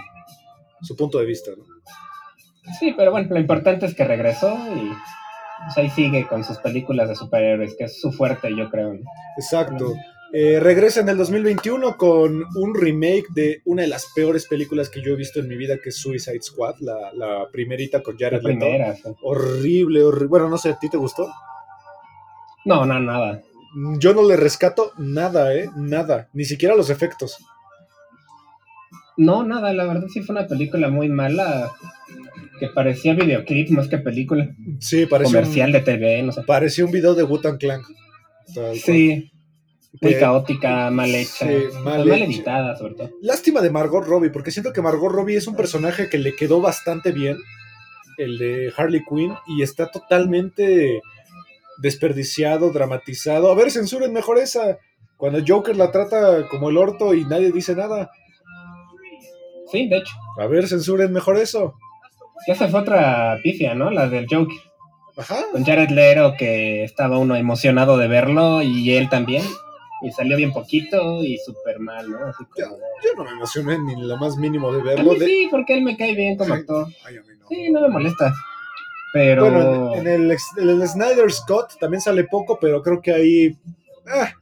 su 0.81 0.97
punto 0.97 1.19
de 1.19 1.27
vista, 1.27 1.51
¿no? 1.57 1.65
Sí, 2.79 2.95
pero 2.97 3.11
bueno, 3.11 3.29
lo 3.31 3.39
importante 3.39 3.85
es 3.85 3.95
que 3.95 4.05
regresó 4.05 4.49
y 4.75 4.91
pues, 5.65 5.79
ahí 5.79 5.91
sigue 5.91 6.27
con 6.27 6.45
sus 6.45 6.59
películas 6.59 7.09
de 7.09 7.15
superhéroes, 7.15 7.75
que 7.77 7.85
es 7.85 8.01
su 8.01 8.13
fuerte, 8.13 8.55
yo 8.57 8.71
creo. 8.71 8.95
¿no? 8.95 9.01
Exacto. 9.37 9.95
Eh, 10.33 10.61
regresa 10.61 11.01
en 11.01 11.09
el 11.09 11.17
2021 11.17 11.97
con 11.97 12.45
un 12.55 12.75
remake 12.75 13.27
de 13.35 13.63
una 13.65 13.83
de 13.83 13.89
las 13.89 14.07
peores 14.15 14.47
películas 14.47 14.89
que 14.89 15.03
yo 15.03 15.13
he 15.13 15.17
visto 15.17 15.41
en 15.41 15.49
mi 15.49 15.57
vida, 15.57 15.79
que 15.83 15.89
es 15.89 15.97
Suicide 15.97 16.41
Squad, 16.41 16.77
la, 16.81 17.13
la 17.15 17.49
primerita 17.51 18.01
con 18.01 18.17
Jared 18.17 18.41
Leto. 18.43 18.59
primera. 18.59 18.95
sí. 18.95 19.03
Horrible, 19.23 20.05
horrible. 20.05 20.29
Bueno, 20.29 20.49
no 20.49 20.57
sé, 20.57 20.71
¿a 20.71 20.79
ti 20.79 20.89
te 20.89 20.97
gustó? 20.97 21.29
No, 22.65 22.87
no, 22.87 23.01
nada. 23.01 23.43
Yo 23.99 24.15
no 24.15 24.23
le 24.23 24.37
rescato 24.37 24.93
nada, 24.99 25.55
¿eh? 25.55 25.69
Nada. 25.77 26.29
Ni 26.33 26.45
siquiera 26.45 26.77
los 26.77 26.91
efectos. 26.91 27.39
No, 29.17 29.45
nada, 29.45 29.73
la 29.73 29.85
verdad 29.85 30.07
sí 30.09 30.23
fue 30.23 30.35
una 30.35 30.47
película 30.47 30.89
muy 30.89 31.09
mala, 31.09 31.71
que 32.61 32.69
parecía 32.69 33.15
videoclip 33.15 33.71
más 33.71 33.89
que 33.89 33.99
película. 33.99 34.55
Sí, 34.79 35.07
parecía 35.07 35.41
Comercial 35.41 35.67
un, 35.69 35.73
de 35.73 35.81
TV, 35.81 36.23
no 36.23 36.31
sé. 36.33 36.43
parecía 36.47 36.85
un 36.85 36.93
video 36.93 37.15
de 37.15 37.25
Wu-Tang 37.25 37.59
Clan. 37.59 37.81
Sí, 38.75 39.33
muy 40.01 40.13
Que- 40.13 40.19
caótica, 40.21 40.91
mal 40.91 41.13
hecha, 41.15 41.47
Sí, 41.47 41.55
pues, 41.71 41.75
mal 41.83 42.07
mal, 42.07 42.23
editada 42.23 42.77
sobre 42.77 42.95
todo. 42.95 43.11
Lástima 43.23 43.61
de 43.61 43.71
Margot 43.71 44.05
Robbie, 44.07 44.31
porque 44.31 44.51
siento 44.53 44.73
que 44.73 44.83
Margot 44.83 45.11
Robbie 45.11 45.37
es 45.37 45.47
un 45.49 45.57
personaje 45.57 46.09
que 46.09 46.19
le 46.19 46.37
quedó 46.37 46.61
bastante 46.61 47.11
bien, 47.11 47.39
el 48.19 48.39
de 48.39 48.73
Harley 48.77 49.03
Quinn, 49.09 49.35
y 49.49 49.63
está 49.63 49.91
totalmente 49.91 51.01
desperdiciado, 51.79 52.71
dramatizado. 52.71 53.51
A 53.51 53.55
ver, 53.55 53.71
censuren 53.71 54.13
mejor 54.13 54.39
esa. 54.39 54.79
Cuando 55.17 55.41
Joker 55.47 55.77
la 55.77 55.91
trata 55.91 56.47
como 56.49 56.71
el 56.71 56.77
orto 56.77 57.15
y 57.15 57.25
nadie 57.25 57.51
dice 57.53 57.75
nada. 57.75 58.11
Sí, 59.71 59.89
de 59.89 59.99
hecho. 59.99 60.13
A 60.39 60.47
ver, 60.47 60.67
censuren 60.67 61.13
mejor 61.13 61.37
eso. 61.39 61.75
Ya 62.47 62.55
se 62.55 62.69
fue 62.69 62.81
otra 62.81 63.39
pifia, 63.43 63.75
¿no? 63.75 63.91
La 63.91 64.09
del 64.09 64.27
Joker. 64.31 64.57
Ajá. 65.17 65.37
Con 65.53 65.65
Jared 65.65 65.91
Leto, 65.91 66.35
que 66.39 66.85
estaba 66.85 67.19
uno 67.19 67.37
emocionado 67.37 67.99
de 67.99 68.09
verlo, 68.09 68.63
y 68.63 68.95
él 68.95 69.09
también. 69.09 69.45
Y 70.03 70.11
salió 70.13 70.37
bien 70.39 70.53
poquito 70.53 71.23
y 71.23 71.37
súper 71.37 71.79
mal, 71.79 72.11
¿no? 72.11 72.19
Así 72.27 72.43
como... 72.45 72.77
Yo 73.05 73.11
no 73.19 73.25
me 73.25 73.31
emocioné 73.33 73.79
ni 73.79 74.01
lo 74.03 74.17
más 74.17 74.37
mínimo 74.39 74.73
de 74.73 74.81
A 74.81 74.85
verlo. 74.85 75.13
mí 75.13 75.19
de- 75.19 75.27
sí, 75.27 75.49
porque 75.51 75.75
él 75.75 75.83
me 75.83 75.95
cae 75.97 76.15
bien 76.15 76.39
como 76.39 76.55
actor. 76.55 76.87
Ay, 77.05 77.19
a 77.19 77.21
mí 77.21 77.29
no. 77.39 77.47
Sí, 77.49 77.71
no 77.71 77.83
me 77.83 77.89
molesta. 77.89 78.33
Pero... 79.13 79.43
Bueno, 79.43 79.95
en, 79.97 80.07
en 80.07 80.31
el, 80.31 80.37
en 80.57 80.69
el 80.71 80.89
Snyder 80.89 81.31
Scott 81.31 81.79
también 81.79 82.01
sale 82.01 82.25
poco, 82.25 82.59
pero 82.59 82.83
creo 82.83 83.03
que 83.03 83.13
ahí 83.13 83.59
ah, 84.11 84.33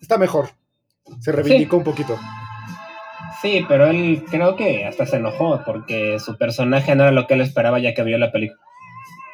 está 0.00 0.16
mejor. 0.16 0.50
Se 1.20 1.32
reivindicó 1.32 1.78
un 1.78 1.84
poquito. 1.84 2.16
Sí, 3.40 3.64
pero 3.68 3.86
él 3.86 4.24
creo 4.28 4.56
que 4.56 4.84
hasta 4.84 5.06
se 5.06 5.16
enojó 5.16 5.62
porque 5.64 6.18
su 6.18 6.36
personaje 6.36 6.94
no 6.96 7.04
era 7.04 7.12
lo 7.12 7.26
que 7.26 7.34
él 7.34 7.40
esperaba 7.40 7.78
ya 7.78 7.94
que 7.94 8.02
vio 8.02 8.18
la 8.18 8.32
película. 8.32 8.60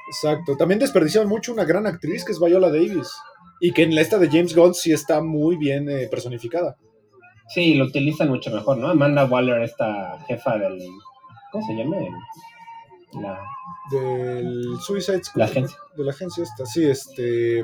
Exacto. 0.08 0.56
También 0.56 0.78
desperdiciaron 0.78 1.28
mucho 1.28 1.52
una 1.52 1.64
gran 1.64 1.86
actriz 1.86 2.24
que 2.24 2.32
es 2.32 2.40
Viola 2.40 2.68
Davis. 2.68 3.10
Y 3.60 3.72
que 3.72 3.82
en 3.82 3.94
la 3.94 4.02
esta 4.02 4.18
de 4.18 4.28
James 4.28 4.54
Gunn 4.54 4.74
sí 4.74 4.92
está 4.92 5.22
muy 5.22 5.56
bien 5.56 5.88
eh, 5.88 6.08
personificada. 6.10 6.76
Sí, 7.48 7.74
lo 7.74 7.86
utilizan 7.86 8.28
mucho 8.28 8.50
mejor, 8.50 8.78
¿no? 8.78 8.88
Amanda 8.88 9.24
Waller, 9.24 9.62
esta 9.62 10.18
jefa 10.26 10.58
del... 10.58 10.78
¿Cómo 11.50 11.66
se 11.66 11.74
llama? 11.74 11.96
La... 13.12 13.40
Del 13.90 14.76
Suicide 14.80 15.24
Squad. 15.24 15.38
La 15.38 15.44
agencia. 15.44 15.78
De 15.96 16.04
la 16.04 16.10
agencia 16.10 16.42
esta, 16.42 16.66
sí, 16.66 16.84
este. 16.84 17.62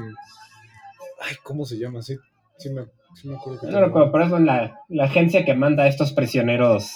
Ay, 1.20 1.36
¿cómo 1.42 1.64
se 1.64 1.78
llama? 1.78 2.02
Sí, 2.02 2.16
sí 2.58 2.70
me, 2.70 2.84
sí 3.14 3.28
me 3.28 3.36
acuerdo. 3.36 3.60
que 3.60 3.66
No 3.68 3.80
recuerdo, 3.80 4.12
pero 4.12 4.24
es 4.24 4.42
la, 4.42 4.78
la 4.88 5.04
agencia 5.04 5.44
que 5.44 5.54
manda 5.54 5.84
a 5.84 5.88
estos 5.88 6.12
prisioneros, 6.12 6.92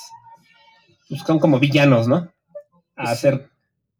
pues 1.09 1.21
son 1.23 1.39
como 1.39 1.59
villanos, 1.59 2.09
¿no? 2.09 2.33
A 2.97 3.11
hacer 3.11 3.51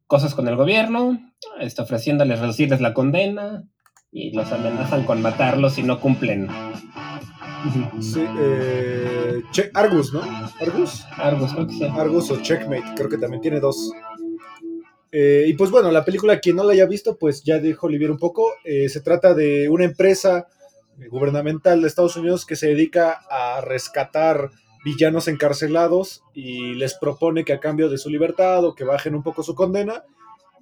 cosas 0.07 0.35
con 0.35 0.47
el 0.49 0.57
gobierno, 0.57 1.19
este, 1.61 1.83
ofreciéndoles 1.83 2.39
reducirles 2.41 2.81
la 2.81 2.95
condena 2.95 3.65
y 4.13 4.33
los 4.33 4.53
amenazan 4.53 5.05
con 5.05 5.21
matarlos 5.23 5.75
si 5.75 5.83
no 5.83 6.01
cumplen. 6.01 6.49
Sí, 8.01 8.25
eh, 8.39 9.43
Che- 9.51 9.71
Argus, 9.73 10.13
¿no? 10.13 10.21
Argus. 10.61 11.05
Argus, 11.17 11.53
creo 11.55 11.67
que 11.67 11.73
sí. 11.73 11.85
Argus 11.85 12.31
o 12.31 12.41
Checkmate, 12.43 12.95
creo 12.95 13.09
que 13.09 13.17
también 13.19 13.41
tiene 13.41 13.59
dos. 13.59 13.91
Eh, 15.11 15.45
y 15.47 15.55
pues 15.55 15.71
bueno, 15.71 15.91
la 15.91 16.05
película, 16.05 16.41
quien 16.41 16.57
no 16.57 16.65
la 16.65 16.73
haya 16.75 16.87
visto, 16.87 17.17
pues 17.17 17.43
ya 17.43 17.59
dijo 17.59 17.87
Olivier 17.87 18.11
un 18.11 18.19
poco. 18.19 18.53
Eh, 18.65 18.89
se 18.89 19.01
trata 19.01 19.33
de 19.33 19.69
una 19.69 19.85
empresa 19.85 20.47
gubernamental 21.11 21.81
de 21.81 21.89
Estados 21.89 22.17
Unidos 22.17 22.47
que 22.47 22.57
se 22.57 22.69
dedica 22.69 23.21
a 23.31 23.61
rescatar 23.61 24.51
villanos 24.85 25.29
encarcelados 25.29 26.23
y 26.35 26.75
les 26.75 26.95
propone 26.95 27.45
que 27.45 27.53
a 27.55 27.61
cambio 27.61 27.89
de 27.89 27.99
su 27.99 28.11
libertad 28.11 28.65
o 28.65 28.75
que 28.75 28.85
bajen 28.85 29.15
un 29.15 29.23
poco 29.23 29.43
su 29.43 29.55
condena 29.55 30.05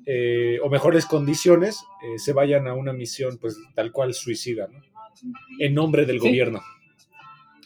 eh, 0.07 0.59
o 0.63 0.69
mejores 0.69 1.07
condiciones 1.07 1.85
eh, 2.03 2.19
se 2.19 2.33
vayan 2.33 2.67
a 2.69 2.75
una 2.75 2.93
misión 2.93 3.39
pues 3.41 3.57
tal 3.75 3.93
cual 3.93 4.15
suicida, 4.15 4.69
¿no? 4.69 4.81
En 5.59 5.75
nombre 5.75 6.07
del 6.07 6.21
Sí. 6.21 6.29
gobierno. 6.29 6.61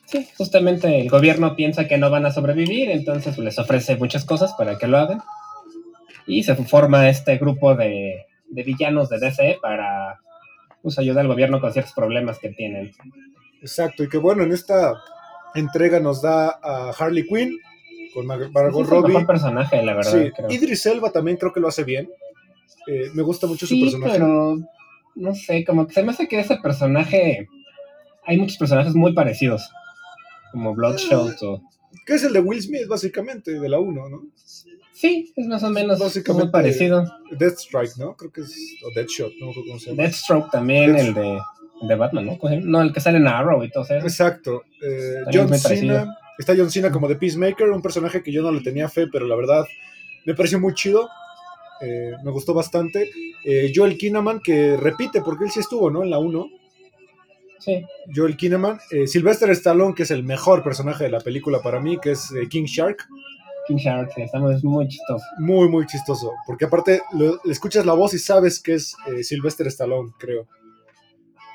Sí, 0.07 0.29
justamente 0.37 1.01
el 1.01 1.09
gobierno 1.11 1.57
piensa 1.57 1.89
que 1.89 1.99
no 1.99 2.11
van 2.11 2.27
a 2.27 2.31
sobrevivir, 2.31 2.91
entonces 2.91 3.37
les 3.39 3.59
ofrece 3.59 3.97
muchas 3.97 4.25
cosas 4.25 4.55
para 4.57 4.79
que 4.79 4.87
lo 4.87 4.99
hagan. 4.99 5.21
Y 6.27 6.43
se 6.45 6.55
forma 6.57 7.09
este 7.09 7.39
grupo 7.39 7.75
de, 7.75 8.27
de 8.49 8.63
villanos 8.63 9.09
de 9.09 9.19
DC 9.19 9.59
para 9.61 10.21
pues, 10.87 10.99
ayudar 11.01 11.23
al 11.23 11.29
gobierno 11.29 11.61
con 11.61 11.73
ciertos 11.73 11.93
problemas 11.95 12.39
que 12.39 12.51
tienen. 12.51 12.93
Exacto, 13.61 14.05
y 14.05 14.09
que 14.09 14.19
bueno, 14.19 14.45
en 14.45 14.53
esta 14.53 14.95
entrega 15.55 15.99
nos 15.99 16.23
da 16.23 16.61
a 16.63 16.91
Harley 16.97 17.27
Quinn 17.27 17.59
con 18.15 18.25
Mar- 18.27 18.51
Margot 18.53 18.83
es 18.83 18.89
el 18.89 18.97
Robbie. 18.97 19.09
mejor 19.15 19.27
personaje, 19.27 19.83
la 19.83 19.95
verdad. 19.95 20.13
Sí, 20.13 20.31
creo. 20.31 20.51
Idris 20.51 20.87
Elba 20.87 21.11
también 21.11 21.37
creo 21.39 21.53
que 21.53 21.59
lo 21.61 21.67
hace 21.69 21.83
bien. 21.83 22.09
Eh, 22.87 23.11
me 23.15 23.23
gusta 23.23 23.47
mucho 23.49 23.67
su 23.67 23.75
Sí, 23.75 23.83
personaje. 23.83 24.13
pero 24.13 24.59
no 25.17 25.35
sé, 25.35 25.65
como 25.65 25.87
que 25.89 25.95
se 25.95 26.03
me 26.05 26.13
hace 26.13 26.29
que 26.29 26.39
ese 26.39 26.57
personaje. 26.59 27.49
Hay 28.25 28.39
muchos 28.39 28.57
personajes 28.59 28.95
muy 28.95 29.13
parecidos, 29.13 29.69
como 30.53 30.73
Bloodshot 30.75 31.43
o. 31.43 31.63
Que 32.07 32.15
es 32.15 32.23
el 32.25 32.33
de 32.33 32.41
Will 32.41 32.63
Smith, 32.63 32.87
básicamente, 32.89 33.59
de 33.59 33.69
la 33.69 33.79
1, 33.81 34.09
¿no? 34.09 34.23
Sí, 34.97 35.31
es 35.37 35.47
más 35.47 35.63
o 35.63 35.69
menos 35.69 35.99
Básicamente- 35.99 36.45
muy 36.45 36.51
parecido. 36.51 37.05
Deathstrike, 37.31 37.99
¿no? 37.99 38.17
Creo 38.17 38.33
que 38.33 38.41
es. 38.41 38.77
O 38.83 38.91
Deadshot, 38.95 39.31
no 39.39 39.49
cómo 39.53 39.79
se 39.79 39.91
llama. 39.91 40.03
Deathstroke 40.05 40.51
también, 40.51 40.97
el 40.97 41.13
de, 41.13 41.39
el 41.83 41.89
de 41.89 41.95
Batman, 41.97 42.25
¿no? 42.25 42.39
¿Cómo 42.39 42.49
se 42.49 42.61
llama? 42.61 42.71
No, 42.71 42.81
el 42.83 42.93
que 42.95 43.01
sale 43.01 43.19
en 43.19 43.29
Arrow 43.29 43.63
y 43.63 43.71
todo 43.71 43.85
eso. 43.85 43.95
Exacto. 43.95 44.63
Eh, 44.83 45.17
John. 45.31 45.53
Cena. 45.59 46.17
Está 46.39 46.55
John 46.57 46.71
Cena 46.71 46.91
como 46.91 47.09
de 47.09 47.17
Peacemaker, 47.17 47.69
un 47.71 47.83
personaje 47.83 48.23
que 48.23 48.33
yo 48.33 48.41
no 48.41 48.51
le 48.51 48.63
tenía 48.63 48.89
fe, 48.89 49.07
pero 49.07 49.27
la 49.27 49.37
verdad 49.37 49.67
me 50.25 50.35
pareció 50.35 50.59
muy 50.59 50.73
chido. 50.73 51.11
Eh, 51.83 52.13
me 52.25 52.31
gustó 52.31 52.55
bastante. 52.55 53.11
Eh, 53.45 53.71
Joel 53.75 53.99
Kinnaman, 53.99 54.41
que 54.41 54.79
repite, 54.79 55.21
porque 55.21 55.45
él 55.45 55.51
sí 55.51 55.61
estuvo, 55.61 55.91
¿no? 55.91 56.03
En 56.05 56.09
la 56.11 56.19
1. 56.19 56.49
Sí. 57.59 57.85
Joel 58.15 58.35
Kinnaman. 58.37 58.79
Sylvester 59.07 59.51
Stallone, 59.51 59.95
que 59.95 60.05
es 60.05 60.11
el 60.11 60.25
mejor 60.25 60.63
personaje 60.63 61.05
de 61.05 61.11
la 61.11 61.21
película 61.21 61.61
para 61.61 61.81
mí, 61.81 61.99
que 62.01 62.13
es 62.13 62.33
King 62.49 62.65
Shark. 62.65 63.07
King 63.67 63.77
Shark, 63.77 64.11
está 64.17 64.39
muy, 64.39 64.57
muy 64.63 64.89
chistoso. 64.89 65.25
Muy, 65.39 65.69
muy 65.69 65.87
chistoso. 65.87 66.33
Porque 66.47 66.65
aparte 66.67 67.03
lo- 67.13 67.41
le 67.45 67.53
escuchas 67.53 67.85
la 67.87 67.95
voz 67.95 68.15
y 68.15 68.19
sabes 68.19 68.61
que 68.61 68.75
es 68.75 68.95
eh, 69.07 69.23
Sylvester 69.25 69.67
Stallone, 69.69 70.13
creo. 70.19 70.47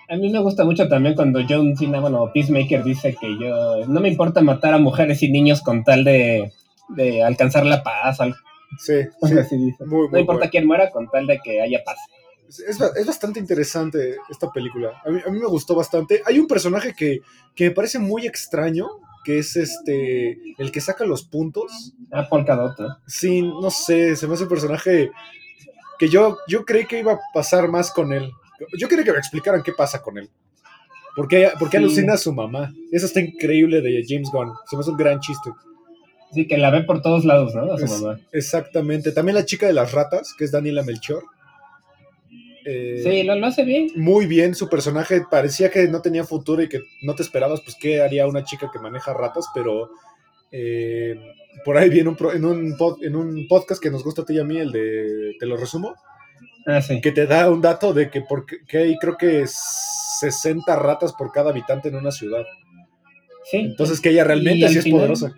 A 0.09 0.17
mí 0.17 0.29
me 0.29 0.39
gusta 0.39 0.65
mucho 0.65 0.87
también 0.89 1.15
cuando 1.15 1.39
John 1.47 1.75
Cena, 1.77 2.01
bueno, 2.01 2.29
Peacemaker 2.33 2.83
dice 2.83 3.15
que 3.19 3.27
yo 3.39 3.85
no 3.87 3.99
me 4.01 4.09
importa 4.09 4.41
matar 4.41 4.73
a 4.73 4.77
mujeres 4.77 5.23
y 5.23 5.31
niños 5.31 5.61
con 5.61 5.83
tal 5.85 6.03
de, 6.03 6.51
de 6.89 7.23
alcanzar 7.23 7.65
la 7.65 7.81
paz. 7.81 8.19
Algo 8.19 8.35
Sí, 8.77 8.93
sí. 9.27 9.37
así 9.37 9.57
dice. 9.57 9.85
Muy, 9.85 10.09
No 10.09 10.19
importa 10.19 10.39
bueno. 10.39 10.51
quién 10.51 10.67
muera 10.67 10.89
con 10.91 11.09
tal 11.09 11.27
de 11.27 11.39
que 11.39 11.61
haya 11.61 11.81
paz. 11.85 11.97
Es, 12.47 12.59
es 12.59 12.81
es 12.81 13.07
bastante 13.07 13.39
interesante 13.39 14.17
esta 14.29 14.51
película. 14.51 15.01
A 15.05 15.09
mí, 15.09 15.21
a 15.25 15.29
mí 15.31 15.39
me 15.39 15.47
gustó 15.47 15.75
bastante. 15.75 16.21
Hay 16.25 16.37
un 16.39 16.47
personaje 16.47 16.93
que, 16.93 17.19
que 17.55 17.65
me 17.69 17.71
parece 17.71 17.97
muy 17.97 18.25
extraño, 18.27 18.89
que 19.23 19.39
es 19.39 19.55
este, 19.55 20.37
el 20.57 20.71
que 20.71 20.81
saca 20.81 21.05
los 21.05 21.23
puntos. 21.23 21.93
Ah, 22.11 22.27
Polkadot. 22.29 22.75
Sí, 23.07 23.41
no 23.41 23.69
sé, 23.69 24.15
se 24.15 24.27
me 24.27 24.33
hace 24.33 24.43
un 24.43 24.49
personaje 24.49 25.11
que 25.99 26.09
yo, 26.09 26.37
yo 26.47 26.65
creí 26.65 26.85
que 26.85 26.99
iba 26.99 27.13
a 27.13 27.19
pasar 27.33 27.67
más 27.67 27.91
con 27.91 28.11
él. 28.13 28.31
Yo 28.77 28.87
quería 28.87 29.03
que 29.05 29.11
me 29.11 29.17
explicaran 29.19 29.63
qué 29.63 29.71
pasa 29.73 30.01
con 30.01 30.17
él. 30.17 30.29
¿Por 31.15 31.27
qué, 31.27 31.49
por 31.59 31.69
qué 31.69 31.77
Sí. 31.77 31.83
alucina 31.83 32.13
a 32.13 32.17
su 32.17 32.33
mamá? 32.33 32.73
Eso 32.91 33.05
está 33.05 33.19
increíble 33.19 33.81
de 33.81 34.03
James 34.07 34.29
Gunn. 34.31 34.53
Se 34.69 34.75
me 34.75 34.81
hace 34.81 34.91
un 34.91 34.97
gran 34.97 35.19
chiste. 35.19 35.51
Sí, 36.33 36.47
que 36.47 36.57
la 36.57 36.69
ve 36.71 36.83
por 36.83 37.01
todos 37.01 37.25
lados, 37.25 37.53
¿no? 37.53 37.73
A 37.73 37.77
su 37.77 37.85
Es- 37.85 38.01
mamá. 38.01 38.19
Exactamente. 38.31 39.11
También 39.11 39.35
la 39.35 39.45
chica 39.45 39.67
de 39.67 39.73
las 39.73 39.91
ratas, 39.91 40.33
que 40.37 40.45
es 40.45 40.51
Daniela 40.51 40.83
Melchor. 40.83 41.23
Eh, 42.65 43.01
Sí, 43.03 43.23
lo, 43.23 43.35
lo 43.35 43.47
hace 43.47 43.63
bien. 43.63 43.87
Muy 43.95 44.25
bien, 44.27 44.53
su 44.55 44.69
personaje 44.69 45.21
parecía 45.29 45.69
que 45.71 45.87
no 45.87 46.01
tenía 46.01 46.23
futuro 46.23 46.61
y 46.61 46.69
que 46.69 46.79
no 47.01 47.15
te 47.15 47.23
esperabas, 47.23 47.61
pues, 47.61 47.75
qué 47.79 48.01
haría 48.01 48.27
una 48.27 48.43
chica 48.43 48.69
que 48.71 48.79
maneja 48.79 49.13
ratas, 49.13 49.45
pero 49.53 49.89
eh, 50.51 51.15
por 51.65 51.77
ahí 51.77 51.89
viene 51.89 52.09
un 52.09 52.15
pro- 52.15 52.33
en, 52.33 52.45
un 52.45 52.77
pod- 52.77 53.03
en 53.03 53.15
un 53.15 53.47
podcast 53.47 53.81
que 53.81 53.89
nos 53.89 54.03
gusta 54.03 54.21
a 54.21 54.25
ti 54.25 54.33
y 54.35 54.39
a 54.39 54.43
mí, 54.43 54.57
el 54.57 54.71
de 54.71 55.35
Te 55.39 55.45
lo 55.45 55.57
resumo, 55.57 55.95
Ah, 56.67 56.81
sí. 56.81 57.01
que 57.01 57.11
te 57.11 57.25
da 57.25 57.49
un 57.49 57.61
dato 57.61 57.91
de 57.93 58.09
que, 58.11 58.21
porque, 58.21 58.57
que 58.67 58.77
hay 58.77 58.97
creo 58.97 59.17
que 59.17 59.45
60 59.47 60.75
ratas 60.75 61.13
por 61.13 61.31
cada 61.31 61.49
habitante 61.49 61.89
en 61.89 61.95
una 61.95 62.11
ciudad. 62.11 62.43
Sí. 63.49 63.57
Entonces 63.57 63.99
que 63.99 64.09
ella 64.09 64.23
realmente 64.23 64.65
al 64.65 64.71
sí 64.71 64.79
es 64.79 64.87
poderosa. 64.87 65.33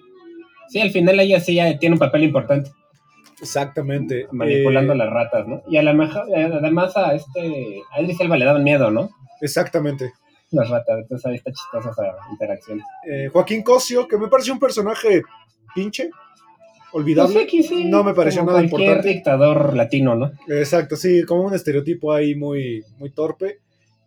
Sí, 0.67 0.81
al 0.81 0.91
final 0.91 1.19
ella 1.19 1.39
sí 1.39 1.55
ya 1.55 1.77
tiene 1.79 1.93
un 1.93 1.99
papel 1.99 2.23
importante, 2.23 2.71
Exactamente. 3.43 4.27
manipulando 4.31 4.93
Eh, 4.93 4.97
las 4.97 5.09
ratas, 5.09 5.47
¿no? 5.47 5.61
Y 5.67 5.77
a 5.77 5.83
lo 5.83 5.93
mejor, 5.93 6.25
eh, 6.35 6.49
además 6.51 6.95
a 6.97 7.13
este, 7.13 7.81
a 7.91 8.01
Idris 8.01 8.19
Elba 8.21 8.37
le 8.37 8.45
daban 8.45 8.63
miedo, 8.63 8.89
¿no? 8.89 9.09
Exactamente. 9.41 10.13
Las 10.51 10.69
ratas, 10.69 10.99
entonces 10.99 11.25
ahí 11.25 11.35
está 11.35 11.51
chistosa 11.51 11.89
esa 11.91 12.15
interacción. 12.31 12.81
Eh, 13.09 13.29
Joaquín 13.31 13.63
Cosio, 13.63 14.07
que 14.07 14.17
me 14.17 14.27
pareció 14.27 14.53
un 14.53 14.59
personaje 14.59 15.23
pinche, 15.75 16.09
olvidable. 16.93 17.33
Pues 17.33 17.45
aquí 17.45 17.63
sí, 17.63 17.85
No 17.85 18.03
me 18.03 18.13
pareció 18.13 18.43
nada 18.43 18.63
importante. 18.63 19.09
dictador 19.09 19.75
latino, 19.75 20.15
¿no? 20.15 20.31
Exacto, 20.47 20.95
sí, 20.95 21.23
como 21.23 21.43
un 21.43 21.53
estereotipo 21.53 22.13
ahí 22.13 22.35
muy, 22.35 22.83
muy 22.97 23.11
torpe. 23.11 23.59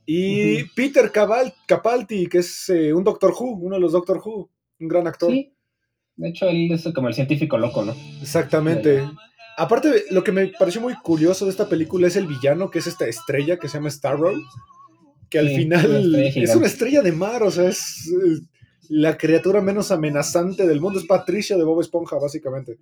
Y. 0.07 0.63
Peter 0.75 1.11
Capaldi, 1.11 2.29
que 2.29 2.39
es 2.39 2.69
eh, 2.69 2.95
un 2.95 3.03
Doctor 3.03 3.33
Who, 3.33 3.59
uno 3.61 3.75
de 3.75 3.81
los 3.81 3.93
Doctor 3.93 4.23
Who, 4.25 4.49
un 4.79 4.89
gran 4.89 5.07
actor. 5.09 5.31
Sí. 5.31 5.53
De 6.17 6.29
hecho, 6.29 6.49
él 6.49 6.71
es 6.73 6.89
como 6.95 7.09
el 7.09 7.15
científico 7.15 7.59
loco, 7.59 7.85
¿no? 7.85 7.95
Exactamente. 8.23 9.03
Aparte, 9.59 10.05
lo 10.11 10.23
que 10.25 10.33
me 10.33 10.49
pareció 10.49 10.81
muy 10.81 10.95
curioso 10.95 11.45
de 11.45 11.51
esta 11.51 11.69
película 11.69 12.07
es 12.07 12.17
el 12.17 12.27
villano, 12.27 12.71
que 12.71 12.79
es 12.79 12.87
esta 12.87 13.07
estrella 13.07 13.59
que 13.59 13.69
se 13.69 13.79
llama 13.79 13.91
Starro, 13.91 14.33
que 15.31 15.39
al 15.39 15.49
Sí, 15.49 15.57
final 15.57 15.87
una 16.15 16.23
es 16.27 16.57
una 16.57 16.67
estrella 16.67 17.03
de 17.03 17.13
mar, 17.13 17.43
o 17.43 17.51
sea, 17.51 17.69
es 17.69 18.11
la 18.89 19.17
criatura 19.19 19.61
menos 19.61 19.91
amenazante 19.91 20.67
del 20.67 20.81
mundo, 20.81 20.99
es 20.99 21.07
Patricia 21.07 21.57
de 21.57 21.65
Bob 21.65 21.81
Esponja, 21.81 22.17
básicamente. 22.17 22.79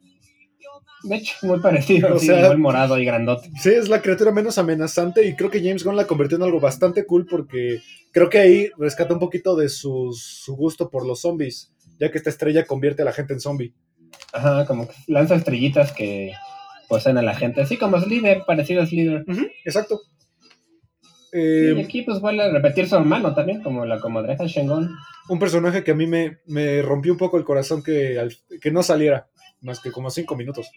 De 1.05 1.17
hecho, 1.17 1.35
muy 1.43 1.61
parecido, 1.61 2.09
O 2.15 2.19
sí, 2.19 2.27
sea- 2.27 2.41
igual 2.41 2.59
morado 2.59 2.99
y 2.99 3.05
grandote. 3.05 3.51
Sí, 3.61 3.71
es 3.71 3.89
la 3.89 4.01
criatura 4.03 4.33
menos 4.33 4.59
amenazante 4.59 5.27
y 5.27 5.35
creo 5.37 5.51
que 5.51 5.61
James 5.61 5.85
Gunn 5.85 5.97
la 5.97 6.07
convirtió 6.07 6.37
en 6.37 6.43
algo 6.45 6.61
bastante 6.61 7.05
cool 7.07 7.27
porque 7.27 7.81
creo 8.11 8.29
que 8.31 8.39
ahí 8.39 8.71
rescata 8.79 9.13
un 9.15 9.21
poquito 9.21 9.55
de 9.55 9.69
sus- 9.69 10.23
su 10.23 10.57
gusto 10.57 10.89
por 10.91 11.07
los 11.07 11.21
zombies, 11.21 11.71
ya 11.99 12.11
que 12.11 12.19
esta 12.19 12.31
estrella 12.31 12.65
convierte 12.67 13.03
a 13.03 13.05
la 13.05 13.13
gente 13.13 13.33
en 13.35 13.41
zombie. 13.41 13.75
Ajá, 14.33 14.67
como 14.67 14.87
que 14.89 14.95
lanza 15.09 15.35
estrellitas 15.35 15.93
que 15.93 16.33
poseen 16.89 17.19
a 17.19 17.23
la 17.23 17.35
gente. 17.35 17.61
Así 17.63 17.77
como 17.77 17.99
Slither, 18.01 18.43
parecido 18.47 18.83
a 18.83 18.87
Slither. 18.87 19.25
Exacto. 19.65 20.01
y 21.33 21.39
Eh, 21.39 21.83
aquí 21.85 22.03
pues 22.03 22.21
vuelve 22.21 22.43
a 22.45 22.51
repetir 22.51 22.89
su 22.89 22.95
hermano 22.97 23.35
también, 23.35 23.63
como 23.63 23.85
la 23.85 23.99
comadreja 23.99 24.47
Shengon. 24.47 24.91
un 25.29 25.39
personaje 25.39 25.83
que 25.83 25.91
a 25.93 25.95
mí 25.95 26.07
me, 26.07 26.39
me 26.47 26.81
rompió 26.83 27.13
un 27.13 27.19
poco 27.19 27.39
el 27.39 27.45
corazón 27.45 27.83
que, 27.83 28.19
al- 28.19 28.37
que 28.61 28.71
no 28.71 28.83
saliera, 28.83 29.29
más 29.63 29.81
que 29.81 29.91
como 29.91 30.11
cinco 30.11 30.37
minutos. 30.37 30.71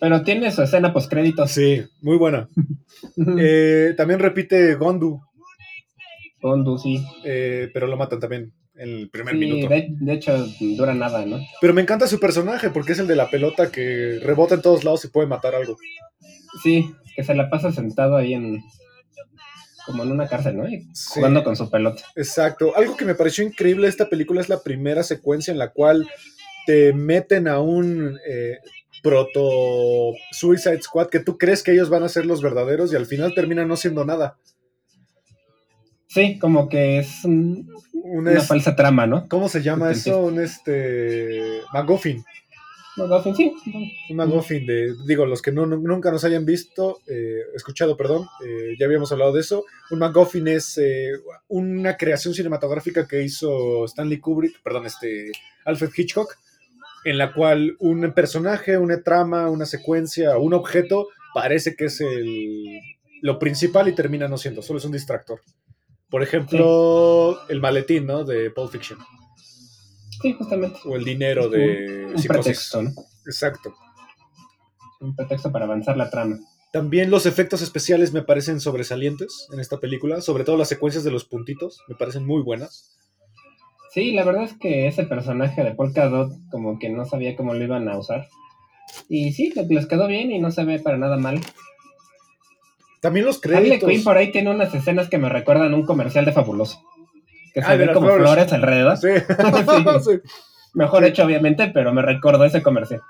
Pero 0.00 0.22
tiene 0.22 0.50
su 0.50 0.62
escena 0.62 0.92
post 0.92 1.08
créditos. 1.10 1.50
Sí, 1.52 1.82
muy 2.02 2.16
buena. 2.16 2.48
Eh, 3.38 3.92
también 3.96 4.20
repite 4.20 4.74
Gondu, 4.74 5.20
Gondu, 6.40 6.78
sí. 6.78 7.04
eh, 7.24 7.70
pero 7.72 7.86
lo 7.86 7.96
matan 7.96 8.20
también 8.20 8.52
el 8.78 9.08
primer 9.10 9.34
Sí, 9.34 9.40
minuto. 9.40 9.68
de, 9.68 9.86
de 9.90 10.12
hecho, 10.12 10.46
dura 10.60 10.94
nada, 10.94 11.24
¿no? 11.26 11.38
Pero 11.60 11.72
me 11.74 11.82
encanta 11.82 12.06
su 12.06 12.18
personaje 12.20 12.70
porque 12.70 12.92
es 12.92 12.98
el 12.98 13.06
de 13.06 13.16
la 13.16 13.30
pelota 13.30 13.70
que 13.70 14.18
rebota 14.22 14.54
en 14.56 14.62
todos 14.62 14.84
lados 14.84 15.04
y 15.04 15.08
puede 15.08 15.26
matar 15.28 15.54
algo. 15.54 15.76
Sí, 16.62 16.90
que 17.14 17.24
se 17.24 17.34
la 17.34 17.48
pasa 17.50 17.72
sentado 17.72 18.16
ahí 18.16 18.34
en. 18.34 18.62
como 19.86 20.02
en 20.02 20.10
una 20.10 20.26
cárcel, 20.26 20.56
¿no? 20.56 20.68
Y 20.68 20.80
Sí. 20.94 21.14
jugando 21.14 21.44
con 21.44 21.54
su 21.56 21.70
pelota. 21.70 22.02
Exacto. 22.16 22.76
Algo 22.76 22.96
que 22.96 23.04
me 23.04 23.14
pareció 23.14 23.44
increíble 23.44 23.84
de 23.86 23.90
esta 23.90 24.08
película 24.08 24.40
es 24.40 24.48
la 24.48 24.62
primera 24.62 25.02
secuencia 25.04 25.52
en 25.52 25.58
la 25.58 25.70
cual 25.72 26.08
te 26.66 26.92
meten 26.92 27.46
a 27.46 27.60
un 27.60 28.18
eh, 28.28 28.58
proto 29.00 30.12
Suicide 30.32 30.82
Squad 30.82 31.06
que 31.08 31.20
tú 31.20 31.38
crees 31.38 31.62
que 31.62 31.70
ellos 31.70 31.88
van 31.88 32.02
a 32.02 32.08
ser 32.08 32.26
los 32.26 32.42
verdaderos 32.42 32.92
y 32.92 32.96
al 32.96 33.06
final 33.06 33.32
terminan 33.34 33.68
no 33.68 33.76
siendo 33.76 34.04
nada. 34.04 34.36
Sí, 36.08 36.38
como 36.38 36.68
que 36.68 36.98
es 36.98 37.24
un- 37.24 37.68
Un 38.10 38.18
una 38.28 38.32
es- 38.38 38.46
falsa 38.46 38.74
trama, 38.76 39.06
¿no? 39.06 39.28
¿Cómo 39.28 39.48
se 39.48 39.62
llama 39.62 39.90
eso? 39.90 40.20
Un 40.20 40.40
este 40.40 41.60
McGuffin. 41.72 42.24
No, 42.96 43.22
sí. 43.34 43.52
Un 44.08 44.16
McGuffin 44.16 44.64
de, 44.66 44.94
digo, 45.06 45.26
los 45.26 45.42
que 45.42 45.52
no, 45.52 45.66
no- 45.66 45.76
nunca 45.76 46.10
nos 46.10 46.24
hayan 46.24 46.46
visto, 46.46 47.00
eh, 47.06 47.40
escuchado, 47.54 47.94
perdón, 47.94 48.26
eh, 48.46 48.74
ya 48.80 48.86
habíamos 48.86 49.12
hablado 49.12 49.34
de 49.34 49.40
eso. 49.42 49.64
Un 49.90 49.98
McGuffin 49.98 50.48
es 50.48 50.78
eh, 50.78 51.10
una 51.48 51.96
creación 51.98 52.32
cinematográfica 52.32 53.06
que 53.06 53.22
hizo 53.22 53.84
Stanley 53.84 54.18
Kubrick, 54.18 54.62
perdón, 54.62 54.86
este 54.86 55.30
Alfred 55.66 55.90
Hitchcock, 55.94 56.36
en 57.04 57.18
la 57.18 57.34
cual 57.34 57.76
un 57.80 58.10
personaje, 58.14 58.78
una 58.78 59.02
trama, 59.02 59.50
una 59.50 59.66
secuencia, 59.66 60.38
un 60.38 60.54
objeto 60.54 61.08
parece 61.34 61.76
que 61.76 61.84
es 61.86 62.00
el, 62.00 62.80
lo 63.20 63.38
principal 63.38 63.88
y 63.88 63.94
termina 63.94 64.26
no 64.26 64.38
siendo, 64.38 64.62
solo 64.62 64.78
es 64.78 64.84
un 64.86 64.92
distractor. 64.92 65.40
Por 66.08 66.22
ejemplo, 66.22 67.38
el 67.48 67.60
maletín, 67.60 68.06
¿no? 68.06 68.24
De 68.24 68.50
Pulp 68.50 68.70
Fiction. 68.70 68.98
Sí, 70.22 70.32
justamente. 70.32 70.78
O 70.84 70.96
el 70.96 71.04
dinero 71.04 71.48
de 71.48 72.06
Un 72.06 72.18
Psicosis. 72.18 72.28
pretexto, 72.28 72.82
¿no? 72.82 72.90
Exacto. 73.26 73.74
Un 75.00 75.14
pretexto 75.14 75.52
para 75.52 75.64
avanzar 75.66 75.96
la 75.96 76.08
trama. 76.10 76.38
También 76.72 77.10
los 77.10 77.26
efectos 77.26 77.62
especiales 77.62 78.12
me 78.12 78.22
parecen 78.22 78.60
sobresalientes 78.60 79.48
en 79.52 79.60
esta 79.60 79.78
película, 79.78 80.20
sobre 80.20 80.44
todo 80.44 80.56
las 80.56 80.68
secuencias 80.68 81.04
de 81.04 81.10
los 81.10 81.24
puntitos, 81.24 81.80
me 81.88 81.94
parecen 81.96 82.26
muy 82.26 82.42
buenas. 82.42 82.96
Sí, 83.92 84.12
la 84.12 84.24
verdad 84.24 84.44
es 84.44 84.54
que 84.58 84.86
ese 84.86 85.04
personaje 85.04 85.62
de 85.64 85.74
Polka 85.74 86.08
Dot 86.08 86.32
como 86.50 86.78
que 86.78 86.90
no 86.90 87.04
sabía 87.06 87.34
cómo 87.36 87.54
lo 87.54 87.64
iban 87.64 87.88
a 87.88 87.98
usar. 87.98 88.26
Y 89.08 89.32
sí, 89.32 89.52
le- 89.56 89.66
les 89.66 89.86
quedó 89.86 90.06
bien 90.06 90.30
y 90.30 90.38
no 90.38 90.50
se 90.50 90.64
ve 90.64 90.78
para 90.80 90.98
nada 90.98 91.16
mal. 91.16 91.40
También 93.00 93.26
los 93.26 93.40
Harley 93.44 93.62
créditos. 93.68 93.88
Quinn 93.90 94.04
por 94.04 94.16
ahí 94.16 94.32
tiene 94.32 94.50
unas 94.50 94.74
escenas 94.74 95.08
que 95.08 95.18
me 95.18 95.28
recuerdan 95.28 95.74
un 95.74 95.84
comercial 95.84 96.24
de 96.24 96.32
Fabuloso. 96.32 96.80
Que 97.54 97.60
se 97.62 97.66
Ah, 97.66 97.72
de 97.72 97.78
ven 97.78 97.86
las 97.88 97.94
como 97.94 98.08
flores. 98.08 98.26
flores, 98.26 98.52
alrededor. 98.52 98.96
Sí. 98.96 99.08
Sí. 100.04 100.10
Sí. 100.12 100.20
Mejor 100.74 101.02
Sí. 101.04 101.08
hecho, 101.10 101.24
obviamente, 101.24 101.68
pero 101.72 101.92
me 101.92 102.02
recordó 102.02 102.44
ese 102.44 102.62
comercial. 102.62 103.00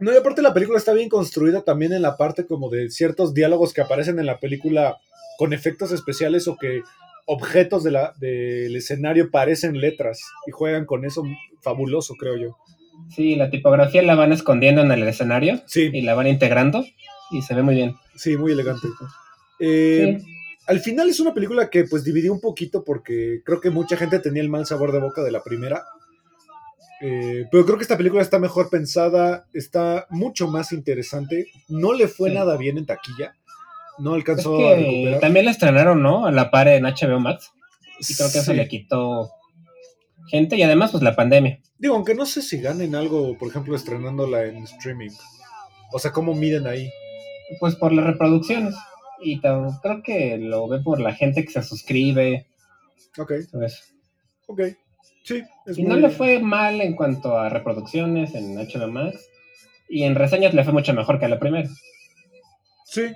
No, 0.00 0.12
y 0.12 0.16
aparte 0.16 0.42
la 0.42 0.54
película 0.54 0.78
está 0.78 0.92
bien 0.92 1.08
construida 1.08 1.62
también 1.62 1.92
en 1.92 2.02
la 2.02 2.16
parte 2.16 2.46
como 2.46 2.70
de 2.70 2.88
ciertos 2.90 3.34
diálogos 3.34 3.72
que 3.72 3.80
aparecen 3.80 4.18
en 4.20 4.26
la 4.26 4.38
película 4.38 4.96
con 5.38 5.52
efectos 5.52 5.90
especiales 5.90 6.46
o 6.46 6.56
que 6.56 6.82
objetos 7.26 7.82
de 7.82 7.90
la, 7.90 8.14
del 8.18 8.74
escenario 8.76 9.30
parecen 9.32 9.80
letras 9.80 10.20
y 10.46 10.52
juegan 10.52 10.86
con 10.86 11.04
eso 11.04 11.24
fabuloso, 11.62 12.14
creo 12.14 12.36
yo. 12.36 12.56
Sí, 13.14 13.34
la 13.34 13.50
tipografía 13.50 14.02
la 14.02 14.14
van 14.14 14.32
escondiendo 14.32 14.82
en 14.82 14.90
el 14.92 15.02
escenario 15.06 15.60
Sí, 15.66 15.90
y 15.92 16.02
la 16.02 16.14
van 16.14 16.26
integrando 16.28 16.84
y 17.30 17.42
se 17.42 17.54
ve 17.54 17.62
muy 17.62 17.74
bien. 17.74 17.94
sí, 18.16 18.36
muy 18.36 18.52
elegante. 18.52 18.88
Eh, 19.60 20.18
Sí. 20.20 20.34
Al 20.66 20.80
final 20.80 21.08
es 21.08 21.18
una 21.18 21.32
película 21.32 21.70
que 21.70 21.84
pues 21.84 22.04
dividió 22.04 22.30
un 22.30 22.42
poquito 22.42 22.84
porque 22.84 23.40
creo 23.42 23.58
que 23.58 23.70
mucha 23.70 23.96
gente 23.96 24.18
tenía 24.18 24.42
el 24.42 24.50
mal 24.50 24.66
sabor 24.66 24.92
de 24.92 25.00
boca 25.00 25.22
de 25.22 25.30
la 25.32 25.42
primera. 25.42 25.82
Eh, 27.00 27.46
pero 27.50 27.64
creo 27.64 27.78
que 27.78 27.82
esta 27.84 27.96
película 27.96 28.20
está 28.22 28.38
mejor 28.38 28.68
pensada, 28.68 29.46
está 29.54 30.06
mucho 30.10 30.48
más 30.48 30.72
interesante. 30.72 31.46
No 31.68 31.94
le 31.94 32.06
fue 32.08 32.28
Sí. 32.28 32.34
nada 32.34 32.56
bien 32.58 32.76
en 32.76 32.84
taquilla. 32.84 33.34
No 33.98 34.10
Es 34.10 34.16
alcanzó 34.16 34.58
a 34.68 34.74
recuperar. 34.76 35.20
también 35.20 35.44
la 35.46 35.52
estrenaron, 35.52 36.02
¿no? 36.02 36.26
A 36.26 36.32
la 36.32 36.50
par 36.50 36.68
en 36.68 36.84
HBO 36.84 37.18
Max. 37.18 37.50
Y 38.00 38.14
creo 38.14 38.30
que 38.30 38.38
eso 38.40 38.50
Sí. 38.50 38.56
le 38.56 38.68
quitó 38.68 39.30
gente 40.28 40.56
y 40.56 40.62
además, 40.62 40.90
pues 40.90 41.02
la 41.02 41.16
pandemia. 41.16 41.60
Digo, 41.78 41.94
aunque 41.94 42.14
no 42.14 42.26
sé 42.26 42.42
si 42.42 42.60
ganen 42.60 42.94
algo, 42.94 43.38
por 43.38 43.48
ejemplo, 43.48 43.74
estrenándola 43.74 44.44
en 44.44 44.64
streaming. 44.64 45.10
O 45.92 45.98
sea, 45.98 46.10
¿cómo 46.12 46.34
miden 46.34 46.66
ahí? 46.66 46.90
Pues 47.60 47.76
por 47.76 47.92
las 47.92 48.06
reproducciones. 48.06 48.74
Y 49.20 49.40
creo 49.40 50.02
que 50.04 50.38
lo 50.38 50.68
ve 50.68 50.80
por 50.80 51.00
la 51.00 51.14
gente 51.14 51.44
que 51.44 51.50
se 51.50 51.62
suscribe. 51.62 52.46
Ok, 53.18 53.32
pues. 53.52 53.94
ok. 54.46 54.62
Sí, 55.24 55.42
es 55.66 55.78
Y 55.78 55.82
muy... 55.82 55.90
no 55.90 55.96
le 55.96 56.10
fue 56.10 56.38
mal 56.38 56.80
en 56.80 56.94
cuanto 56.94 57.38
a 57.38 57.48
reproducciones 57.48 58.34
en 58.34 58.54
HBO 58.56 58.90
Max. 58.90 59.28
Y 59.88 60.04
en 60.04 60.14
reseñas 60.14 60.54
le 60.54 60.64
fue 60.64 60.72
mucho 60.72 60.92
mejor 60.94 61.18
que 61.18 61.26
a 61.26 61.28
la 61.28 61.40
primera. 61.40 61.68
Sí, 62.84 63.06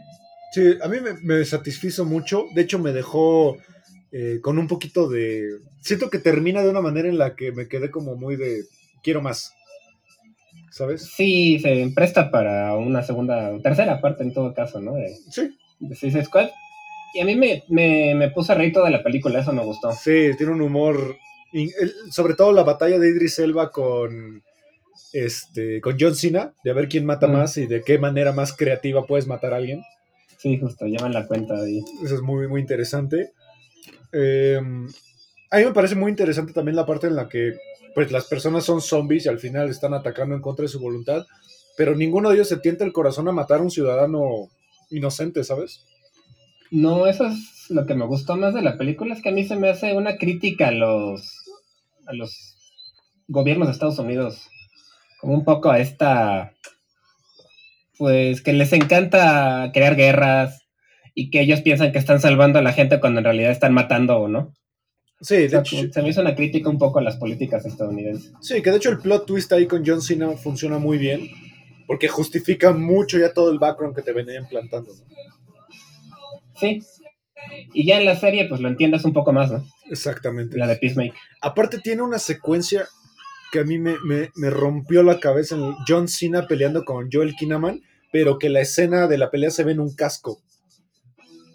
sí, 0.52 0.74
a 0.82 0.88
mí 0.88 0.98
me, 1.00 1.14
me 1.22 1.44
satisfizo 1.44 2.04
mucho. 2.04 2.46
De 2.54 2.62
hecho, 2.62 2.78
me 2.78 2.92
dejó 2.92 3.58
eh, 4.12 4.40
con 4.42 4.58
un 4.58 4.68
poquito 4.68 5.08
de... 5.08 5.60
Siento 5.80 6.10
que 6.10 6.18
termina 6.18 6.62
de 6.62 6.68
una 6.68 6.82
manera 6.82 7.08
en 7.08 7.16
la 7.16 7.34
que 7.34 7.50
me 7.50 7.66
quedé 7.66 7.90
como 7.90 8.14
muy 8.14 8.36
de... 8.36 8.64
Quiero 9.02 9.22
más. 9.22 9.54
¿Sabes? 10.72 11.10
Sí, 11.14 11.58
se 11.60 11.92
presta 11.94 12.30
para 12.30 12.74
una 12.76 13.02
segunda, 13.02 13.52
tercera 13.62 14.00
parte 14.00 14.22
en 14.24 14.32
todo 14.32 14.54
caso, 14.54 14.80
¿no? 14.80 14.94
De, 14.94 15.14
Sí. 15.30 15.56
de 15.78 15.94
Suicide 15.94 16.24
Squad. 16.24 16.48
Y 17.14 17.20
a 17.20 17.24
mí 17.26 17.36
me, 17.36 17.62
me, 17.68 18.14
me 18.14 18.30
puse 18.30 18.52
a 18.52 18.54
reír 18.54 18.72
toda 18.72 18.88
la 18.90 19.02
película, 19.02 19.40
eso 19.40 19.52
me 19.52 19.62
gustó. 19.64 19.92
Sí, 19.92 20.30
tiene 20.36 20.52
un 20.52 20.62
humor. 20.62 21.16
sobre 22.10 22.32
todo 22.34 22.52
la 22.52 22.62
batalla 22.62 22.98
de 22.98 23.08
Idris 23.10 23.38
Elba 23.38 23.70
con. 23.70 24.42
Este. 25.12 25.82
con 25.82 25.96
John 26.00 26.14
Cena, 26.14 26.54
de 26.64 26.70
a 26.70 26.74
ver 26.74 26.88
quién 26.88 27.04
mata 27.04 27.28
Mm. 27.28 27.32
más 27.32 27.58
y 27.58 27.66
de 27.66 27.82
qué 27.82 27.98
manera 27.98 28.32
más 28.32 28.56
creativa 28.56 29.06
puedes 29.06 29.26
matar 29.26 29.52
a 29.52 29.56
alguien. 29.56 29.82
Sí, 30.38 30.58
justo, 30.58 30.86
llevan 30.86 31.12
la 31.12 31.26
cuenta 31.26 31.54
ahí. 31.60 31.84
Eso 32.02 32.14
es 32.14 32.22
muy, 32.22 32.48
muy 32.48 32.62
interesante. 32.62 33.32
Eh, 34.12 34.58
a 35.50 35.58
mí 35.58 35.64
me 35.64 35.72
parece 35.72 35.94
muy 35.96 36.10
interesante 36.10 36.54
también 36.54 36.76
la 36.76 36.86
parte 36.86 37.06
en 37.08 37.16
la 37.16 37.28
que 37.28 37.52
pues, 37.94 38.12
las 38.12 38.26
personas 38.26 38.64
son 38.64 38.80
zombies 38.80 39.26
y 39.26 39.28
al 39.28 39.38
final 39.38 39.68
están 39.68 39.94
atacando 39.94 40.34
en 40.34 40.40
contra 40.40 40.64
de 40.64 40.68
su 40.68 40.80
voluntad, 40.80 41.26
pero 41.76 41.94
ninguno 41.94 42.28
de 42.28 42.36
ellos 42.36 42.48
se 42.48 42.58
tienta 42.58 42.84
el 42.84 42.92
corazón 42.92 43.28
a 43.28 43.32
matar 43.32 43.60
a 43.60 43.62
un 43.62 43.70
ciudadano 43.70 44.48
inocente, 44.90 45.44
¿sabes? 45.44 45.84
No, 46.70 47.06
eso 47.06 47.26
es 47.26 47.70
lo 47.70 47.86
que 47.86 47.94
me 47.94 48.06
gustó 48.06 48.36
más 48.36 48.54
de 48.54 48.62
la 48.62 48.76
película, 48.76 49.14
es 49.14 49.22
que 49.22 49.28
a 49.28 49.32
mí 49.32 49.44
se 49.44 49.56
me 49.56 49.68
hace 49.68 49.94
una 49.94 50.16
crítica 50.16 50.68
a 50.68 50.72
los, 50.72 51.38
a 52.06 52.12
los 52.12 52.56
gobiernos 53.28 53.68
de 53.68 53.72
Estados 53.72 53.98
Unidos, 53.98 54.48
como 55.20 55.34
un 55.34 55.44
poco 55.44 55.70
a 55.70 55.78
esta, 55.78 56.54
pues 57.98 58.42
que 58.42 58.52
les 58.52 58.72
encanta 58.72 59.70
crear 59.72 59.96
guerras 59.96 60.62
y 61.14 61.30
que 61.30 61.40
ellos 61.40 61.60
piensan 61.60 61.92
que 61.92 61.98
están 61.98 62.20
salvando 62.20 62.58
a 62.58 62.62
la 62.62 62.72
gente 62.72 63.00
cuando 63.00 63.20
en 63.20 63.24
realidad 63.24 63.50
están 63.50 63.74
matando, 63.74 64.28
¿no? 64.28 64.52
Sí, 65.22 65.34
O 65.36 65.38
de 65.38 65.48
sea, 65.48 65.60
hecho, 65.60 65.76
se 65.92 66.02
me 66.02 66.08
hizo 66.10 66.20
una 66.20 66.34
crítica 66.34 66.68
un 66.68 66.78
poco 66.78 66.98
a 66.98 67.02
las 67.02 67.16
políticas 67.16 67.64
estadounidenses. 67.64 68.32
sí, 68.40 68.60
que 68.60 68.70
de 68.70 68.76
hecho 68.76 68.90
el 68.90 68.98
plot 68.98 69.24
twist 69.26 69.52
ahí 69.52 69.66
con 69.66 69.82
John 69.86 70.02
Cena 70.02 70.30
funciona 70.36 70.78
muy 70.78 70.98
bien, 70.98 71.30
porque 71.86 72.08
justifica 72.08 72.72
mucho 72.72 73.18
ya 73.18 73.32
todo 73.32 73.50
el 73.50 73.58
background 73.58 73.94
que 73.94 74.02
te 74.02 74.12
venían 74.12 74.48
plantando. 74.48 74.92
¿no? 74.92 75.04
Sí. 76.58 76.82
Y 77.74 77.86
ya 77.86 77.98
en 77.98 78.04
la 78.06 78.16
serie, 78.16 78.46
pues 78.48 78.60
lo 78.60 78.68
entiendes 78.68 79.04
un 79.04 79.12
poco 79.12 79.32
más, 79.32 79.50
¿no? 79.50 79.64
Exactamente. 79.90 80.56
La 80.56 80.66
de 80.66 80.76
Peacemaker. 80.76 81.14
Aparte 81.40 81.78
tiene 81.78 82.02
una 82.02 82.18
secuencia 82.18 82.86
que 83.50 83.60
a 83.60 83.64
mí 83.64 83.78
me, 83.78 83.96
me- 84.04 84.30
me 84.36 84.48
rompió 84.50 85.02
la 85.02 85.18
cabeza 85.20 85.56
en 85.56 85.74
John 85.86 86.08
Cena 86.08 86.46
peleando 86.46 86.84
con 86.84 87.08
Joel 87.12 87.34
Kinnaman, 87.34 87.80
pero 88.12 88.38
que 88.38 88.48
la 88.48 88.60
escena 88.60 89.06
de 89.08 89.18
la 89.18 89.30
pelea 89.30 89.50
se 89.50 89.64
ve 89.64 89.72
en 89.72 89.80
un 89.80 89.94
casco. 89.94 90.40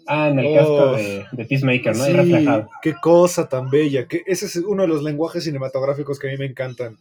Ah, 0.08 0.28
en 0.30 0.38
el 0.38 0.46
Oh. 0.46 0.54
casco 0.56 0.96
de, 0.96 1.26
de 1.32 1.44
Peacemaker, 1.44 1.94
¿no? 1.96 2.04
Sí, 2.04 2.12
reflejado. 2.12 2.68
qué 2.82 2.94
cosa 2.94 3.48
tan 3.48 3.68
bella. 3.70 4.06
Que 4.08 4.22
ese 4.26 4.46
es 4.46 4.56
uno 4.56 4.82
de 4.82 4.88
los 4.88 5.02
lenguajes 5.02 5.44
cinematográficos 5.44 6.18
que 6.18 6.28
a 6.28 6.30
mí 6.32 6.38
me 6.38 6.46
encantan. 6.46 6.96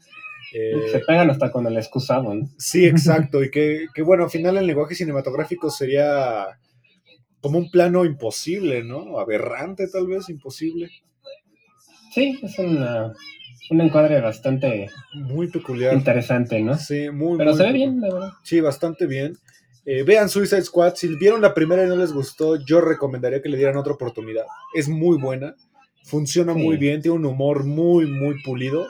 Eh, 0.54 0.74
Se 0.92 1.00
pegan 1.00 1.30
hasta 1.30 1.52
con 1.52 1.66
el 1.68 1.78
excusado, 1.78 2.34
¿no? 2.34 2.48
sí, 2.58 2.86
exacto. 2.86 3.44
Y 3.44 3.50
que, 3.52 3.88
que, 3.94 4.02
bueno, 4.02 4.26
al 4.26 4.30
final 4.30 4.58
el 4.58 4.68
lenguaje 4.68 4.96
cinematográfico 4.96 5.70
sería 5.70 6.46
como 7.42 7.60
un 7.60 7.70
plano 7.72 8.04
imposible, 8.06 8.84
¿no? 8.84 9.20
Aberrante 9.20 9.88
tal 9.88 10.08
vez, 10.08 10.30
imposible. 10.30 10.90
Sí, 12.14 12.40
es 12.42 12.58
una, 12.60 13.14
un 13.70 13.82
encuadre 13.82 14.20
bastante 14.22 14.88
Muy 15.14 15.50
peculiar. 15.50 15.94
interesante, 15.94 16.60
¿no? 16.62 16.76
Sí, 16.78 17.10
muy, 17.12 17.38
Pero 17.38 17.52
muy 17.52 17.58
se 17.60 17.66
ve 17.68 17.74
bien, 17.74 18.02
la 18.02 18.14
verdad. 18.14 18.30
Sí, 18.44 18.60
bastante 18.62 19.06
bien. 19.06 19.34
Eh, 19.90 20.04
vean 20.04 20.28
Suicide 20.30 20.62
Squad. 20.64 20.96
Si 20.96 21.08
vieron 21.16 21.42
la 21.42 21.54
primera 21.54 21.84
y 21.84 21.88
no 21.88 21.96
les 21.96 22.12
gustó, 22.12 22.58
yo 22.58 22.82
recomendaría 22.82 23.42
que 23.42 23.48
le 23.50 23.56
dieran 23.58 23.78
otra 23.78 23.94
oportunidad. 23.94 24.44
Es 24.74 24.90
muy 24.90 25.18
buena. 25.18 25.56
Funciona 26.04 26.54
Sí. 26.54 26.60
muy 26.60 26.76
bien. 26.78 27.02
Tiene 27.02 27.16
un 27.18 27.26
humor 27.26 27.64
muy, 27.64 28.06
muy 28.06 28.36
pulido. 28.44 28.88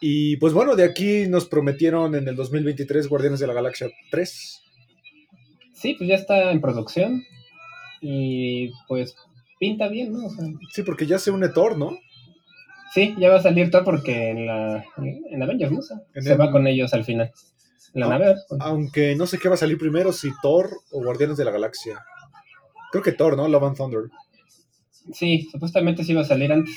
Y 0.00 0.36
pues 0.36 0.52
bueno, 0.52 0.76
de 0.76 0.84
aquí 0.84 1.26
nos 1.26 1.46
prometieron 1.46 2.14
en 2.14 2.28
el 2.28 2.36
2023 2.36 3.08
Guardianes 3.08 3.40
de 3.40 3.46
la 3.46 3.54
Galaxia 3.54 3.88
3. 4.10 4.62
Sí, 5.72 5.94
pues 5.96 6.08
ya 6.08 6.16
está 6.16 6.50
en 6.52 6.60
producción. 6.60 7.22
Y 8.02 8.70
pues 8.88 9.14
pinta 9.58 9.88
bien, 9.88 10.12
¿no? 10.12 10.26
O 10.26 10.30
sea, 10.30 10.44
Sí, 10.72 10.82
porque 10.82 11.06
ya 11.06 11.18
se 11.18 11.30
une 11.30 11.48
Thor, 11.48 11.76
¿no? 11.78 11.96
sí, 12.94 13.14
ya 13.18 13.28
va 13.30 13.36
a 13.36 13.42
salir 13.42 13.70
todo 13.70 13.84
porque 13.84 14.30
en 14.30 14.46
la 14.46 14.84
en 15.32 15.42
Avengers, 15.42 15.70
¿no? 15.70 15.78
En 16.14 16.22
se 16.22 16.32
el- 16.32 16.40
va 16.40 16.50
con 16.50 16.66
ellos 16.66 16.92
al 16.92 17.04
final. 17.04 17.30
La 17.92 18.08
nave. 18.08 18.36
Aunque 18.60 19.14
no 19.16 19.26
sé 19.26 19.38
qué 19.38 19.48
va 19.48 19.54
a 19.54 19.58
salir 19.58 19.76
primero, 19.78 20.12
si 20.12 20.30
Thor 20.42 20.70
o 20.92 21.02
Guardianes 21.02 21.36
de 21.36 21.44
la 21.44 21.50
Galaxia. 21.50 22.04
Creo 22.92 23.02
que 23.02 23.12
Thor, 23.12 23.36
¿no? 23.36 23.46
Love 23.48 23.64
and 23.64 23.76
Thunder. 23.76 24.02
Sí, 25.12 25.48
supuestamente 25.50 26.04
sí 26.04 26.14
va 26.14 26.20
a 26.22 26.24
salir 26.24 26.52
antes. 26.52 26.76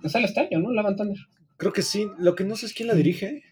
Pues 0.00 0.12
sale 0.12 0.26
este 0.26 0.40
año, 0.40 0.60
¿no? 0.60 0.70
La 0.72 0.82
Van 0.82 0.94
Thunder. 0.96 1.18
Creo 1.56 1.72
que 1.72 1.82
sí. 1.82 2.06
Lo 2.18 2.34
que 2.34 2.44
no 2.44 2.54
sé 2.56 2.66
es 2.66 2.72
quién 2.74 2.88
la 2.88 2.94
dirige. 2.94 3.42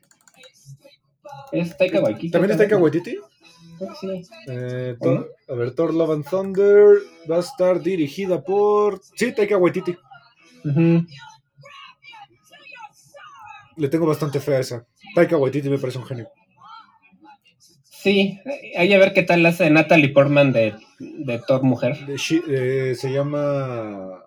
Es 1.52 1.76
Taika 1.76 2.00
Waititi. 2.00 2.30
¿También 2.30 2.52
es 2.52 2.58
Taika 2.58 2.76
Waititi? 2.76 3.16
Creo 3.78 3.90
que 3.90 3.94
sí. 4.22 4.30
Eh, 4.48 4.96
¿O 5.00 5.04
Thor- 5.04 5.30
a 5.48 5.54
ver, 5.54 5.74
Thor 5.74 5.92
Love 5.94 6.10
and 6.12 6.28
Thunder 6.28 6.98
va 7.30 7.36
a 7.36 7.40
estar 7.40 7.80
dirigida 7.82 8.42
por. 8.42 9.00
Sí, 9.16 9.32
Taika 9.32 9.56
Waititi. 9.56 9.96
Ujú. 10.64 11.06
Le 13.76 13.88
tengo 13.88 14.06
bastante 14.06 14.38
fe 14.40 14.56
a 14.56 14.60
esa. 14.60 14.86
Taika 15.14 15.36
Waititi 15.36 15.68
me 15.68 15.78
parece 15.78 15.98
un 15.98 16.04
genio. 16.06 16.28
Sí, 18.04 18.38
hay 18.76 18.92
a 18.92 18.98
ver 18.98 19.14
qué 19.14 19.22
tal 19.22 19.46
hace 19.46 19.70
Natalie 19.70 20.10
Portman 20.10 20.52
de, 20.52 20.74
de 20.98 21.38
Thor 21.48 21.62
Mujer. 21.62 21.96
De 22.04 22.18
She- 22.18 22.42
eh, 22.46 22.94
se 22.94 23.10
llama. 23.10 24.26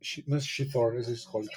She- 0.00 0.22
no 0.28 0.36
es 0.36 0.44
She 0.44 0.66
Thor, 0.66 0.96
ese 1.00 1.12
es 1.14 1.26
Hulk. 1.26 1.50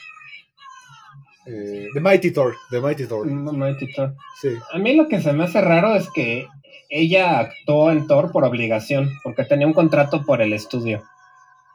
Eh, 1.45 1.89
The 1.93 1.99
Mighty 2.01 2.31
Thor. 2.31 2.55
The 2.71 2.81
Mighty 2.81 3.05
Thor. 3.05 3.27
No, 3.27 3.53
Mighty 3.53 3.85
Thor. 3.93 4.15
Sí. 4.41 4.49
A 4.73 4.79
mí 4.79 4.95
lo 4.95 5.07
que 5.07 5.21
se 5.21 5.31
me 5.31 5.43
hace 5.43 5.61
raro 5.61 5.95
es 5.95 6.09
que 6.09 6.47
ella 6.89 7.37
actuó 7.37 7.91
en 7.91 8.07
Thor 8.07 8.31
por 8.31 8.43
obligación, 8.43 9.11
porque 9.23 9.43
tenía 9.43 9.67
un 9.67 9.73
contrato 9.73 10.25
por 10.25 10.41
el 10.41 10.53
estudio. 10.53 11.03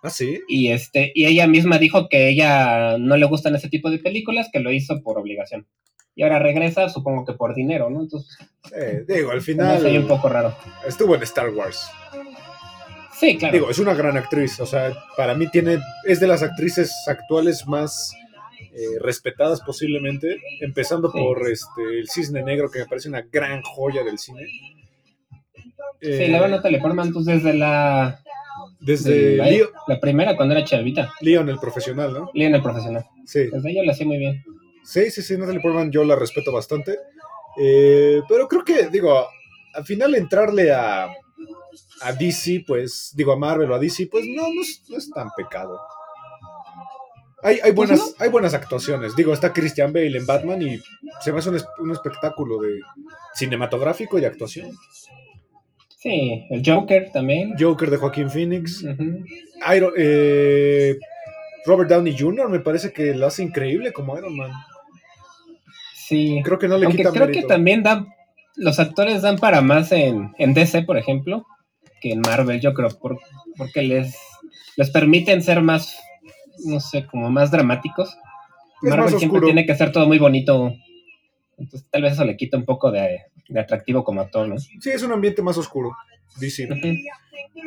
Ah, 0.02 0.10
sí. 0.10 0.40
Y 0.48 0.72
este, 0.72 1.12
y 1.14 1.26
ella 1.26 1.46
misma 1.46 1.78
dijo 1.78 2.08
que 2.08 2.28
ella 2.28 2.98
no 2.98 3.16
le 3.16 3.26
gustan 3.26 3.54
ese 3.54 3.68
tipo 3.68 3.92
de 3.92 4.00
películas, 4.00 4.48
que 4.52 4.58
lo 4.58 4.72
hizo 4.72 5.00
por 5.04 5.18
obligación. 5.20 5.68
Y 6.14 6.22
ahora 6.22 6.38
regresa, 6.38 6.88
supongo 6.88 7.24
que 7.24 7.32
por 7.32 7.54
dinero, 7.54 7.88
¿no? 7.90 8.02
Entonces, 8.02 8.36
Eh, 8.76 9.04
digo, 9.08 9.30
al 9.30 9.38
hace 9.38 9.52
ahí 9.52 9.96
un 9.96 10.02
final 10.04 10.06
poco 10.06 10.28
raro. 10.28 10.54
estuvo 10.86 11.14
en 11.14 11.22
Star 11.22 11.48
Wars. 11.50 11.88
Sí, 13.18 13.38
claro. 13.38 13.52
Digo, 13.54 13.70
es 13.70 13.78
una 13.78 13.94
gran 13.94 14.16
actriz. 14.16 14.58
O 14.60 14.66
sea, 14.66 14.92
para 15.16 15.34
mí 15.34 15.46
tiene. 15.48 15.78
Es 16.04 16.18
de 16.20 16.26
las 16.26 16.42
actrices 16.42 16.92
actuales 17.06 17.66
más 17.66 18.14
eh, 18.74 18.98
respetadas 19.00 19.60
posiblemente. 19.60 20.36
Empezando 20.60 21.10
Sí. 21.10 21.18
por 21.18 21.48
este 21.48 21.82
El 22.00 22.08
Cisne 22.08 22.42
Negro, 22.42 22.70
que 22.70 22.80
me 22.80 22.86
parece 22.86 23.08
una 23.08 23.22
gran 23.22 23.62
joya 23.62 24.02
del 24.02 24.18
cine. 24.18 24.42
sí, 26.00 26.08
Eh, 26.08 26.28
la 26.28 26.40
verdad 26.40 26.56
Natalie 26.56 26.80
Portman, 26.80 27.12
pues 27.12 27.26
desde 27.26 27.54
la, 27.54 28.20
Desde 28.80 29.36
la, 29.36 29.46
Leo- 29.46 29.70
la 29.86 30.00
primera, 30.00 30.36
cuando 30.36 30.54
era 30.56 30.64
chavita, 30.64 31.12
Leon, 31.20 31.48
el 31.48 31.58
profesional, 31.58 32.12
¿no? 32.12 32.30
Leon 32.34 32.54
el 32.56 32.62
profesional. 32.62 33.04
Sí. 33.24 33.48
Desde 33.52 33.70
ella 33.70 33.82
lo 33.84 33.92
hacía 33.92 34.06
muy 34.06 34.18
bien. 34.18 34.44
Sí, 34.84 35.10
sí, 35.10 35.22
sí, 35.22 35.36
Natalie 35.36 35.60
Portman 35.60 35.90
yo 35.90 36.04
la 36.04 36.16
respeto 36.16 36.52
bastante. 36.52 36.98
Eh, 37.58 38.20
pero 38.28 38.48
creo 38.48 38.64
que, 38.64 38.88
digo, 38.88 39.26
al 39.74 39.84
final 39.84 40.14
entrarle 40.14 40.72
a, 40.72 41.04
a 42.00 42.12
DC, 42.18 42.64
pues, 42.66 43.12
digo, 43.14 43.32
a 43.32 43.36
Marvel 43.38 43.70
o 43.70 43.74
a 43.74 43.78
DC, 43.78 44.08
pues 44.10 44.24
no, 44.34 44.42
no 44.52 44.60
es, 44.62 44.82
no 44.88 44.96
es 44.96 45.10
tan 45.10 45.28
pecado. 45.36 45.78
Hay, 47.44 47.58
hay, 47.62 47.72
buenas, 47.72 48.14
hay 48.20 48.28
buenas 48.28 48.54
actuaciones. 48.54 49.16
Digo, 49.16 49.32
está 49.32 49.52
Christian 49.52 49.92
Bale 49.92 50.16
en 50.16 50.26
Batman 50.26 50.62
y 50.62 50.80
se 51.20 51.32
me 51.32 51.40
hace 51.40 51.48
un, 51.50 51.56
es- 51.56 51.66
un 51.80 51.90
espectáculo 51.90 52.60
de 52.60 52.78
cinematográfico 53.34 54.18
y 54.18 54.24
actuación. 54.24 54.70
Sí, 55.98 56.44
el 56.50 56.62
Joker 56.64 57.10
también. 57.12 57.54
Joker 57.58 57.90
de 57.90 57.96
Joaquín 57.96 58.30
Phoenix. 58.30 58.84
Iron- 59.74 59.92
eh, 59.96 60.96
Robert 61.66 61.90
Downey 61.90 62.16
Jr. 62.16 62.48
me 62.48 62.60
parece 62.60 62.92
que 62.92 63.12
lo 63.14 63.26
hace 63.26 63.42
increíble 63.42 63.92
como 63.92 64.16
Iron 64.16 64.36
Man. 64.36 64.50
Sí. 66.12 66.40
Creo 66.44 66.58
que 66.58 66.68
no 66.68 66.78
le 66.78 66.86
Aunque 66.86 66.98
quita 66.98 67.10
creo 67.12 67.26
que 67.28 67.42
también 67.42 67.82
dan, 67.82 68.08
los 68.56 68.78
actores 68.78 69.22
dan 69.22 69.36
para 69.38 69.60
más 69.60 69.92
en, 69.92 70.32
en 70.38 70.54
DC, 70.54 70.82
por 70.82 70.98
ejemplo, 70.98 71.46
que 72.00 72.12
en 72.12 72.20
Marvel, 72.20 72.60
yo 72.60 72.74
creo, 72.74 72.88
por- 72.90 73.18
porque 73.56 73.82
les, 73.82 74.14
les 74.76 74.90
permiten 74.90 75.42
ser 75.42 75.62
más, 75.62 75.96
no 76.64 76.80
sé, 76.80 77.06
como 77.06 77.30
más 77.30 77.50
dramáticos. 77.50 78.10
Es 78.82 78.90
Marvel 78.90 79.12
más 79.12 79.18
siempre 79.18 79.40
tiene 79.42 79.64
que 79.66 79.74
ser 79.74 79.92
todo 79.92 80.06
muy 80.06 80.18
bonito. 80.18 80.74
Entonces 81.58 81.88
tal 81.90 82.02
vez 82.02 82.14
eso 82.14 82.24
le 82.24 82.36
quita 82.36 82.56
un 82.56 82.64
poco 82.64 82.90
de, 82.90 83.20
de 83.48 83.60
atractivo 83.60 84.02
como 84.02 84.20
actor, 84.20 84.48
¿no? 84.48 84.58
Sí, 84.58 84.78
es 84.90 85.02
un 85.02 85.12
ambiente 85.12 85.42
más 85.42 85.56
oscuro, 85.58 85.92
DC. 86.40 86.64
Ujú. 86.72 86.96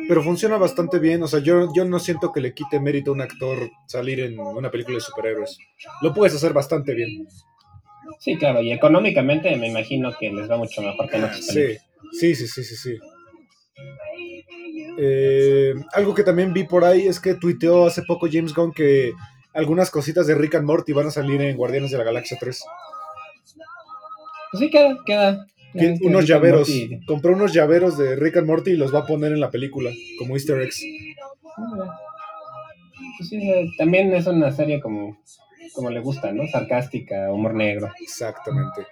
Pero 0.08 0.22
funciona 0.22 0.56
bastante 0.58 0.98
bien. 0.98 1.22
O 1.22 1.28
sea, 1.28 1.40
yo, 1.40 1.72
yo 1.74 1.84
no 1.84 1.98
siento 1.98 2.32
que 2.32 2.40
le 2.40 2.52
quite 2.52 2.80
mérito 2.80 3.10
a 3.10 3.14
un 3.14 3.22
actor 3.22 3.70
salir 3.86 4.20
en 4.20 4.38
una 4.38 4.70
película 4.70 4.96
de 4.96 5.00
superhéroes. 5.00 5.58
Lo 6.02 6.12
puedes 6.12 6.34
hacer 6.34 6.52
bastante 6.52 6.92
bien. 6.94 7.26
Sí, 8.18 8.36
claro, 8.36 8.60
y 8.62 8.72
económicamente 8.72 9.54
me 9.56 9.68
imagino 9.68 10.12
que 10.18 10.30
les 10.30 10.50
va 10.50 10.56
mucho 10.56 10.82
mejor 10.82 11.08
que 11.08 11.16
en 11.16 11.24
otras 11.24 11.46
Sí, 11.46 11.76
sí, 12.12 12.34
sí, 12.34 12.46
sí, 12.46 12.64
sí. 12.64 12.76
sí. 12.76 12.98
Eh, 14.98 15.74
algo 15.92 16.14
que 16.14 16.22
también 16.24 16.52
vi 16.52 16.64
por 16.64 16.84
ahí 16.84 17.06
es 17.06 17.20
que 17.20 17.34
tuiteó 17.34 17.86
hace 17.86 18.02
poco 18.02 18.28
James 18.30 18.54
Gunn 18.54 18.72
que 18.72 19.12
algunas 19.52 19.90
cositas 19.90 20.26
de 20.26 20.34
Rick 20.34 20.54
and 20.54 20.66
Morty 20.66 20.92
van 20.92 21.06
a 21.06 21.10
salir 21.10 21.40
en 21.42 21.56
Guardianes 21.56 21.90
de 21.90 21.98
la 21.98 22.04
Galaxia 22.04 22.36
3. 22.40 22.64
Pues 24.52 24.60
sí, 24.60 24.70
queda, 24.70 24.96
queda. 25.04 25.46
Unos 26.02 26.22
Rick 26.22 26.28
llaveros. 26.30 26.70
Compró 27.06 27.32
unos 27.34 27.52
llaveros 27.52 27.98
de 27.98 28.16
Rick 28.16 28.38
and 28.38 28.46
Morty 28.46 28.70
y 28.70 28.76
los 28.76 28.94
va 28.94 29.00
a 29.00 29.06
poner 29.06 29.32
en 29.32 29.40
la 29.40 29.50
película 29.50 29.90
como 30.18 30.34
easter 30.34 30.60
eggs. 30.62 30.82
Ah, 31.58 31.98
Pues 33.18 33.28
sí, 33.28 33.36
eh, 33.36 33.68
también 33.76 34.14
es 34.14 34.26
una 34.26 34.50
serie 34.52 34.80
como, 34.80 35.18
como 35.74 35.90
le 35.90 36.00
gusta, 36.00 36.32
¿no? 36.32 36.46
Sarcástica, 36.48 37.32
humor 37.32 37.54
negro. 37.54 37.90
Exactamente. 38.00 38.86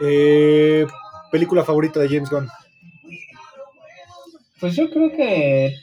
Eh, 0.00 0.86
película 1.30 1.64
favorita 1.64 2.00
de 2.00 2.08
James 2.08 2.30
Gunn. 2.30 2.48
Pues 4.60 4.74
yo 4.74 4.88
creo 4.90 5.10
que 5.10 5.74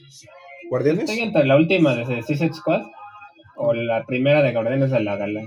¿Guardianes? 0.69 1.03
estoy 1.09 1.19
entre 1.19 1.45
la 1.45 1.55
última 1.55 1.95
de 1.95 2.23
Suicide 2.23 2.53
Squad 2.53 2.81
o 3.55 3.73
la 3.73 4.05
primera 4.05 4.41
de 4.41 4.51
Guardianes 4.51 4.91
de 4.91 4.99
la 5.01 5.15
Gala. 5.15 5.41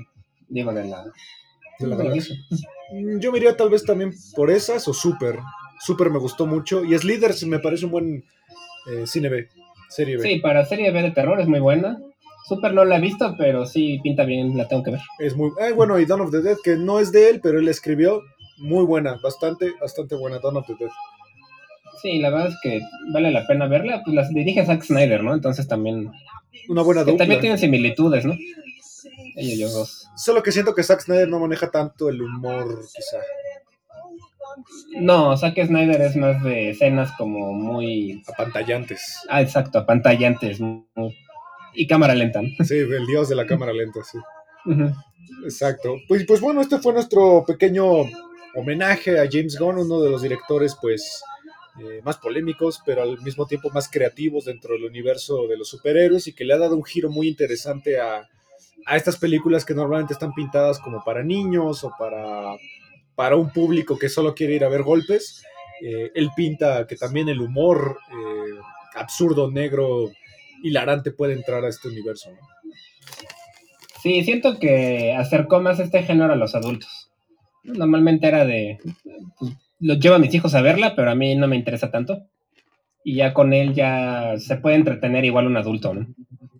Digo, 0.49 0.73
de 0.73 0.85
la... 0.85 1.05
De 1.79 1.87
la 1.89 1.97
Galaxia. 1.97 2.37
Mm, 2.93 3.19
Yo 3.19 3.33
me 3.33 3.39
iría 3.39 3.57
tal 3.57 3.69
vez 3.69 3.85
también 3.85 4.13
por 4.35 4.51
esas 4.51 4.87
o 4.89 4.95
Super. 4.95 5.39
Super 5.81 6.09
me 6.11 6.19
gustó 6.19 6.47
mucho. 6.47 6.85
Y 6.85 6.97
Sliders 6.97 7.45
me 7.47 7.59
parece 7.59 7.85
un 7.87 7.91
buen 7.91 8.25
eh, 8.91 9.07
cine 9.07 9.29
B. 9.29 9.49
Serie 9.89 10.17
B. 10.17 10.23
Sí, 10.23 10.37
para 10.41 10.65
serie 10.65 10.91
B 10.93 11.03
de 11.03 11.11
terror 11.11 11.41
es 11.41 11.49
muy 11.49 11.59
buena. 11.61 11.99
Super 12.49 12.73
no 12.75 12.85
la 12.85 12.97
he 12.99 13.01
visto, 13.01 13.35
pero 13.37 13.67
sí 13.67 13.99
pinta 14.03 14.25
bien, 14.25 14.57
la 14.57 14.69
tengo 14.69 14.83
que 14.83 14.93
ver. 14.93 15.01
Es 15.19 15.35
muy. 15.37 15.51
eh, 15.61 15.73
bueno, 15.73 15.99
y 15.99 16.07
Dawn 16.07 16.21
of 16.21 16.31
the 16.31 16.43
Dead, 16.43 16.57
que 16.63 16.77
no 16.77 17.01
es 17.01 17.11
de 17.13 17.29
él, 17.31 17.41
pero 17.43 17.59
él 17.59 17.69
escribió. 17.69 18.23
Muy 18.59 18.85
buena, 18.85 19.17
bastante, 19.23 19.73
bastante 19.81 20.15
buena. 20.15 20.39
Dawn 20.39 20.57
of 20.59 20.67
the 20.67 20.75
Dead. 20.79 20.89
Sí, 22.01 22.19
la 22.19 22.31
verdad 22.31 22.49
es 22.49 22.57
que 22.63 22.81
vale 23.13 23.31
la 23.33 23.47
pena 23.47 23.67
verla. 23.67 24.03
Pues 24.05 24.15
las 24.15 24.29
dirige 24.31 24.65
Zack 24.65 24.83
Snyder, 24.85 25.23
¿no? 25.25 25.35
Entonces 25.35 25.67
también... 25.67 26.11
Una 26.69 26.83
buena 26.83 27.05
Que 27.05 27.11
dupla. 27.11 27.25
también 27.25 27.41
tienen 27.41 27.59
similitudes, 27.59 28.25
¿no? 28.25 28.35
Ellos 29.35 29.73
dos. 29.75 30.09
Solo 30.17 30.43
que 30.43 30.53
siento 30.53 30.75
que 30.75 30.83
Zack 30.83 31.01
Snyder 31.01 31.29
no 31.29 31.39
maneja 31.41 31.71
tanto 31.71 32.09
el 32.09 32.23
humor, 32.23 32.81
quizá. 32.95 33.19
No, 35.01 35.37
Zack 35.37 35.67
Snyder 35.67 36.01
es 36.01 36.17
más 36.17 36.43
de 36.43 36.71
escenas 36.71 37.13
como 37.19 37.53
muy... 37.53 38.23
Apantallantes. 38.33 39.19
Ah, 39.29 39.43
exacto, 39.43 39.79
apantallantes. 39.81 40.61
muy- 40.61 40.87
Y 41.77 41.87
cámara 41.87 42.15
lenta. 42.15 42.41
Sí, 42.65 42.75
el 42.75 43.07
dios 43.07 43.29
de 43.29 43.37
la 43.37 43.47
cámara 43.47 43.73
lenta, 43.73 44.01
sí. 44.03 44.19
Exacto. 45.45 45.97
Pues, 46.09 46.25
pues 46.27 46.41
bueno, 46.41 46.61
este 46.61 46.79
fue 46.79 46.93
nuestro 46.93 47.45
pequeño 47.47 47.85
homenaje 48.55 49.21
a 49.21 49.29
James 49.31 49.59
Gunn, 49.59 49.79
uno 49.79 50.01
de 50.01 50.11
los 50.11 50.23
directores, 50.23 50.77
pues, 50.81 51.23
eh, 51.79 52.01
más 52.03 52.17
polémicos, 52.17 52.81
pero 52.85 53.03
al 53.03 53.21
mismo 53.21 53.47
tiempo 53.47 53.69
más 53.71 53.89
creativos 53.91 54.47
dentro 54.47 54.73
del 54.75 54.85
universo 54.87 55.47
de 55.47 55.59
los 55.59 55.69
superhéroes 55.69 56.27
y 56.27 56.33
que 56.33 56.45
le 56.45 56.55
ha 56.55 56.59
dado 56.59 56.75
un 56.75 56.85
giro 56.85 57.11
muy 57.11 57.29
interesante 57.29 58.01
a, 58.01 58.27
a 58.87 58.97
estas 58.97 59.19
películas 59.19 59.65
que 59.65 59.75
normalmente 59.75 60.15
están 60.15 60.33
pintadas 60.33 60.79
como 60.79 61.05
para 61.05 61.23
niños 61.23 61.85
o 61.85 61.93
para, 61.99 62.57
para 63.15 63.37
un 63.37 63.51
público 63.53 63.99
que 63.99 64.09
solo 64.09 64.35
quiere 64.35 64.55
ir 64.55 64.65
a 64.65 64.71
ver 64.71 64.83
golpes. 64.83 65.43
Eh, 65.83 66.11
él 66.15 66.31
pinta 66.35 66.87
que 66.87 66.97
también 66.97 67.29
el 67.29 67.43
humor 67.43 67.99
eh, 68.11 68.59
absurdo, 68.95 69.51
negro, 69.51 70.11
hilarante 70.63 71.11
puede 71.11 71.35
entrar 71.35 71.65
a 71.65 71.69
este 71.69 71.89
universo. 71.89 72.31
¿no? 72.31 72.39
Sí, 74.03 74.23
siento 74.25 74.59
que 74.59 75.13
acercó 75.13 75.61
más 75.61 75.81
este 75.81 76.03
género 76.03 76.33
a 76.33 76.37
los 76.37 76.55
adultos. 76.55 77.11
Normalmente 77.65 78.29
era 78.29 78.45
de... 78.45 78.79
pues, 79.39 79.53
lo 79.81 79.95
llevo 79.95 80.15
a 80.15 80.21
mis 80.21 80.33
hijos 80.35 80.55
a 80.55 80.63
verla, 80.63 80.95
pero 80.95 81.11
a 81.11 81.15
mí 81.15 81.35
no 81.35 81.49
me 81.49 81.57
interesa 81.57 81.91
tanto. 81.91 82.27
Y 83.05 83.17
ya 83.17 83.35
con 83.35 83.53
él 83.53 83.75
ya 83.75 84.35
se 84.39 84.57
puede 84.57 84.77
entretener 84.77 85.25
igual 85.25 85.47
un 85.47 85.57
adulto, 85.57 85.95
¿no? 85.95 86.07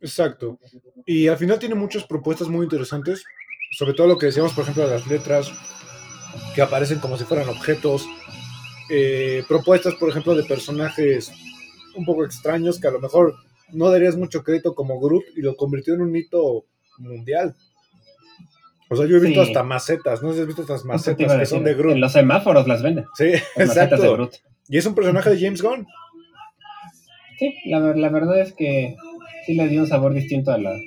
Exacto. 0.01 0.59
Y 1.05 1.29
al 1.29 1.37
final 1.37 1.59
tiene 1.59 1.75
muchas 1.75 2.05
propuestas 2.05 2.49
muy 2.49 2.65
interesantes, 2.65 3.25
sobre 3.71 3.95
todo 3.95 4.07
lo 4.07 4.19
que 4.19 4.27
decíamos, 4.27 4.53
por 4.53 4.63
ejemplo, 4.63 4.87
de 4.87 4.95
las 4.95 5.07
letras, 5.07 5.53
que 6.55 6.63
aparecen 6.63 6.99
como 6.99 7.17
si 7.17 7.25
fueran 7.25 7.49
objetos, 7.49 8.07
eh, 8.91 9.43
propuestas, 9.49 9.95
por 9.95 10.11
ejemplo, 10.11 10.35
de 10.35 10.45
personajes 10.45 11.33
un 11.95 12.05
poco 12.05 12.25
extraños 12.25 12.79
que 12.79 12.89
a 12.89 12.93
lo 12.93 13.01
mejor 13.01 13.35
no 13.73 13.91
darías 13.91 14.17
mucho 14.17 14.43
crédito 14.43 14.75
como 14.75 15.01
Groot 15.01 15.25
y 15.37 15.43
lo 15.43 15.57
convirtió 15.57 15.95
en 15.95 16.03
un 16.03 16.17
hito 16.17 16.65
mundial. 16.99 17.55
O 18.89 18.95
sea, 18.97 19.07
yo 19.07 19.17
he 19.17 19.21
visto 19.21 19.43
Sí. 19.43 19.49
hasta 19.51 19.63
macetas, 19.65 20.23
no 20.23 20.29
sé 20.31 20.37
si 20.37 20.41
has 20.43 20.47
visto 20.47 20.63
estas 20.63 20.85
macetas 20.85 21.37
que 21.37 21.47
son 21.47 21.65
de 21.65 21.75
Groot. 21.75 21.95
En 21.95 22.01
los 22.01 22.13
semáforos 22.13 22.69
las 22.69 22.83
venden. 22.83 23.05
Sí, 23.15 23.33
Las 23.57 23.69
macetas 23.69 23.75
de 23.75 23.97
exacto. 23.97 24.13
Groot. 24.13 24.35
Y 24.69 24.79
es 24.79 24.87
un 24.87 24.95
personaje 24.95 25.31
de 25.31 25.41
James 25.41 25.63
Gunn. 25.63 25.87
Sí, 27.39 27.55
la, 27.67 27.81
ver- 27.81 27.99
la 27.99 28.09
verdad 28.09 28.41
es 28.41 28.53
que 28.53 28.97
sí 29.45 29.55
le 29.55 29.69
dio 29.69 29.81
un 29.83 29.87
sabor 29.87 30.15
distinto 30.15 30.53
a, 30.53 30.59
la- 30.59 30.79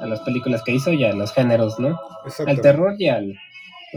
a 0.00 0.06
las 0.06 0.20
películas 0.20 0.62
que 0.62 0.72
hizo 0.72 0.92
y 0.92 1.04
a 1.04 1.12
los 1.14 1.32
géneros, 1.32 1.78
¿no? 1.78 1.88
Al 1.88 2.26
Exacto. 2.26 2.60
terror 2.60 2.94
y 2.98 3.08
al, 3.08 3.34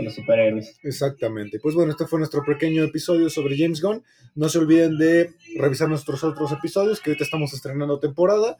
los 0.04 0.16
superhéroes. 0.16 0.78
Exactamente. 0.84 1.60
Pues 1.60 1.76
bueno, 1.76 1.91
este 1.91 2.06
fue 2.06 2.20
nuestro 2.20 2.43
pequeño 2.43 2.84
episodio 2.84 3.30
sobre 3.30 3.58
James 3.58 3.82
Gunn. 3.82 4.04
No 4.36 4.50
se 4.50 4.60
olviden 4.60 4.98
de 4.98 5.32
revisar 5.58 5.89
nuestros 5.89 6.24
otros 6.24 6.52
episodios, 6.52 7.00
que 7.00 7.12
ahorita 7.12 7.24
estamos 7.24 7.54
estrenando 7.54 8.00
temporada. 8.00 8.58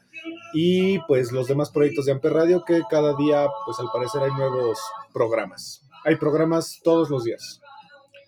Y 0.54 0.98
pues 1.00 1.32
los 1.32 1.48
demás 1.48 1.70
proyectos 1.70 2.06
de 2.06 2.12
Amper 2.12 2.32
Radio, 2.32 2.64
que 2.66 2.82
cada 2.90 3.14
día, 3.16 3.46
pues 3.66 3.78
al 3.78 3.88
parecer 3.92 4.22
hay 4.22 4.30
nuevos 4.32 4.78
programas. 5.12 5.82
Hay 6.04 6.16
programas 6.16 6.80
todos 6.82 7.10
los 7.10 7.24
días. 7.24 7.60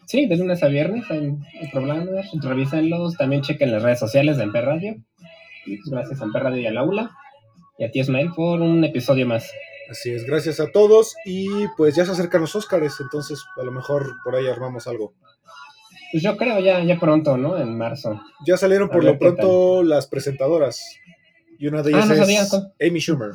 Sí, 0.07 0.27
de 0.27 0.37
lunes 0.37 0.63
a 0.65 0.67
viernes 0.67 1.09
hay, 1.09 1.39
programas, 1.71 2.27
revísenlos, 2.43 3.17
también 3.17 3.43
chequen 3.43 3.71
las 3.71 3.85
redes 3.85 4.01
sociales 4.01 4.37
de 4.39 4.43
Amper 4.43 4.65
Radio. 4.65 4.97
Pues 5.65 5.81
gracias 5.87 6.21
a 6.21 6.25
Amper 6.25 6.43
Radio 6.43 6.63
y 6.63 6.67
a 6.67 6.73
Laula 6.73 7.13
y 7.79 7.85
a 7.85 7.91
ti 7.91 8.01
Ismael 8.01 8.31
por 8.35 8.61
un 8.61 8.85
episodio 8.85 9.27
más. 9.27 9.49
Así 9.91 10.11
es, 10.11 10.25
gracias 10.25 10.61
a 10.61 10.71
todos. 10.71 11.15
Y 11.25 11.49
pues 11.77 11.95
ya 11.97 12.05
se 12.07 12.13
acercan 12.13 12.41
los 12.43 12.55
Óscares, 12.55 12.95
entonces 13.01 13.43
a 13.61 13.65
lo 13.65 13.73
mejor 13.73 14.15
por 14.25 14.37
ahí 14.37 14.47
armamos 14.47 14.87
algo. 14.87 15.15
Pues 16.13 16.23
yo 16.23 16.37
creo 16.37 16.59
ya, 16.61 16.83
ya 16.85 16.99
pronto, 16.99 17.37
¿no? 17.37 17.59
En 17.59 17.77
marzo. 17.77 18.21
Ya 18.47 18.57
salieron 18.57 18.89
por 18.89 19.03
lo 19.05 19.19
pronto 19.19 19.83
las 19.83 20.07
presentadoras. 20.07 20.81
Y 21.59 21.67
una 21.67 21.83
de 21.83 21.95
Ah, 21.95 21.99
ellas 22.05 22.09
no 22.09 22.15
es. 22.15 22.55
Amy 22.89 23.01
Schumer. 23.01 23.31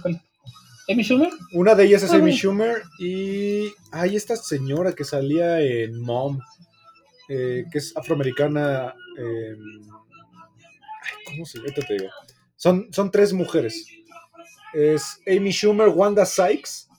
¿Amy 0.90 1.04
Schumer? 1.04 1.30
Una 1.54 1.76
de 1.76 1.86
ellas 1.86 2.04
es 2.04 2.12
Ah, 2.12 2.16
Amy. 2.18 2.32
Schumer 2.34 2.82
y 3.00 3.72
hay 3.92 4.16
esta 4.16 4.36
señora 4.36 4.94
que 4.94 5.04
salía 5.04 5.62
en 5.62 6.02
Mom, 6.02 6.40
eh, 7.30 7.64
que 7.72 7.78
es 7.78 7.96
afroamericana. 7.96 8.94
eh, 9.18 9.56
ay, 11.04 11.12
¿Cómo 11.28 11.46
se 11.46 11.60
llama? 11.60 11.74
Te 11.88 11.94
digo. 11.94 12.10
Son, 12.56 12.88
son 12.92 13.12
tres 13.12 13.32
mujeres. 13.34 13.86
Es 14.76 15.22
Amy 15.28 15.52
Schumer, 15.52 15.88
Wanda 15.90 16.26
Sykes, 16.26 16.90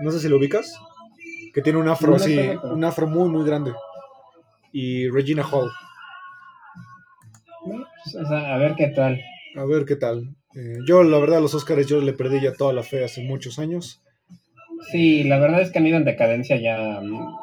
no 0.00 0.10
sé 0.10 0.20
si 0.20 0.28
lo 0.28 0.36
ubicas, 0.36 0.78
que 1.54 1.62
tiene 1.62 1.78
un 1.78 1.88
afro 1.88 2.14
así, 2.16 2.38
un 2.64 2.84
afro 2.84 3.06
muy, 3.06 3.28
muy 3.30 3.46
grande. 3.46 3.72
Y 4.72 5.08
Regina 5.08 5.42
Hall. 5.50 5.70
Pues, 7.64 8.14
o 8.14 8.28
sea, 8.28 8.54
a 8.54 8.58
ver 8.58 8.74
qué 8.76 8.88
tal. 8.88 9.20
A 9.56 9.64
ver 9.64 9.84
qué 9.84 9.96
tal. 9.96 10.34
Eh, 10.54 10.78
yo, 10.86 11.02
la 11.02 11.18
verdad, 11.18 11.38
a 11.38 11.40
los 11.40 11.54
Oscars 11.54 11.86
yo 11.86 12.00
le 12.00 12.12
perdí 12.12 12.40
ya 12.40 12.52
toda 12.52 12.72
la 12.72 12.82
fe 12.82 13.04
hace 13.04 13.22
muchos 13.22 13.58
años. 13.58 14.02
Sí, 14.92 15.24
la 15.24 15.38
verdad 15.38 15.60
es 15.62 15.70
que 15.70 15.78
han 15.78 15.86
ido 15.86 15.96
en 15.96 16.04
decadencia 16.04 16.56
ya. 16.60 17.00
mm, 17.02 17.36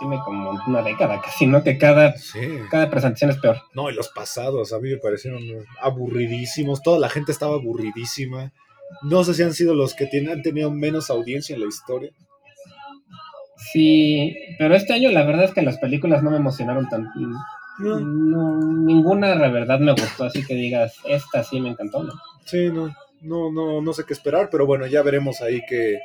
Tiene 0.00 0.18
como 0.24 0.50
una 0.66 0.82
década 0.82 1.20
casi, 1.22 1.46
¿no? 1.46 1.62
Que 1.62 1.78
cada, 1.78 2.16
Sí. 2.16 2.40
cada 2.70 2.90
presentación 2.90 3.30
es 3.30 3.38
peor. 3.38 3.58
No, 3.74 3.90
y 3.90 3.94
los 3.94 4.08
pasados 4.08 4.72
a 4.72 4.80
mí 4.80 4.90
me 4.90 4.96
parecieron 4.96 5.40
aburridísimos. 5.80 6.82
Toda 6.82 6.98
la 6.98 7.08
gente 7.08 7.30
estaba 7.30 7.54
aburridísima. 7.54 8.52
No 9.02 9.24
sé 9.24 9.34
si 9.34 9.42
han 9.42 9.52
sido 9.52 9.74
los 9.74 9.94
que 9.94 10.06
tienen, 10.06 10.32
han 10.32 10.42
tenido 10.42 10.70
menos 10.70 11.10
audiencia 11.10 11.54
en 11.54 11.62
la 11.62 11.68
historia. 11.68 12.10
Sí, 13.72 14.34
pero 14.58 14.74
este 14.74 14.92
año 14.92 15.10
la 15.10 15.24
verdad 15.24 15.44
es 15.44 15.52
que 15.52 15.62
las 15.62 15.78
películas 15.78 16.22
no 16.22 16.30
me 16.30 16.36
emocionaron 16.36 16.88
tanto. 16.88 17.10
No, 17.78 18.00
No, 18.00 18.84
ninguna 18.84 19.34
la 19.34 19.48
verdad 19.48 19.80
me 19.80 19.92
gustó, 19.92 20.24
así 20.24 20.44
que 20.44 20.54
digas, 20.54 20.96
esta 21.04 21.42
sí 21.42 21.60
me 21.60 21.70
encantó, 21.70 22.02
¿no? 22.02 22.12
sí, 22.44 22.70
no, 22.70 22.94
no, 23.22 23.50
no, 23.50 23.80
no 23.80 23.92
sé 23.92 24.04
qué 24.04 24.12
esperar, 24.12 24.48
pero 24.50 24.66
bueno, 24.66 24.86
ya 24.86 25.02
veremos 25.02 25.40
ahí 25.40 25.60
qué, 25.68 25.98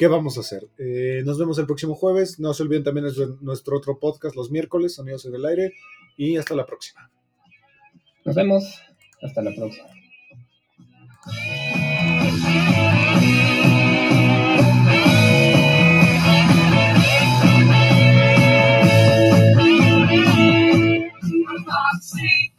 qué 0.00 0.08
vamos 0.08 0.36
a 0.36 0.40
hacer. 0.40 0.62
Eh, 0.78 1.22
nos 1.24 1.38
vemos 1.38 1.58
el 1.58 1.66
próximo 1.66 1.94
jueves. 1.94 2.40
No 2.40 2.54
se 2.54 2.62
olviden 2.62 2.84
también 2.84 3.06
nuestro 3.40 3.76
otro 3.76 3.98
podcast 3.98 4.34
los 4.34 4.50
miércoles, 4.50 4.94
Sonidos 4.94 5.26
en 5.26 5.34
el 5.34 5.44
Aire. 5.44 5.72
Y 6.16 6.36
hasta 6.36 6.54
la 6.54 6.66
próxima. 6.66 7.10
Nos 8.24 8.34
vemos. 8.34 8.82
Hasta 9.22 9.42
la 9.42 9.54
próxima. 9.54 9.88